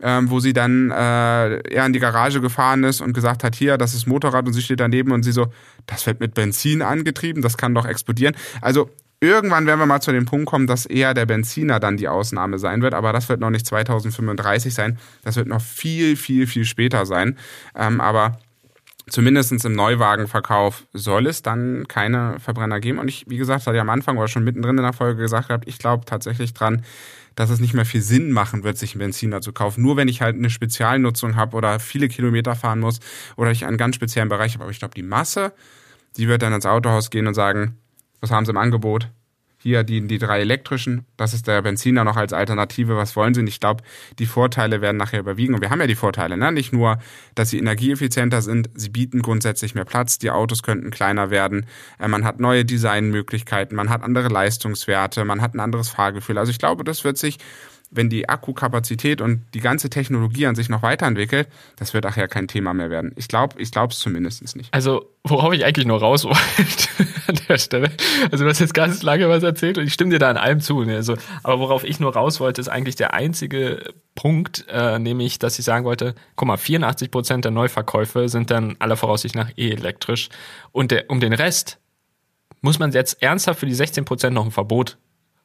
ähm, 0.02 0.30
wo 0.30 0.40
sie 0.40 0.52
dann 0.52 0.90
äh, 0.90 1.60
eher 1.68 1.86
in 1.86 1.92
die 1.92 1.98
Garage 1.98 2.40
gefahren 2.40 2.84
ist 2.84 3.00
und 3.00 3.12
gesagt 3.12 3.44
hat, 3.44 3.54
hier, 3.54 3.78
das 3.78 3.94
ist 3.94 4.06
Motorrad 4.06 4.46
und 4.46 4.52
sie 4.52 4.62
steht 4.62 4.80
daneben 4.80 5.12
und 5.12 5.22
sie 5.22 5.32
so, 5.32 5.48
das 5.86 6.06
wird 6.06 6.20
mit 6.20 6.34
Benzin 6.34 6.82
angetrieben, 6.82 7.42
das 7.42 7.56
kann 7.56 7.74
doch 7.74 7.86
explodieren. 7.86 8.34
Also 8.60 8.90
Irgendwann 9.22 9.66
werden 9.66 9.78
wir 9.78 9.84
mal 9.84 10.00
zu 10.00 10.12
dem 10.12 10.24
Punkt 10.24 10.46
kommen, 10.46 10.66
dass 10.66 10.86
eher 10.86 11.12
der 11.12 11.26
Benziner 11.26 11.78
dann 11.78 11.98
die 11.98 12.08
Ausnahme 12.08 12.58
sein 12.58 12.80
wird, 12.80 12.94
aber 12.94 13.12
das 13.12 13.28
wird 13.28 13.38
noch 13.38 13.50
nicht 13.50 13.66
2035 13.66 14.72
sein. 14.72 14.98
Das 15.22 15.36
wird 15.36 15.46
noch 15.46 15.60
viel, 15.60 16.16
viel, 16.16 16.46
viel 16.46 16.64
später 16.64 17.04
sein. 17.04 17.36
Ähm, 17.74 18.00
aber 18.00 18.38
zumindest 19.10 19.62
im 19.64 19.74
Neuwagenverkauf 19.74 20.86
soll 20.94 21.26
es 21.26 21.42
dann 21.42 21.86
keine 21.86 22.36
Verbrenner 22.40 22.80
geben. 22.80 22.98
Und 22.98 23.08
ich, 23.08 23.26
wie 23.28 23.36
gesagt, 23.36 23.66
hatte 23.66 23.76
ich 23.76 23.80
am 23.82 23.90
Anfang 23.90 24.16
oder 24.16 24.28
schon 24.28 24.44
mittendrin 24.44 24.78
in 24.78 24.84
der 24.84 24.94
Folge 24.94 25.20
gesagt 25.20 25.48
gehabt, 25.48 25.68
ich 25.68 25.78
glaube 25.78 26.06
tatsächlich 26.06 26.54
dran, 26.54 26.82
dass 27.34 27.50
es 27.50 27.60
nicht 27.60 27.74
mehr 27.74 27.84
viel 27.84 28.02
Sinn 28.02 28.32
machen 28.32 28.64
wird, 28.64 28.78
sich 28.78 28.92
einen 28.92 29.00
Benziner 29.00 29.40
zu 29.40 29.52
kaufen. 29.52 29.82
Nur 29.82 29.96
wenn 29.96 30.08
ich 30.08 30.20
halt 30.20 30.36
eine 30.36 30.50
Spezialnutzung 30.50 31.36
habe 31.36 31.56
oder 31.56 31.80
viele 31.80 32.08
Kilometer 32.08 32.54
fahren 32.56 32.80
muss 32.80 33.00
oder 33.36 33.50
ich 33.50 33.64
einen 33.64 33.76
ganz 33.76 33.96
speziellen 33.96 34.28
Bereich 34.28 34.54
habe. 34.54 34.64
Aber 34.64 34.72
ich 34.72 34.78
glaube, 34.78 34.94
die 34.94 35.02
Masse, 35.02 35.52
die 36.16 36.28
wird 36.28 36.42
dann 36.42 36.52
ins 36.52 36.66
Autohaus 36.66 37.10
gehen 37.10 37.26
und 37.26 37.34
sagen, 37.34 37.76
was 38.20 38.30
haben 38.30 38.44
sie 38.44 38.50
im 38.50 38.58
Angebot? 38.58 39.10
Hier 39.62 39.84
die, 39.84 40.06
die 40.06 40.18
drei 40.18 40.40
elektrischen, 40.40 41.04
das 41.18 41.34
ist 41.34 41.46
der 41.46 41.60
Benziner 41.60 42.02
noch 42.02 42.16
als 42.16 42.32
Alternative, 42.32 42.96
was 42.96 43.14
wollen 43.14 43.34
sie? 43.34 43.40
Und 43.40 43.46
ich 43.46 43.60
glaube, 43.60 43.84
die 44.18 44.24
Vorteile 44.24 44.80
werden 44.80 44.96
nachher 44.96 45.20
überwiegen. 45.20 45.54
Und 45.54 45.60
wir 45.60 45.68
haben 45.68 45.80
ja 45.80 45.86
die 45.86 45.94
Vorteile, 45.94 46.38
ne? 46.38 46.50
nicht 46.50 46.72
nur, 46.72 46.98
dass 47.34 47.50
sie 47.50 47.58
energieeffizienter 47.58 48.40
sind, 48.40 48.70
sie 48.74 48.88
bieten 48.88 49.20
grundsätzlich 49.20 49.74
mehr 49.74 49.84
Platz, 49.84 50.18
die 50.18 50.30
Autos 50.30 50.62
könnten 50.62 50.90
kleiner 50.90 51.30
werden, 51.30 51.66
äh, 51.98 52.08
man 52.08 52.24
hat 52.24 52.40
neue 52.40 52.64
Designmöglichkeiten, 52.64 53.76
man 53.76 53.90
hat 53.90 54.02
andere 54.02 54.28
Leistungswerte, 54.28 55.26
man 55.26 55.42
hat 55.42 55.54
ein 55.54 55.60
anderes 55.60 55.90
Fahrgefühl. 55.90 56.38
Also 56.38 56.50
ich 56.50 56.58
glaube, 56.58 56.82
das 56.82 57.04
wird 57.04 57.18
sich 57.18 57.36
wenn 57.90 58.08
die 58.08 58.28
Akkukapazität 58.28 59.20
und 59.20 59.42
die 59.52 59.60
ganze 59.60 59.90
Technologie 59.90 60.46
an 60.46 60.54
sich 60.54 60.68
noch 60.68 60.82
weiterentwickelt, 60.82 61.48
das 61.76 61.92
wird 61.92 62.04
nachher 62.04 62.28
kein 62.28 62.46
Thema 62.46 62.72
mehr 62.72 62.88
werden. 62.88 63.12
Ich 63.16 63.26
glaube, 63.26 63.60
ich 63.60 63.72
glaube 63.72 63.92
es 63.92 63.98
zumindest 63.98 64.56
nicht. 64.56 64.72
Also, 64.72 65.06
worauf 65.24 65.52
ich 65.52 65.64
eigentlich 65.64 65.86
nur 65.86 65.98
raus 65.98 66.24
wollte 66.24 66.88
an 67.26 67.38
der 67.48 67.58
Stelle, 67.58 67.90
also 68.30 68.44
du 68.44 68.50
hast 68.50 68.60
jetzt 68.60 68.74
ganz 68.74 69.02
lange 69.02 69.28
was 69.28 69.42
erzählt 69.42 69.76
und 69.76 69.86
ich 69.86 69.92
stimme 69.92 70.10
dir 70.10 70.20
da 70.20 70.30
an 70.30 70.36
allem 70.36 70.60
zu. 70.60 70.84
Ne? 70.84 70.96
Also, 70.96 71.16
aber 71.42 71.58
worauf 71.58 71.82
ich 71.82 71.98
nur 71.98 72.14
raus 72.14 72.38
wollte, 72.38 72.60
ist 72.60 72.68
eigentlich 72.68 72.94
der 72.94 73.12
einzige 73.12 73.92
Punkt, 74.14 74.66
äh, 74.68 74.98
nämlich, 74.98 75.40
dass 75.40 75.58
ich 75.58 75.64
sagen 75.64 75.84
wollte, 75.84 76.14
guck 76.36 76.46
mal, 76.46 76.56
84 76.56 77.10
Prozent 77.10 77.44
der 77.44 77.52
Neuverkäufe 77.52 78.28
sind 78.28 78.50
dann 78.52 78.76
aller 78.78 78.96
Voraussicht 78.96 79.34
nach 79.34 79.50
eh 79.56 79.70
elektrisch 79.70 80.28
und 80.70 80.92
der, 80.92 81.10
um 81.10 81.18
den 81.18 81.32
Rest 81.32 81.78
muss 82.60 82.78
man 82.78 82.92
jetzt 82.92 83.22
ernsthaft 83.22 83.60
für 83.60 83.66
die 83.66 83.74
16 83.74 84.04
Prozent 84.04 84.34
noch 84.34 84.44
ein 84.44 84.50
Verbot 84.50 84.98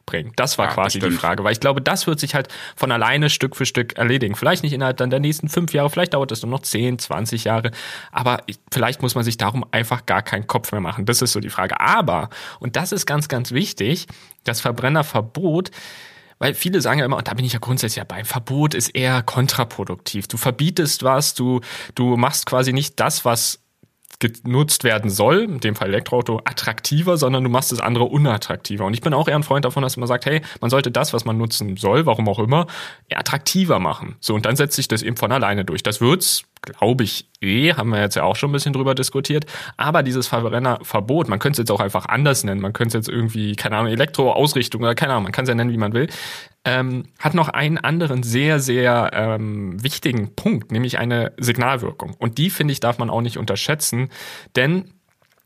bringen? 0.06 0.32
Das 0.36 0.58
war 0.58 0.68
ja, 0.68 0.74
quasi 0.74 1.00
die 1.00 1.12
Frage, 1.12 1.44
weil 1.44 1.52
ich 1.52 1.60
glaube, 1.60 1.82
das 1.82 2.08
wird 2.08 2.20
sich 2.20 2.36
halt 2.36 2.48
von 2.76 2.92
alleine 2.92 3.30
Stück 3.30 3.56
für 3.56 3.66
Stück 3.66 3.98
erledigen. 3.98 4.36
Vielleicht 4.36 4.64
nicht 4.64 4.74
innerhalb 4.74 4.98
dann 4.98 5.10
der 5.10 5.20
nächsten 5.20 5.50
fünf 5.50 5.74
Jahre, 5.74 5.90
vielleicht 5.90 6.14
dauert 6.14 6.32
es 6.32 6.42
nur 6.42 6.52
noch 6.52 6.62
zehn, 6.62 7.00
zwanzig 7.00 7.46
Jahre, 7.46 7.72
aber 8.12 8.44
vielleicht 8.72 9.02
muss 9.02 9.16
man 9.16 9.24
sich 9.24 9.38
darum 9.38 9.66
einfach 9.72 10.06
gar 10.06 10.22
keinen 10.22 10.48
Kopf 10.48 10.72
mehr 10.72 10.82
machen. 10.82 11.06
Das 11.06 11.22
ist 11.22 11.32
so 11.32 11.40
die 11.40 11.50
Frage. 11.50 11.80
Aber, 11.80 12.30
und 12.60 12.76
das 12.76 12.92
ist 12.92 13.06
ganz, 13.06 13.28
ganz 13.28 13.52
wichtig, 13.52 14.08
das 14.44 14.62
Verbrennerverbot, 14.62 15.72
weil 16.38 16.54
viele 16.54 16.82
sagen 16.82 17.00
ja 17.00 17.06
immer, 17.06 17.18
und 17.18 17.28
da 17.28 17.34
bin 17.34 17.46
ich 17.46 17.54
ja 17.54 17.60
grundsätzlich 17.60 18.06
dabei, 18.06 18.24
Verbot 18.24 18.74
ist 18.74 18.90
eher 18.90 19.24
kontraproduktiv. 19.24 20.28
Du 20.28 20.38
verbietest 20.38 21.04
was, 21.04 21.34
du, 21.34 21.62
du 21.96 22.18
machst 22.18 22.46
quasi 22.46 22.74
nicht 22.74 23.00
das, 23.00 23.24
was 23.24 23.62
genutzt 24.20 24.84
werden 24.84 25.10
soll, 25.10 25.44
in 25.44 25.60
dem 25.60 25.76
Fall 25.76 25.90
Elektroauto, 25.90 26.42
attraktiver, 26.46 27.18
sondern 27.18 27.44
du 27.44 27.50
machst 27.50 27.72
das 27.72 27.80
andere 27.80 28.06
unattraktiver. 28.06 28.86
Und 28.86 28.94
ich 28.94 29.02
bin 29.02 29.14
auch 29.14 29.28
eher 29.28 29.36
ein 29.36 29.44
Freund 29.44 29.66
davon, 29.66 29.84
dass 29.84 29.98
man 29.98 30.08
sagt, 30.08 30.26
hey, 30.26 30.42
man 30.62 30.70
sollte 30.70 30.92
das, 30.92 31.14
was 31.14 31.26
man 31.26 31.38
nutzen 31.38 31.78
soll, 31.78 32.06
warum 32.06 32.28
auch 32.28 32.40
immer, 32.40 32.68
attraktiver 33.14 33.80
machen. 33.80 34.16
So, 34.20 34.34
und 34.36 34.46
dann 34.46 34.56
setzt 34.56 34.76
sich 34.76 34.88
das 34.88 35.02
eben 35.02 35.18
von 35.18 35.32
alleine 35.32 35.66
durch. 35.66 35.84
Das 35.84 36.02
wird's 36.02 36.44
glaube 36.66 37.04
ich, 37.04 37.30
eh, 37.42 37.74
haben 37.74 37.90
wir 37.90 38.02
jetzt 38.02 38.16
ja 38.16 38.24
auch 38.24 38.36
schon 38.36 38.50
ein 38.50 38.54
bisschen 38.54 38.74
drüber 38.74 38.96
diskutiert. 38.96 39.46
Aber 39.78 40.04
dieses 40.04 40.28
Verbrennerverbot, 40.28 41.30
man 41.30 41.40
könnte 41.40 41.54
es 41.54 41.58
jetzt 41.60 41.72
auch 41.72 41.80
einfach 41.80 42.06
anders 42.08 42.44
nennen, 42.44 42.62
man 42.62 42.74
könnte 42.74 42.98
es 42.98 43.06
jetzt 43.08 43.16
irgendwie, 43.16 43.56
keine 43.56 43.78
Ahnung, 43.78 43.92
Elektroausrichtung 43.92 44.82
oder 44.82 44.96
keine 44.96 45.14
Ahnung, 45.14 45.24
man 45.24 45.32
kann 45.32 45.44
es 45.44 45.50
ja 45.50 45.56
nennen, 45.56 45.72
wie 45.72 45.78
man 45.78 45.94
will, 45.94 46.08
ähm, 46.66 47.04
hat 47.20 47.34
noch 47.34 47.50
einen 47.50 47.78
anderen 47.78 48.24
sehr, 48.24 48.60
sehr 48.60 49.12
ähm, 49.14 49.82
wichtigen 49.84 50.36
Punkt, 50.36 50.72
nämlich 50.72 50.98
eine 50.98 51.34
Signalwirkung. 51.38 52.16
Und 52.18 52.38
die, 52.38 52.50
finde 52.50 52.72
ich, 52.72 52.80
darf 52.80 52.98
man 52.98 53.10
auch 53.10 53.22
nicht 53.22 53.38
unterschätzen, 53.38 54.10
denn 54.56 54.92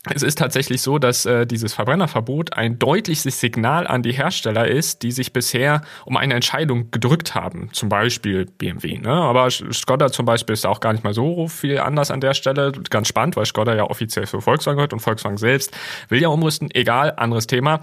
es 0.08 0.22
ist 0.22 0.38
tatsächlich 0.38 0.80
so, 0.80 0.98
dass 0.98 1.26
äh, 1.26 1.46
dieses 1.46 1.74
Verbrennerverbot 1.74 2.54
ein 2.54 2.78
deutliches 2.78 3.38
Signal 3.38 3.86
an 3.86 4.02
die 4.02 4.12
Hersteller 4.12 4.66
ist, 4.66 5.02
die 5.02 5.12
sich 5.12 5.34
bisher 5.34 5.82
um 6.06 6.16
eine 6.16 6.32
Entscheidung 6.32 6.90
gedrückt 6.90 7.34
haben. 7.34 7.68
Zum 7.72 7.90
Beispiel 7.90 8.46
BMW. 8.46 8.96
Ne? 8.96 9.12
Aber 9.12 9.50
Skoda 9.50 10.10
zum 10.10 10.24
Beispiel 10.24 10.54
ist 10.54 10.64
auch 10.64 10.80
gar 10.80 10.94
nicht 10.94 11.04
mal 11.04 11.12
so 11.12 11.48
viel 11.48 11.78
anders 11.78 12.10
an 12.10 12.22
der 12.22 12.32
Stelle. 12.32 12.72
Ganz 12.88 13.08
spannend, 13.08 13.36
weil 13.36 13.44
Skoda 13.44 13.74
ja 13.74 13.84
offiziell 13.84 14.24
für 14.24 14.40
Volkswagen 14.40 14.78
gehört 14.78 14.94
und 14.94 15.00
Volkswagen 15.00 15.36
selbst 15.36 15.76
will 16.08 16.22
ja 16.22 16.28
umrüsten. 16.28 16.70
Egal, 16.72 17.12
anderes 17.18 17.46
Thema. 17.46 17.80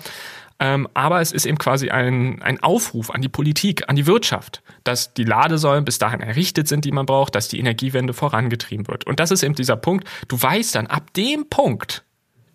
Ähm, 0.60 0.88
aber 0.96 1.22
es 1.22 1.32
ist 1.32 1.46
eben 1.46 1.60
quasi 1.60 1.92
ein, 1.92 2.42
ein 2.42 2.64
Aufruf 2.64 3.12
an 3.12 3.22
die 3.22 3.30
Politik, 3.30 3.88
an 3.90 3.96
die 3.96 4.08
Wirtschaft, 4.08 4.64
dass 4.84 5.14
die 5.14 5.24
Ladesäulen 5.24 5.86
bis 5.86 6.00
dahin 6.00 6.20
errichtet 6.20 6.68
sind, 6.68 6.84
die 6.84 6.92
man 6.92 7.06
braucht, 7.06 7.36
dass 7.36 7.48
die 7.48 7.60
Energiewende 7.60 8.14
vorangetrieben 8.14 8.88
wird. 8.88 9.06
Und 9.06 9.20
das 9.20 9.30
ist 9.30 9.44
eben 9.44 9.54
dieser 9.54 9.76
Punkt. 9.76 10.08
Du 10.28 10.42
weißt 10.42 10.74
dann, 10.74 10.88
ab 10.88 11.14
dem 11.14 11.48
Punkt 11.48 12.07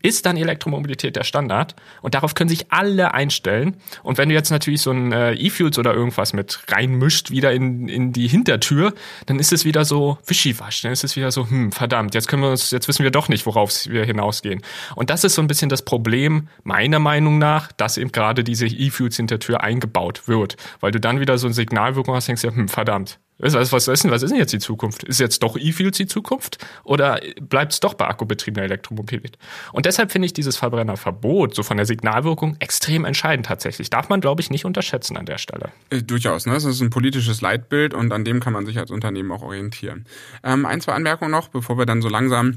ist 0.02 0.26
dann 0.26 0.36
Elektromobilität 0.36 1.16
der 1.16 1.24
Standard 1.24 1.74
und 2.02 2.14
darauf 2.14 2.34
können 2.34 2.48
sich 2.48 2.70
alle 2.70 3.14
einstellen. 3.14 3.76
Und 4.02 4.18
wenn 4.18 4.28
du 4.28 4.34
jetzt 4.34 4.50
natürlich 4.50 4.82
so 4.82 4.90
ein 4.90 5.12
äh, 5.12 5.32
E-Fuels 5.34 5.78
oder 5.78 5.94
irgendwas 5.94 6.32
mit 6.32 6.60
reinmischt 6.68 7.30
wieder 7.30 7.52
in, 7.52 7.88
in 7.88 8.12
die 8.12 8.28
Hintertür, 8.28 8.94
dann 9.26 9.38
ist 9.38 9.52
es 9.52 9.64
wieder 9.64 9.84
so 9.84 10.18
wischiwasch. 10.26 10.82
Dann 10.82 10.92
ist 10.92 11.04
es 11.04 11.16
wieder 11.16 11.30
so, 11.30 11.48
hm, 11.48 11.72
verdammt, 11.72 12.14
jetzt 12.14 12.28
können 12.28 12.42
wir 12.42 12.50
uns, 12.50 12.70
jetzt 12.70 12.88
wissen 12.88 13.04
wir 13.04 13.10
doch 13.10 13.28
nicht, 13.28 13.46
worauf 13.46 13.72
wir 13.86 14.04
hinausgehen. 14.04 14.62
Und 14.94 15.10
das 15.10 15.24
ist 15.24 15.34
so 15.34 15.42
ein 15.42 15.46
bisschen 15.46 15.68
das 15.68 15.82
Problem, 15.82 16.48
meiner 16.64 16.98
Meinung 16.98 17.38
nach, 17.38 17.72
dass 17.72 17.96
eben 17.96 18.12
gerade 18.12 18.44
diese 18.44 18.66
E-Fuels 18.66 19.16
Hintertür 19.16 19.62
eingebaut 19.62 20.26
wird. 20.26 20.56
Weil 20.80 20.90
du 20.90 21.00
dann 21.00 21.20
wieder 21.20 21.38
so 21.38 21.46
ein 21.46 21.52
Signalwirkung 21.52 22.14
hast, 22.14 22.28
denkst 22.28 22.42
du, 22.42 22.54
hm, 22.54 22.68
verdammt, 22.68 23.18
was, 23.42 23.54
was, 23.54 23.72
was, 23.72 23.88
ist 23.88 24.04
denn, 24.04 24.10
was 24.10 24.22
ist 24.22 24.30
denn 24.30 24.38
jetzt 24.38 24.52
die 24.52 24.60
Zukunft? 24.60 25.02
Ist 25.02 25.20
jetzt 25.20 25.42
doch 25.42 25.56
E-Fuels 25.56 25.96
die 25.96 26.06
Zukunft? 26.06 26.64
Oder 26.84 27.20
bleibt 27.40 27.72
es 27.72 27.80
doch 27.80 27.94
bei 27.94 28.06
akkubetriebener 28.06 28.64
Elektromobilität? 28.64 29.36
Und 29.72 29.84
deshalb 29.84 30.12
finde 30.12 30.26
ich 30.26 30.32
dieses 30.32 30.56
Verbrennerverbot, 30.56 31.54
so 31.54 31.62
von 31.62 31.76
der 31.76 31.86
Signalwirkung, 31.86 32.56
extrem 32.60 33.04
entscheidend 33.04 33.46
tatsächlich. 33.46 33.90
Darf 33.90 34.08
man, 34.08 34.20
glaube 34.20 34.40
ich, 34.40 34.50
nicht 34.50 34.64
unterschätzen 34.64 35.16
an 35.16 35.26
der 35.26 35.38
Stelle. 35.38 35.70
Äh, 35.90 36.02
durchaus, 36.02 36.46
ne? 36.46 36.54
Das 36.54 36.64
ist 36.64 36.80
ein 36.80 36.90
politisches 36.90 37.40
Leitbild 37.40 37.94
und 37.94 38.12
an 38.12 38.24
dem 38.24 38.40
kann 38.40 38.52
man 38.52 38.64
sich 38.64 38.78
als 38.78 38.90
Unternehmen 38.90 39.32
auch 39.32 39.42
orientieren. 39.42 40.06
Ähm, 40.44 40.64
ein, 40.64 40.80
zwei 40.80 40.92
Anmerkungen 40.92 41.32
noch, 41.32 41.48
bevor 41.48 41.76
wir 41.78 41.86
dann 41.86 42.00
so 42.00 42.08
langsam 42.08 42.56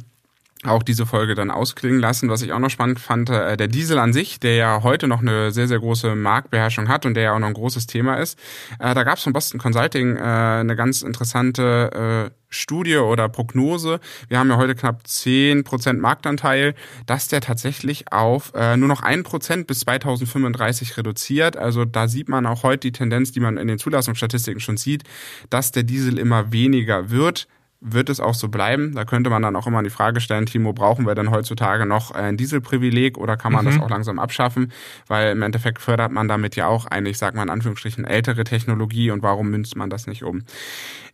auch 0.64 0.84
diese 0.84 1.06
Folge 1.06 1.36
dann 1.36 1.52
ausklingen 1.52 2.00
lassen. 2.00 2.30
Was 2.30 2.42
ich 2.42 2.54
auch 2.54 2.60
noch 2.60 2.70
spannend 2.70 3.00
fand, 3.00 3.30
äh, 3.30 3.58
der 3.58 3.68
Diesel 3.68 4.00
an 4.00 4.14
sich, 4.14 4.40
der 4.40 4.56
ja 4.56 4.84
heute 4.84 5.08
noch 5.08 5.22
eine 5.22 5.52
sehr, 5.52 5.68
sehr 5.68 5.80
große 5.80 6.16
Marktbeherrschung 6.16 6.88
hat 6.88 7.06
und 7.06 7.14
der 7.14 7.24
ja 7.24 7.36
auch 7.36 7.40
noch 7.40 7.48
ein 7.48 7.54
großes 7.54 7.88
Thema 7.88 8.16
ist. 8.16 8.40
Äh, 8.80 8.94
da 8.94 9.04
gab 9.04 9.18
es 9.18 9.24
von 9.24 9.34
Boston 9.34 9.60
Consulting 9.60 10.18
äh, 10.18 10.22
eine 10.22 10.76
ganz 10.76 11.02
interessante 11.02 12.32
äh, 12.32 12.46
Studie 12.50 12.98
oder 12.98 13.28
Prognose. 13.28 14.00
Wir 14.30 14.40
haben 14.40 14.50
ja 14.50 14.58
heute 14.58 14.76
knapp 14.76 15.06
zehn 15.06 15.64
Prozent 15.64 16.00
Marktanteil, 16.00 16.74
dass 17.06 17.28
der 17.28 17.42
tatsächlich 17.42 18.12
auf 18.14 18.54
äh, 18.56 18.78
nur 18.78 18.88
noch 18.88 19.04
ein 19.04 19.24
Prozent 19.24 19.68
bis 19.68 19.82
2035 19.82 20.98
reduziert. 20.98 21.58
Also 21.58 21.84
da 21.84 22.08
sieht 22.08 22.30
man 22.30 22.46
auch 22.46 22.64
heute 22.64 22.80
die 22.80 22.92
Tendenz, 22.94 23.34
die 23.34 23.42
man 23.42 23.58
in 23.58 23.68
den 23.68 23.78
Zulassungsstatistiken 23.78 24.62
schon 24.62 24.78
sieht, 24.78 25.04
dass 25.50 25.72
der 25.72 25.84
Diesel 25.84 26.18
immer 26.18 26.54
weniger 26.54 27.10
wird 27.10 27.48
wird 27.82 28.10
es 28.10 28.20
auch 28.20 28.34
so 28.34 28.50
bleiben. 28.50 28.94
Da 28.96 29.06
könnte 29.06 29.30
man 29.30 29.42
dann 29.42 29.56
auch 29.56 29.68
immer 29.68 29.84
die 29.84 29.90
Frage 29.90 30.22
stellen, 30.22 30.46
Timo, 30.46 30.74
brauchen 30.74 31.06
wir 31.06 31.16
denn 31.16 31.32
heutzutage 31.32 31.86
noch 31.86 32.12
ein 32.12 32.38
Dieselprivileg 32.38 33.18
oder 33.18 33.38
kann 33.38 33.54
man 33.54 33.66
mhm. 33.66 33.70
das 33.70 33.80
auch 33.80 33.90
langsam 33.90 34.20
abschaffen? 34.20 34.72
Weil 35.08 35.32
im 35.32 35.42
Endeffekt 35.42 35.82
fördert 35.82 36.12
man 36.12 36.28
damit 36.28 36.56
ja 36.56 36.68
auch 36.68 36.86
eine, 36.86 37.10
ich 37.10 37.18
sag 37.18 37.36
mal 37.36 37.44
in 37.44 37.50
Anführungsstrichen, 37.50 38.06
ältere 38.06 38.44
Technologie 38.44 39.12
und 39.12 39.24
warum 39.24 39.50
münzt 39.50 39.76
man 39.76 39.90
das 39.90 40.08
nicht 40.08 40.24
um? 40.24 40.44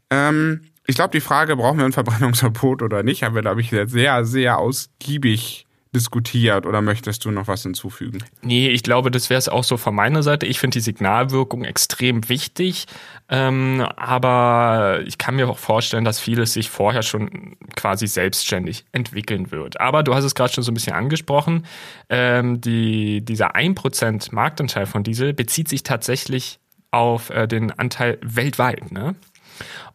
Ähm, 0.09 0.62
ich 0.88 0.95
glaube, 0.95 1.12
die 1.12 1.22
Frage, 1.22 1.55
brauchen 1.55 1.78
wir 1.78 1.86
ein 1.86 1.93
Verbrennungsverbot 1.93 2.82
oder 2.82 3.03
nicht, 3.03 3.24
haben 3.24 3.36
wir, 3.36 3.41
glaube 3.41 3.62
ich, 3.62 3.70
sehr, 3.70 4.26
sehr 4.26 4.57
ausgiebig 4.57 5.66
diskutiert 5.93 6.65
oder 6.65 6.81
möchtest 6.81 7.25
du 7.25 7.31
noch 7.31 7.47
was 7.47 7.63
hinzufügen? 7.63 8.19
Nee, 8.41 8.69
ich 8.69 8.83
glaube, 8.83 9.11
das 9.11 9.29
wäre 9.29 9.37
es 9.37 9.49
auch 9.49 9.63
so 9.63 9.75
von 9.75 9.93
meiner 9.93 10.23
Seite. 10.23 10.45
Ich 10.45 10.59
finde 10.59 10.75
die 10.75 10.81
Signalwirkung 10.81 11.65
extrem 11.65 12.29
wichtig, 12.29 12.85
ähm, 13.27 13.85
aber 13.97 15.01
ich 15.05 15.17
kann 15.17 15.35
mir 15.35 15.49
auch 15.49 15.57
vorstellen, 15.57 16.05
dass 16.05 16.19
vieles 16.19 16.53
sich 16.53 16.69
vorher 16.69 17.03
schon 17.03 17.57
quasi 17.75 18.07
selbstständig 18.07 18.85
entwickeln 18.93 19.51
wird. 19.51 19.81
Aber 19.81 20.03
du 20.03 20.15
hast 20.15 20.23
es 20.23 20.33
gerade 20.33 20.53
schon 20.53 20.63
so 20.63 20.71
ein 20.71 20.75
bisschen 20.75 20.93
angesprochen, 20.93 21.65
ähm, 22.09 22.61
die, 22.61 23.21
dieser 23.21 23.55
1% 23.55 24.33
Marktanteil 24.33 24.85
von 24.85 25.03
Diesel 25.03 25.33
bezieht 25.33 25.67
sich 25.67 25.83
tatsächlich 25.83 26.59
auf 26.91 27.29
äh, 27.31 27.47
den 27.47 27.71
Anteil 27.71 28.17
weltweit. 28.21 28.91
Ne? 28.91 29.15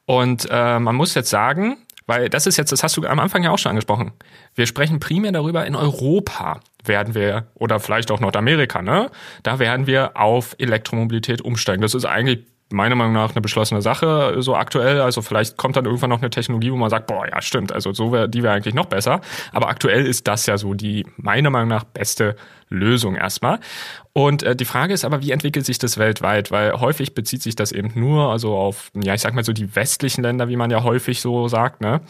Und 0.05 0.47
äh, 0.51 0.79
man 0.79 0.95
muss 0.95 1.15
jetzt 1.15 1.31
sagen, 1.31 1.79
weil 2.07 2.29
das 2.29 2.47
ist 2.47 2.57
jetzt, 2.57 2.73
das 2.73 2.83
hast 2.83 2.97
du 2.97 3.05
am 3.05 3.19
Anfang 3.19 3.43
ja 3.43 3.51
auch 3.51 3.59
schon 3.59 3.71
angesprochen. 3.71 4.13
Wir 4.55 4.67
sprechen 4.67 5.01
primär 5.01 5.33
darüber, 5.33 5.67
in 5.67 5.75
Europa 5.75 6.61
werden 6.85 7.15
wir, 7.15 7.49
oder 7.55 7.81
vielleicht 7.81 8.11
auch 8.11 8.21
Nordamerika, 8.21 8.81
ne? 8.83 9.11
Da 9.43 9.59
werden 9.59 9.87
wir 9.87 10.17
auf 10.17 10.55
Elektromobilität 10.59 11.43
umsteigen. 11.43 11.83
Das 11.83 11.95
ist 11.95 12.05
eigentlich 12.05 12.47
meiner 12.71 12.97
Meinung 12.97 13.13
nach 13.13 13.33
eine 13.33 13.41
beschlossene 13.41 13.81
Sache 13.81 14.37
so 14.39 14.57
aktuell. 14.57 15.01
Also 15.01 15.23
vielleicht 15.23 15.57
kommt 15.57 15.77
dann 15.77 15.85
irgendwann 15.85 16.11
noch 16.11 16.21
eine 16.21 16.31
Technologie, 16.31 16.73
wo 16.73 16.77
man 16.77 16.91
sagt, 16.91 17.07
boah, 17.07 17.27
ja, 17.29 17.41
stimmt, 17.41 17.73
also 17.73 17.93
so 17.93 18.13
wäre, 18.13 18.29
die 18.29 18.43
wäre 18.43 18.55
eigentlich 18.55 18.75
noch 18.75 18.87
besser. 18.87 19.21
Aber 19.53 19.69
aktuell 19.69 20.05
ist 20.05 20.27
das 20.27 20.47
ja 20.47 20.59
so 20.59 20.75
die 20.75 21.07
meiner 21.17 21.51
Meinung 21.51 21.69
nach 21.69 21.85
beste 21.85 22.37
Lösung 22.69 23.17
erstmal. 23.17 23.61
Und 24.13 24.43
äh, 24.43 24.57
die 24.57 24.65
Frage 24.65 24.95
ist 24.95 25.05
aber, 25.05 25.21
wie 25.21 25.31
entwickelt 25.31 25.67
sich 25.67 25.79
das 25.79 25.99
weltweit? 25.99 26.51
Weil 26.51 26.73
häufig 26.81 27.15
bezieht 27.15 27.43
sich 27.43 27.55
das 27.55 27.71
eben 27.71 27.93
nur 27.95 28.31
also 28.33 28.57
auf, 28.57 28.91
ja, 28.95 29.13
ich 29.13 29.21
sag 29.21 29.35
mal 29.35 29.45
so 29.45 29.53
die 29.53 29.77
westlichen 29.77 30.23
Länder, 30.23 30.49
wie 30.49 30.57
man 30.57 30.71
ja 30.71 30.83
häufig 30.83 31.21
so 31.21 31.49
sagt, 31.49 31.83
ne? 31.83 32.01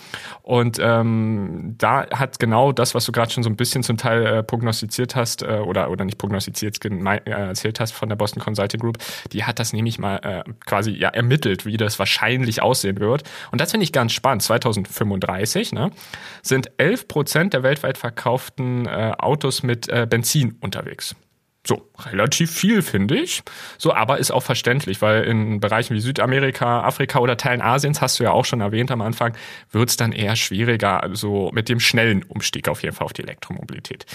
Und 0.43 0.79
ähm, 0.81 1.75
da 1.79 2.07
hat 2.11 2.39
genau 2.39 2.71
das, 2.71 2.95
was 2.95 3.07
du 3.07 3.13
gerade 3.13 3.33
schon 3.33 3.43
so 3.43 3.51
ein 3.51 3.57
bisschen 3.57 3.83
zum 3.83 3.97
Teil 3.97 4.25
äh, 4.25 4.43
prognostiziert 4.45 5.17
hast, 5.17 5.43
äh, 5.43 5.59
oder, 5.59 5.91
oder 5.91 6.05
nicht 6.05 6.17
prognostiziert, 6.17 6.79
äh, 6.85 7.21
erzählt 7.29 7.81
hast 7.81 7.91
von 7.91 8.09
der 8.09 8.15
Boston 8.15 8.41
Consulting 8.41 8.81
Group, 8.81 8.99
die 9.33 9.43
hat 9.43 9.59
das 9.59 9.73
nämlich 9.73 9.99
mal 9.99 10.19
äh, 10.19 10.45
quasi 10.65 10.93
ja 10.93 11.09
ermittelt, 11.09 11.67
wie 11.67 11.77
das 11.77 11.99
wahrscheinlich 11.99 12.63
aussehen 12.63 13.01
wird. 13.01 13.25
Und 13.51 13.61
das 13.61 13.73
finde 13.73 13.83
ich 13.83 13.91
ganz 13.91 14.13
spannend. 14.13 14.45
2035 14.45 15.73
ne, 15.73 15.91
sind 16.43 16.71
11 16.77 17.09
Prozent 17.09 17.53
der 17.53 17.65
weltweit 17.65 17.99
verkauften 17.99 18.87
äh, 18.87 19.13
Autos 19.19 19.65
mit 19.65 19.89
äh, 19.89 20.07
Benzin 20.09 20.45
unterwegs. 20.61 21.16
So, 21.66 21.90
relativ 21.99 22.53
viel, 22.53 22.80
finde 22.80 23.16
ich. 23.16 23.42
So, 23.76 23.92
aber 23.92 24.18
ist 24.18 24.30
auch 24.30 24.42
verständlich, 24.42 25.03
weil 25.03 25.24
in 25.24 25.59
Bereichen 25.59 25.97
wie 25.97 26.01
Südamerika, 26.01 26.82
Afrika 26.82 27.18
oder 27.18 27.36
Teilen 27.36 27.61
Asiens, 27.61 28.01
hast 28.01 28.20
du 28.20 28.24
ja 28.24 28.30
auch 28.30 28.44
schon 28.44 28.61
erwähnt 28.61 28.92
am 28.92 29.01
Anfang, 29.01 29.36
wird 29.72 29.88
es 29.88 29.97
dann 29.97 30.12
eher 30.12 30.36
schwieriger, 30.36 31.03
also 31.03 31.51
mit 31.53 31.68
dem 31.68 31.80
schnellen 31.80 32.22
Umstieg 32.22 32.68
auf 32.68 32.82
jeden 32.82 32.94
Fall 32.94 33.07
auf 33.07 33.12
die 33.12 33.22
Elektromobilität. 33.22 34.07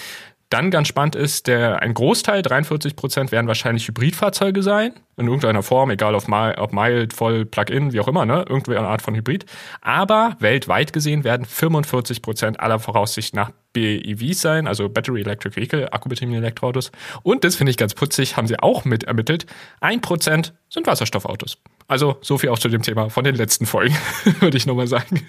Dann 0.49 0.71
ganz 0.71 0.87
spannend 0.87 1.15
ist, 1.15 1.47
der, 1.47 1.81
ein 1.81 1.93
Großteil, 1.93 2.41
43 2.41 2.95
Prozent, 2.95 3.31
werden 3.31 3.47
wahrscheinlich 3.47 3.87
Hybridfahrzeuge 3.87 4.63
sein, 4.63 4.93
in 5.21 5.27
irgendeiner 5.27 5.63
Form, 5.63 5.89
egal 5.91 6.15
ob, 6.15 6.73
mild, 6.73 7.13
voll, 7.13 7.45
Plug-in, 7.45 7.93
wie 7.93 7.99
auch 7.99 8.07
immer, 8.07 8.25
ne, 8.25 8.45
irgendeine 8.47 8.87
Art 8.87 9.01
von 9.01 9.15
Hybrid. 9.15 9.45
Aber 9.81 10.35
weltweit 10.39 10.91
gesehen 10.91 11.23
werden 11.23 11.45
45 11.45 12.21
Prozent 12.21 12.59
aller 12.59 12.79
Voraussicht 12.79 13.33
nach 13.35 13.51
BEVs 13.73 14.41
sein, 14.41 14.67
also 14.67 14.89
Battery 14.89 15.21
Electric 15.21 15.55
Vehicle, 15.55 15.93
akkubetriebene 15.93 16.37
Elektroautos. 16.37 16.91
Und 17.23 17.43
das 17.43 17.55
finde 17.55 17.71
ich 17.71 17.77
ganz 17.77 17.93
putzig, 17.93 18.35
haben 18.35 18.47
sie 18.47 18.59
auch 18.59 18.83
mit 18.83 19.03
ermittelt. 19.03 19.45
Ein 19.79 20.01
Prozent 20.01 20.53
sind 20.69 20.87
Wasserstoffautos. 20.87 21.57
Also 21.87 22.17
so 22.21 22.37
viel 22.37 22.49
auch 22.49 22.59
zu 22.59 22.69
dem 22.69 22.81
Thema 22.81 23.09
von 23.09 23.25
den 23.25 23.35
letzten 23.35 23.65
Folgen, 23.65 23.95
würde 24.39 24.55
ich 24.55 24.65
nochmal 24.65 24.87
sagen. 24.87 25.27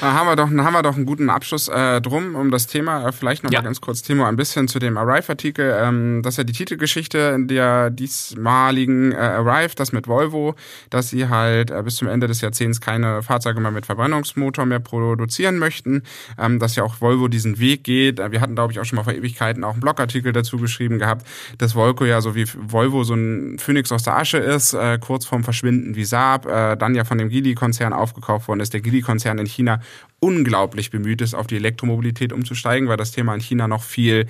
Da 0.00 0.12
haben 0.12 0.26
wir 0.26 0.34
doch, 0.34 0.48
haben 0.48 0.72
wir 0.72 0.82
doch 0.82 0.96
einen 0.96 1.06
guten 1.06 1.30
Abschluss 1.30 1.68
äh, 1.68 2.00
drum 2.00 2.34
um 2.34 2.50
das 2.50 2.66
Thema. 2.66 3.06
Äh, 3.06 3.12
vielleicht 3.12 3.44
nochmal 3.44 3.60
ja. 3.60 3.62
ganz 3.62 3.80
kurz, 3.80 4.02
Timo, 4.02 4.24
ein 4.24 4.34
bisschen 4.34 4.66
zu 4.66 4.80
dem 4.80 4.98
Arrive-Artikel. 4.98 5.76
Ähm, 5.80 6.22
das 6.22 6.34
ist 6.34 6.38
ja 6.38 6.44
die 6.44 6.52
Titelgeschichte 6.52 7.32
in 7.36 7.46
der 7.46 7.90
diesmaligen 7.90 9.12
äh, 9.12 9.29
Arrive, 9.32 9.74
das 9.74 9.92
mit 9.92 10.08
Volvo, 10.08 10.54
dass 10.90 11.10
sie 11.10 11.28
halt 11.28 11.70
äh, 11.70 11.82
bis 11.82 11.96
zum 11.96 12.08
Ende 12.08 12.26
des 12.26 12.40
Jahrzehnts 12.40 12.80
keine 12.80 13.22
Fahrzeuge 13.22 13.60
mehr 13.60 13.70
mit 13.70 13.86
Verbrennungsmotor 13.86 14.66
mehr 14.66 14.80
produzieren 14.80 15.58
möchten. 15.58 16.02
Ähm, 16.38 16.58
dass 16.58 16.76
ja 16.76 16.84
auch 16.84 17.00
Volvo 17.00 17.28
diesen 17.28 17.58
Weg 17.58 17.84
geht. 17.84 18.20
Äh, 18.20 18.32
wir 18.32 18.40
hatten, 18.40 18.54
glaube 18.54 18.72
ich, 18.72 18.80
auch 18.80 18.84
schon 18.84 18.96
mal 18.96 19.04
vor 19.04 19.12
Ewigkeiten 19.12 19.64
auch 19.64 19.72
einen 19.72 19.80
Blogartikel 19.80 20.32
dazu 20.32 20.58
geschrieben 20.58 20.98
gehabt, 20.98 21.26
dass 21.58 21.74
Volvo 21.74 22.04
ja 22.04 22.20
so 22.20 22.34
wie 22.34 22.46
Volvo 22.46 23.04
so 23.04 23.14
ein 23.14 23.58
Phönix 23.58 23.92
aus 23.92 24.02
der 24.02 24.16
Asche 24.16 24.38
ist, 24.38 24.74
äh, 24.74 24.98
kurz 24.98 25.24
vorm 25.26 25.44
Verschwinden 25.44 25.96
wie 25.96 26.04
Saab, 26.04 26.42
dann 26.42 26.94
ja 26.94 27.04
von 27.04 27.18
dem 27.18 27.28
Geely-Konzern 27.28 27.92
aufgekauft 27.92 28.48
worden 28.48 28.60
ist. 28.60 28.72
Der 28.72 28.80
Geely-Konzern 28.80 29.38
in 29.38 29.46
China 29.46 29.80
unglaublich 30.20 30.90
bemüht 30.90 31.22
ist, 31.22 31.34
auf 31.34 31.46
die 31.46 31.56
Elektromobilität 31.56 32.32
umzusteigen, 32.32 32.88
weil 32.88 32.98
das 32.98 33.10
Thema 33.10 33.34
in 33.34 33.40
China 33.40 33.66
noch 33.66 33.82
viel 33.82 34.26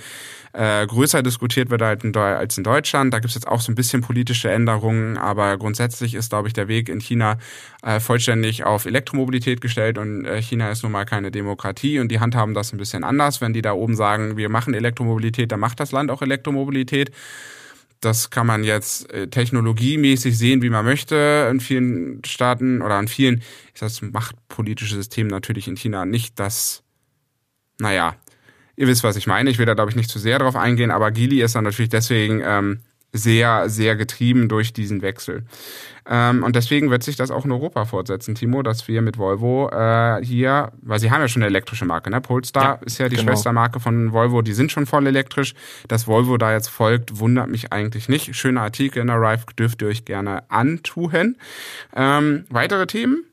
äh, 0.52 0.86
größer 0.86 1.22
diskutiert 1.22 1.70
wird 1.70 1.82
als 1.82 2.56
in 2.56 2.64
Deutschland. 2.64 3.12
Da 3.12 3.18
gibt 3.18 3.30
es 3.30 3.34
jetzt 3.34 3.48
auch 3.48 3.60
so 3.60 3.70
ein 3.70 3.74
bisschen 3.74 4.00
politische 4.00 4.50
Änderungen, 4.50 5.18
aber 5.18 5.58
grundsätzlich 5.58 6.14
ist, 6.14 6.30
glaube 6.30 6.48
ich, 6.48 6.54
der 6.54 6.68
Weg 6.68 6.88
in 6.88 7.00
China 7.00 7.38
äh, 7.82 8.00
vollständig 8.00 8.64
auf 8.64 8.86
Elektromobilität 8.86 9.60
gestellt 9.60 9.98
und 9.98 10.24
äh, 10.24 10.40
China 10.40 10.70
ist 10.70 10.82
nun 10.82 10.92
mal 10.92 11.04
keine 11.04 11.30
Demokratie 11.30 11.98
und 11.98 12.08
die 12.08 12.20
handhaben 12.20 12.54
das 12.54 12.72
ein 12.72 12.78
bisschen 12.78 13.04
anders. 13.04 13.40
Wenn 13.40 13.52
die 13.52 13.62
da 13.62 13.72
oben 13.72 13.96
sagen, 13.96 14.36
wir 14.36 14.48
machen 14.48 14.74
Elektromobilität, 14.74 15.50
dann 15.50 15.60
macht 15.60 15.80
das 15.80 15.92
Land 15.92 16.10
auch 16.10 16.22
Elektromobilität. 16.22 17.10
Das 18.00 18.30
kann 18.30 18.46
man 18.46 18.64
jetzt 18.64 19.12
äh, 19.12 19.28
technologiemäßig 19.28 20.36
sehen, 20.36 20.62
wie 20.62 20.70
man 20.70 20.84
möchte 20.84 21.48
in 21.50 21.60
vielen 21.60 22.24
Staaten 22.24 22.80
oder 22.80 22.94
an 22.94 23.08
vielen 23.08 23.42
ist 23.74 23.82
das 23.82 24.00
machtpolitische 24.02 24.94
System 24.94 25.26
natürlich 25.26 25.68
in 25.68 25.76
China 25.76 26.06
nicht 26.06 26.38
das, 26.38 26.82
naja, 27.78 28.16
ihr 28.76 28.86
wisst, 28.86 29.04
was 29.04 29.16
ich 29.16 29.26
meine. 29.26 29.50
Ich 29.50 29.58
will 29.58 29.66
da, 29.66 29.74
glaube 29.74 29.90
ich, 29.90 29.96
nicht 29.96 30.08
zu 30.08 30.18
sehr 30.18 30.38
drauf 30.38 30.56
eingehen, 30.56 30.90
aber 30.90 31.10
Gili 31.10 31.42
ist 31.42 31.54
dann 31.54 31.64
natürlich 31.64 31.90
deswegen 31.90 32.40
ähm, 32.42 32.80
sehr, 33.12 33.68
sehr 33.68 33.96
getrieben 33.96 34.48
durch 34.48 34.72
diesen 34.72 35.02
Wechsel. 35.02 35.44
Ähm, 36.08 36.42
und 36.42 36.56
deswegen 36.56 36.90
wird 36.90 37.02
sich 37.02 37.16
das 37.16 37.30
auch 37.30 37.44
in 37.44 37.52
Europa 37.52 37.84
fortsetzen, 37.84 38.34
Timo, 38.34 38.62
dass 38.62 38.88
wir 38.88 39.02
mit 39.02 39.18
Volvo 39.18 39.68
äh, 39.70 40.24
hier, 40.24 40.72
weil 40.82 40.98
sie 40.98 41.10
haben 41.10 41.20
ja 41.20 41.28
schon 41.28 41.42
eine 41.42 41.50
elektrische 41.50 41.84
Marke, 41.84 42.10
ne? 42.10 42.20
Polestar 42.20 42.78
ja, 42.80 42.86
ist 42.86 42.98
ja 42.98 43.08
die 43.08 43.16
genau. 43.16 43.32
Schwestermarke 43.32 43.80
von 43.80 44.12
Volvo, 44.12 44.42
die 44.42 44.52
sind 44.52 44.72
schon 44.72 44.86
voll 44.86 45.06
elektrisch. 45.06 45.54
Dass 45.88 46.06
Volvo 46.06 46.36
da 46.36 46.52
jetzt 46.52 46.68
folgt, 46.68 47.18
wundert 47.18 47.48
mich 47.48 47.72
eigentlich 47.72 48.08
nicht. 48.08 48.34
Schöner 48.34 48.62
Artikel 48.62 49.00
in 49.02 49.10
Arrive, 49.10 49.46
dürft 49.58 49.82
ihr 49.82 49.88
euch 49.88 50.04
gerne 50.04 50.42
antun. 50.50 51.36
Ähm, 51.94 52.44
weitere 52.48 52.86
Themen? 52.86 53.24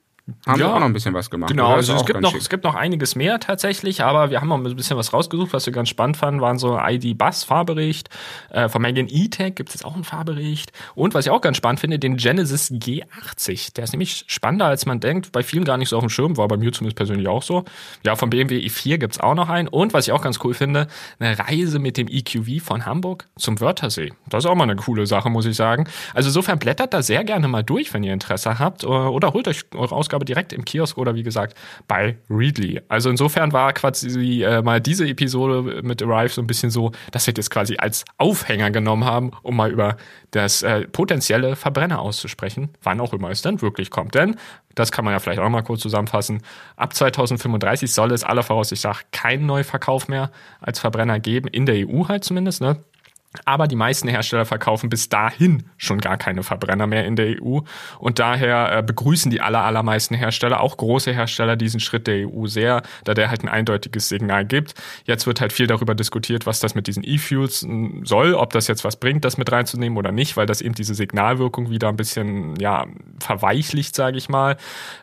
Haben 0.45 0.59
ja, 0.59 0.67
wir 0.67 0.75
auch 0.75 0.79
noch 0.79 0.87
ein 0.87 0.93
bisschen 0.93 1.13
was 1.13 1.29
gemacht. 1.29 1.49
Genau, 1.49 1.73
also 1.73 1.93
es 1.93 2.05
gibt, 2.05 2.19
noch, 2.19 2.35
es 2.35 2.49
gibt 2.49 2.65
noch 2.65 2.75
einiges 2.75 3.15
mehr 3.15 3.39
tatsächlich, 3.39 4.03
aber 4.03 4.29
wir 4.29 4.41
haben 4.41 4.51
auch 4.51 4.57
ein 4.57 4.75
bisschen 4.75 4.97
was 4.97 5.13
rausgesucht, 5.13 5.53
was 5.53 5.65
wir 5.65 5.73
ganz 5.73 5.87
spannend 5.87 6.17
fanden, 6.17 6.41
waren 6.41 6.57
so 6.57 6.77
ID-Bus-Fahrbericht. 6.77 8.09
Äh, 8.49 8.67
von 8.67 8.81
Megan 8.81 9.07
E-Tech 9.09 9.55
gibt 9.55 9.69
es 9.69 9.75
jetzt 9.75 9.85
auch 9.85 9.95
einen 9.95 10.03
Fahrbericht. 10.03 10.73
Und 10.95 11.13
was 11.13 11.25
ich 11.25 11.31
auch 11.31 11.39
ganz 11.39 11.55
spannend 11.55 11.79
finde, 11.79 11.97
den 11.97 12.17
Genesis 12.17 12.71
G80. 12.71 13.73
Der 13.75 13.85
ist 13.85 13.93
nämlich 13.93 14.25
spannender, 14.27 14.65
als 14.65 14.85
man 14.85 14.99
denkt. 14.99 15.31
Bei 15.31 15.43
vielen 15.43 15.63
gar 15.63 15.77
nicht 15.77 15.89
so 15.89 15.97
auf 15.97 16.03
dem 16.03 16.09
Schirm, 16.09 16.35
war 16.35 16.47
bei 16.49 16.57
mir 16.57 16.73
zumindest 16.73 16.97
persönlich 16.97 17.27
auch 17.29 17.43
so. 17.43 17.63
Ja, 18.05 18.17
vom 18.17 18.29
BMW 18.29 18.59
i4 18.59 18.97
gibt 18.97 19.13
es 19.13 19.19
auch 19.21 19.35
noch 19.35 19.47
einen. 19.47 19.69
Und 19.69 19.93
was 19.93 20.07
ich 20.07 20.11
auch 20.11 20.21
ganz 20.21 20.39
cool 20.43 20.53
finde, 20.53 20.87
eine 21.19 21.39
Reise 21.39 21.79
mit 21.79 21.95
dem 21.95 22.07
EQV 22.09 22.61
von 22.61 22.85
Hamburg 22.85 23.27
zum 23.37 23.61
Wörthersee. 23.61 24.11
Das 24.27 24.43
ist 24.43 24.49
auch 24.49 24.55
mal 24.55 24.63
eine 24.63 24.75
coole 24.75 25.07
Sache, 25.07 25.29
muss 25.29 25.45
ich 25.45 25.55
sagen. 25.55 25.87
Also 26.13 26.27
insofern 26.27 26.59
blättert 26.59 26.93
da 26.93 27.01
sehr 27.01 27.23
gerne 27.23 27.47
mal 27.47 27.63
durch, 27.63 27.93
wenn 27.93 28.03
ihr 28.03 28.13
Interesse 28.13 28.59
habt. 28.59 28.83
Oder 28.83 29.33
holt 29.33 29.47
euch 29.47 29.63
eure 29.73 29.95
Ausgabe 29.95 30.16
Ausgabe 30.17 30.25
direkt 30.25 30.53
im 30.53 30.65
Kiosk 30.65 30.97
oder 30.97 31.15
wie 31.15 31.23
gesagt 31.23 31.55
bei 31.87 32.17
Readly. 32.29 32.81
Also 32.89 33.09
insofern 33.09 33.53
war 33.53 33.73
quasi 33.73 34.43
äh, 34.43 34.61
mal 34.61 34.81
diese 34.81 35.07
Episode 35.07 35.81
mit 35.83 36.01
Arrive 36.01 36.33
so 36.33 36.41
ein 36.41 36.47
bisschen 36.47 36.71
so, 36.71 36.91
dass 37.11 37.27
wir 37.27 37.33
das 37.33 37.49
quasi 37.49 37.77
als 37.77 38.03
Aufhänger 38.17 38.71
genommen 38.71 39.05
haben, 39.05 39.31
um 39.43 39.55
mal 39.55 39.71
über 39.71 39.97
das 40.31 40.63
äh, 40.63 40.87
potenzielle 40.87 41.55
Verbrenner 41.55 41.99
auszusprechen, 41.99 42.69
wann 42.81 42.99
auch 42.99 43.13
immer 43.13 43.29
es 43.29 43.41
dann 43.41 43.61
wirklich 43.61 43.91
kommt. 43.91 44.15
Denn 44.15 44.35
das 44.75 44.91
kann 44.91 45.05
man 45.05 45.13
ja 45.13 45.19
vielleicht 45.19 45.39
auch 45.39 45.49
mal 45.49 45.63
kurz 45.63 45.81
zusammenfassen. 45.81 46.41
Ab 46.75 46.93
2035 46.93 47.91
soll 47.91 48.11
es 48.11 48.23
aller 48.23 48.43
Voraussicht 48.43 48.83
nach 48.83 49.03
keinen 49.11 49.45
Neuverkauf 49.45 50.07
mehr 50.07 50.31
als 50.61 50.79
Verbrenner 50.79 51.19
geben, 51.19 51.47
in 51.47 51.65
der 51.65 51.87
EU 51.87 52.07
halt 52.07 52.23
zumindest. 52.23 52.61
Ne? 52.61 52.77
Aber 53.45 53.67
die 53.67 53.75
meisten 53.75 54.07
Hersteller 54.07 54.45
verkaufen 54.45 54.89
bis 54.89 55.09
dahin 55.09 55.63
schon 55.77 55.99
gar 55.99 56.17
keine 56.17 56.43
Verbrenner 56.43 56.87
mehr 56.87 57.05
in 57.05 57.15
der 57.15 57.41
EU. 57.41 57.59
Und 57.99 58.19
daher 58.19 58.77
äh, 58.77 58.83
begrüßen 58.83 59.29
die 59.29 59.41
aller, 59.41 59.63
allermeisten 59.63 60.15
Hersteller, 60.15 60.61
auch 60.61 60.77
große 60.77 61.11
Hersteller, 61.11 61.55
diesen 61.55 61.79
Schritt 61.79 62.07
der 62.07 62.27
EU 62.27 62.47
sehr, 62.47 62.83
da 63.03 63.13
der 63.13 63.29
halt 63.29 63.43
ein 63.43 63.49
eindeutiges 63.49 64.09
Signal 64.09 64.45
gibt. 64.45 64.75
Jetzt 65.05 65.27
wird 65.27 65.41
halt 65.41 65.53
viel 65.53 65.67
darüber 65.67 65.93
diskutiert, 65.93 66.45
was 66.45 66.59
das 66.59 66.73
mit 66.73 66.87
diesen 66.87 67.03
E-Fuels 67.03 67.63
hm, 67.63 68.05
soll, 68.05 68.33
ob 68.33 68.53
das 68.53 68.67
jetzt 68.67 68.83
was 68.83 68.95
bringt, 68.95 69.25
das 69.25 69.37
mit 69.37 69.51
reinzunehmen 69.51 69.97
oder 69.97 70.11
nicht, 70.11 70.37
weil 70.37 70.45
das 70.45 70.61
eben 70.61 70.73
diese 70.73 70.95
Signalwirkung 70.95 71.69
wieder 71.69 71.89
ein 71.89 71.97
bisschen, 71.97 72.55
ja, 72.57 72.87
verweichlicht, 73.19 73.95
sage 73.95 74.17
ich 74.17 74.29
mal. 74.29 74.57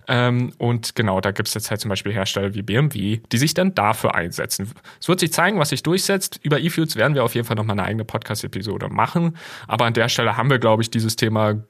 Ähm, 0.09 0.53
und 0.59 0.95
genau, 0.95 1.20
da 1.20 1.31
gibt 1.31 1.49
es 1.49 1.55
jetzt 1.55 1.70
halt 1.70 1.81
zum 1.81 1.91
Beispiel 1.91 2.12
Hersteller 2.12 2.55
wie 2.55 2.62
BMW, 2.62 3.20
die 3.31 3.39
sich 3.39 3.55
dann 3.55 3.75
dafür 3.75 4.14
einsetzen. 4.14 4.72
Es 5.01 5.09
wird 5.09 5.20
sich 5.20 5.33
zeigen, 5.33 5.59
was 5.59 5.68
sich 5.68 5.83
durchsetzt. 5.83 6.41
Über 6.43 6.59
E-Fuels 6.59 6.97
werden 6.97 7.14
wir 7.14 7.25
auf 7.25 7.35
jeden 7.35 7.47
Fall 7.47 7.57
nochmal 7.57 7.79
eine 7.79 7.87
eigene 7.87 8.05
Podcast-Episode 8.15 8.89
machen. 8.89 9.37
Aber 9.67 9.87
an 9.87 9.93
der 9.93 10.09
Stelle 10.09 10.37
haben 10.37 10.51
wir, 10.51 10.61
glaube 10.61 10.83
ich, 10.83 10.91
dieses 10.91 11.17
Thema 11.17 11.65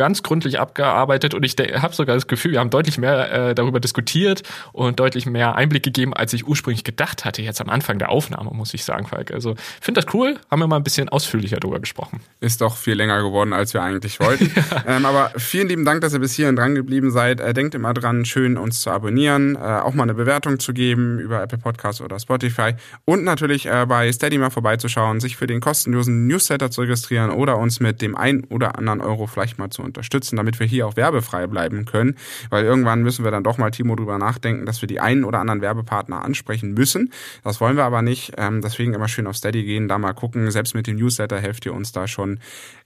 ganz 0.00 0.22
gründlich 0.22 0.58
abgearbeitet 0.58 1.34
und 1.34 1.44
ich 1.44 1.56
habe 1.58 1.94
sogar 1.94 2.14
das 2.14 2.26
Gefühl, 2.26 2.52
wir 2.52 2.60
haben 2.60 2.70
deutlich 2.70 2.96
mehr 2.96 3.50
äh, 3.50 3.54
darüber 3.54 3.80
diskutiert 3.80 4.42
und 4.72 4.98
deutlich 4.98 5.26
mehr 5.26 5.56
Einblick 5.56 5.82
gegeben, 5.82 6.14
als 6.14 6.32
ich 6.32 6.48
ursprünglich 6.48 6.84
gedacht 6.84 7.26
hatte, 7.26 7.42
jetzt 7.42 7.60
am 7.60 7.68
Anfang 7.68 7.98
der 7.98 8.08
Aufnahme, 8.08 8.50
muss 8.54 8.72
ich 8.72 8.82
sagen, 8.82 9.06
Falk. 9.06 9.30
Also 9.30 9.56
finde 9.78 10.00
das 10.00 10.14
cool, 10.14 10.38
haben 10.50 10.60
wir 10.60 10.68
mal 10.68 10.76
ein 10.76 10.84
bisschen 10.84 11.10
ausführlicher 11.10 11.60
darüber 11.60 11.80
gesprochen. 11.80 12.22
Ist 12.40 12.62
doch 12.62 12.78
viel 12.78 12.94
länger 12.94 13.20
geworden, 13.22 13.52
als 13.52 13.74
wir 13.74 13.82
eigentlich 13.82 14.20
wollten. 14.20 14.50
ja. 14.70 14.84
ähm, 14.96 15.04
aber 15.04 15.32
vielen 15.36 15.68
lieben 15.68 15.84
Dank, 15.84 16.00
dass 16.00 16.14
ihr 16.14 16.18
bis 16.20 16.32
hierhin 16.32 16.56
dran 16.56 16.74
geblieben 16.74 17.10
seid. 17.10 17.40
Äh, 17.40 17.52
denkt 17.52 17.74
immer 17.74 17.92
dran, 17.92 18.24
schön 18.24 18.56
uns 18.56 18.80
zu 18.80 18.90
abonnieren, 18.90 19.56
äh, 19.56 19.58
auch 19.58 19.92
mal 19.92 20.04
eine 20.04 20.14
Bewertung 20.14 20.60
zu 20.60 20.72
geben 20.72 21.18
über 21.18 21.42
Apple 21.42 21.58
Podcasts 21.58 22.00
oder 22.00 22.18
Spotify 22.18 22.72
und 23.04 23.22
natürlich 23.22 23.66
äh, 23.66 23.84
bei 23.86 24.10
Steady 24.10 24.38
mal 24.38 24.48
vorbeizuschauen, 24.48 25.20
sich 25.20 25.36
für 25.36 25.46
den 25.46 25.60
kostenlosen 25.60 26.26
Newsletter 26.26 26.70
zu 26.70 26.80
registrieren 26.80 27.28
oder 27.28 27.58
uns 27.58 27.80
mit 27.80 28.00
dem 28.00 28.16
ein 28.16 28.44
oder 28.44 28.78
anderen 28.78 29.02
Euro 29.02 29.26
vielleicht 29.26 29.58
mal 29.58 29.68
zu 29.68 29.89
unterstützen, 29.90 30.36
damit 30.36 30.58
wir 30.60 30.66
hier 30.66 30.86
auch 30.86 30.96
werbefrei 30.96 31.46
bleiben 31.46 31.84
können. 31.84 32.16
Weil 32.48 32.64
irgendwann 32.64 33.02
müssen 33.02 33.24
wir 33.24 33.30
dann 33.30 33.44
doch 33.44 33.58
mal, 33.58 33.70
Timo, 33.70 33.96
drüber 33.96 34.18
nachdenken, 34.18 34.66
dass 34.66 34.82
wir 34.82 34.86
die 34.86 35.00
einen 35.00 35.24
oder 35.24 35.40
anderen 35.40 35.60
Werbepartner 35.60 36.22
ansprechen 36.22 36.74
müssen. 36.74 37.12
Das 37.44 37.60
wollen 37.60 37.76
wir 37.76 37.84
aber 37.84 38.02
nicht. 38.02 38.32
Ähm, 38.36 38.60
deswegen 38.62 38.94
immer 38.94 39.08
schön 39.08 39.26
auf 39.26 39.36
Steady 39.36 39.64
gehen, 39.64 39.88
da 39.88 39.98
mal 39.98 40.12
gucken. 40.12 40.50
Selbst 40.50 40.74
mit 40.74 40.86
dem 40.86 40.96
Newsletter 40.96 41.40
helft 41.40 41.66
ihr 41.66 41.74
uns 41.74 41.92
da 41.92 42.08
schon 42.08 42.40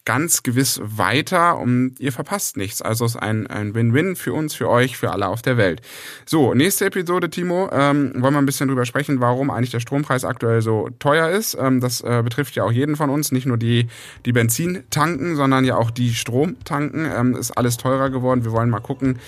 ganz 0.04 0.42
gewiss 0.42 0.80
weiter 0.82 1.58
und 1.58 1.94
ihr 1.98 2.12
verpasst 2.12 2.56
nichts. 2.56 2.82
Also 2.82 3.04
es 3.06 3.14
ist 3.14 3.20
ein, 3.20 3.46
ein 3.46 3.74
Win-Win 3.74 4.16
für 4.16 4.34
uns, 4.34 4.54
für 4.54 4.68
euch, 4.68 4.96
für 4.96 5.10
alle 5.10 5.28
auf 5.28 5.40
der 5.40 5.56
Welt. 5.56 5.80
So, 6.26 6.52
nächste 6.52 6.86
Episode, 6.86 7.30
Timo, 7.30 7.70
ähm, 7.72 8.12
wollen 8.16 8.34
wir 8.34 8.38
ein 8.38 8.46
bisschen 8.46 8.68
drüber 8.68 8.84
sprechen, 8.84 9.20
warum 9.20 9.50
eigentlich 9.50 9.70
der 9.70 9.80
Strompreis 9.80 10.24
aktuell 10.24 10.60
so 10.60 10.90
teuer 10.98 11.30
ist. 11.30 11.56
Ähm, 11.58 11.80
das 11.80 12.02
äh, 12.02 12.22
betrifft 12.22 12.54
ja 12.54 12.64
auch 12.64 12.72
jeden 12.72 12.96
von 12.96 13.08
uns, 13.08 13.32
nicht 13.32 13.46
nur 13.46 13.56
die, 13.56 13.88
die 14.26 14.32
Benzin 14.32 14.84
tanken, 14.90 15.36
sondern 15.36 15.64
ja 15.64 15.76
auch 15.76 15.90
die 15.90 16.12
Strom 16.12 16.56
tanken. 16.64 17.06
Ähm, 17.10 17.34
ist 17.34 17.52
alles 17.52 17.78
teurer 17.78 18.10
geworden. 18.10 18.44
Wir 18.44 18.52
wollen 18.52 18.70
mal 18.70 18.80
gucken, 18.80 19.18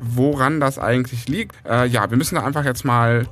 woran 0.00 0.58
das 0.58 0.78
eigentlich 0.78 1.28
liegt. 1.28 1.54
Äh, 1.64 1.86
ja, 1.86 2.10
wir 2.10 2.16
müssen 2.16 2.34
da 2.34 2.44
einfach 2.44 2.64
jetzt 2.64 2.84
mal 2.84 3.28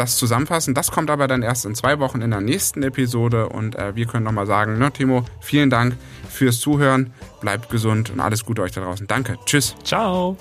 das 0.00 0.16
zusammenfassen. 0.16 0.74
Das 0.74 0.90
kommt 0.90 1.10
aber 1.10 1.28
dann 1.28 1.42
erst 1.42 1.66
in 1.66 1.74
zwei 1.74 1.98
Wochen 2.00 2.22
in 2.22 2.30
der 2.30 2.40
nächsten 2.40 2.82
Episode 2.82 3.48
und 3.48 3.76
äh, 3.76 3.94
wir 3.94 4.06
können 4.06 4.24
nochmal 4.24 4.46
sagen, 4.46 4.78
ne, 4.78 4.90
Timo, 4.90 5.24
vielen 5.40 5.70
Dank 5.70 5.96
fürs 6.28 6.58
Zuhören, 6.58 7.12
bleibt 7.40 7.70
gesund 7.70 8.10
und 8.10 8.20
alles 8.20 8.44
Gute 8.44 8.62
euch 8.62 8.72
da 8.72 8.80
draußen. 8.80 9.06
Danke, 9.06 9.38
tschüss. 9.44 9.76
Ciao. 9.84 10.36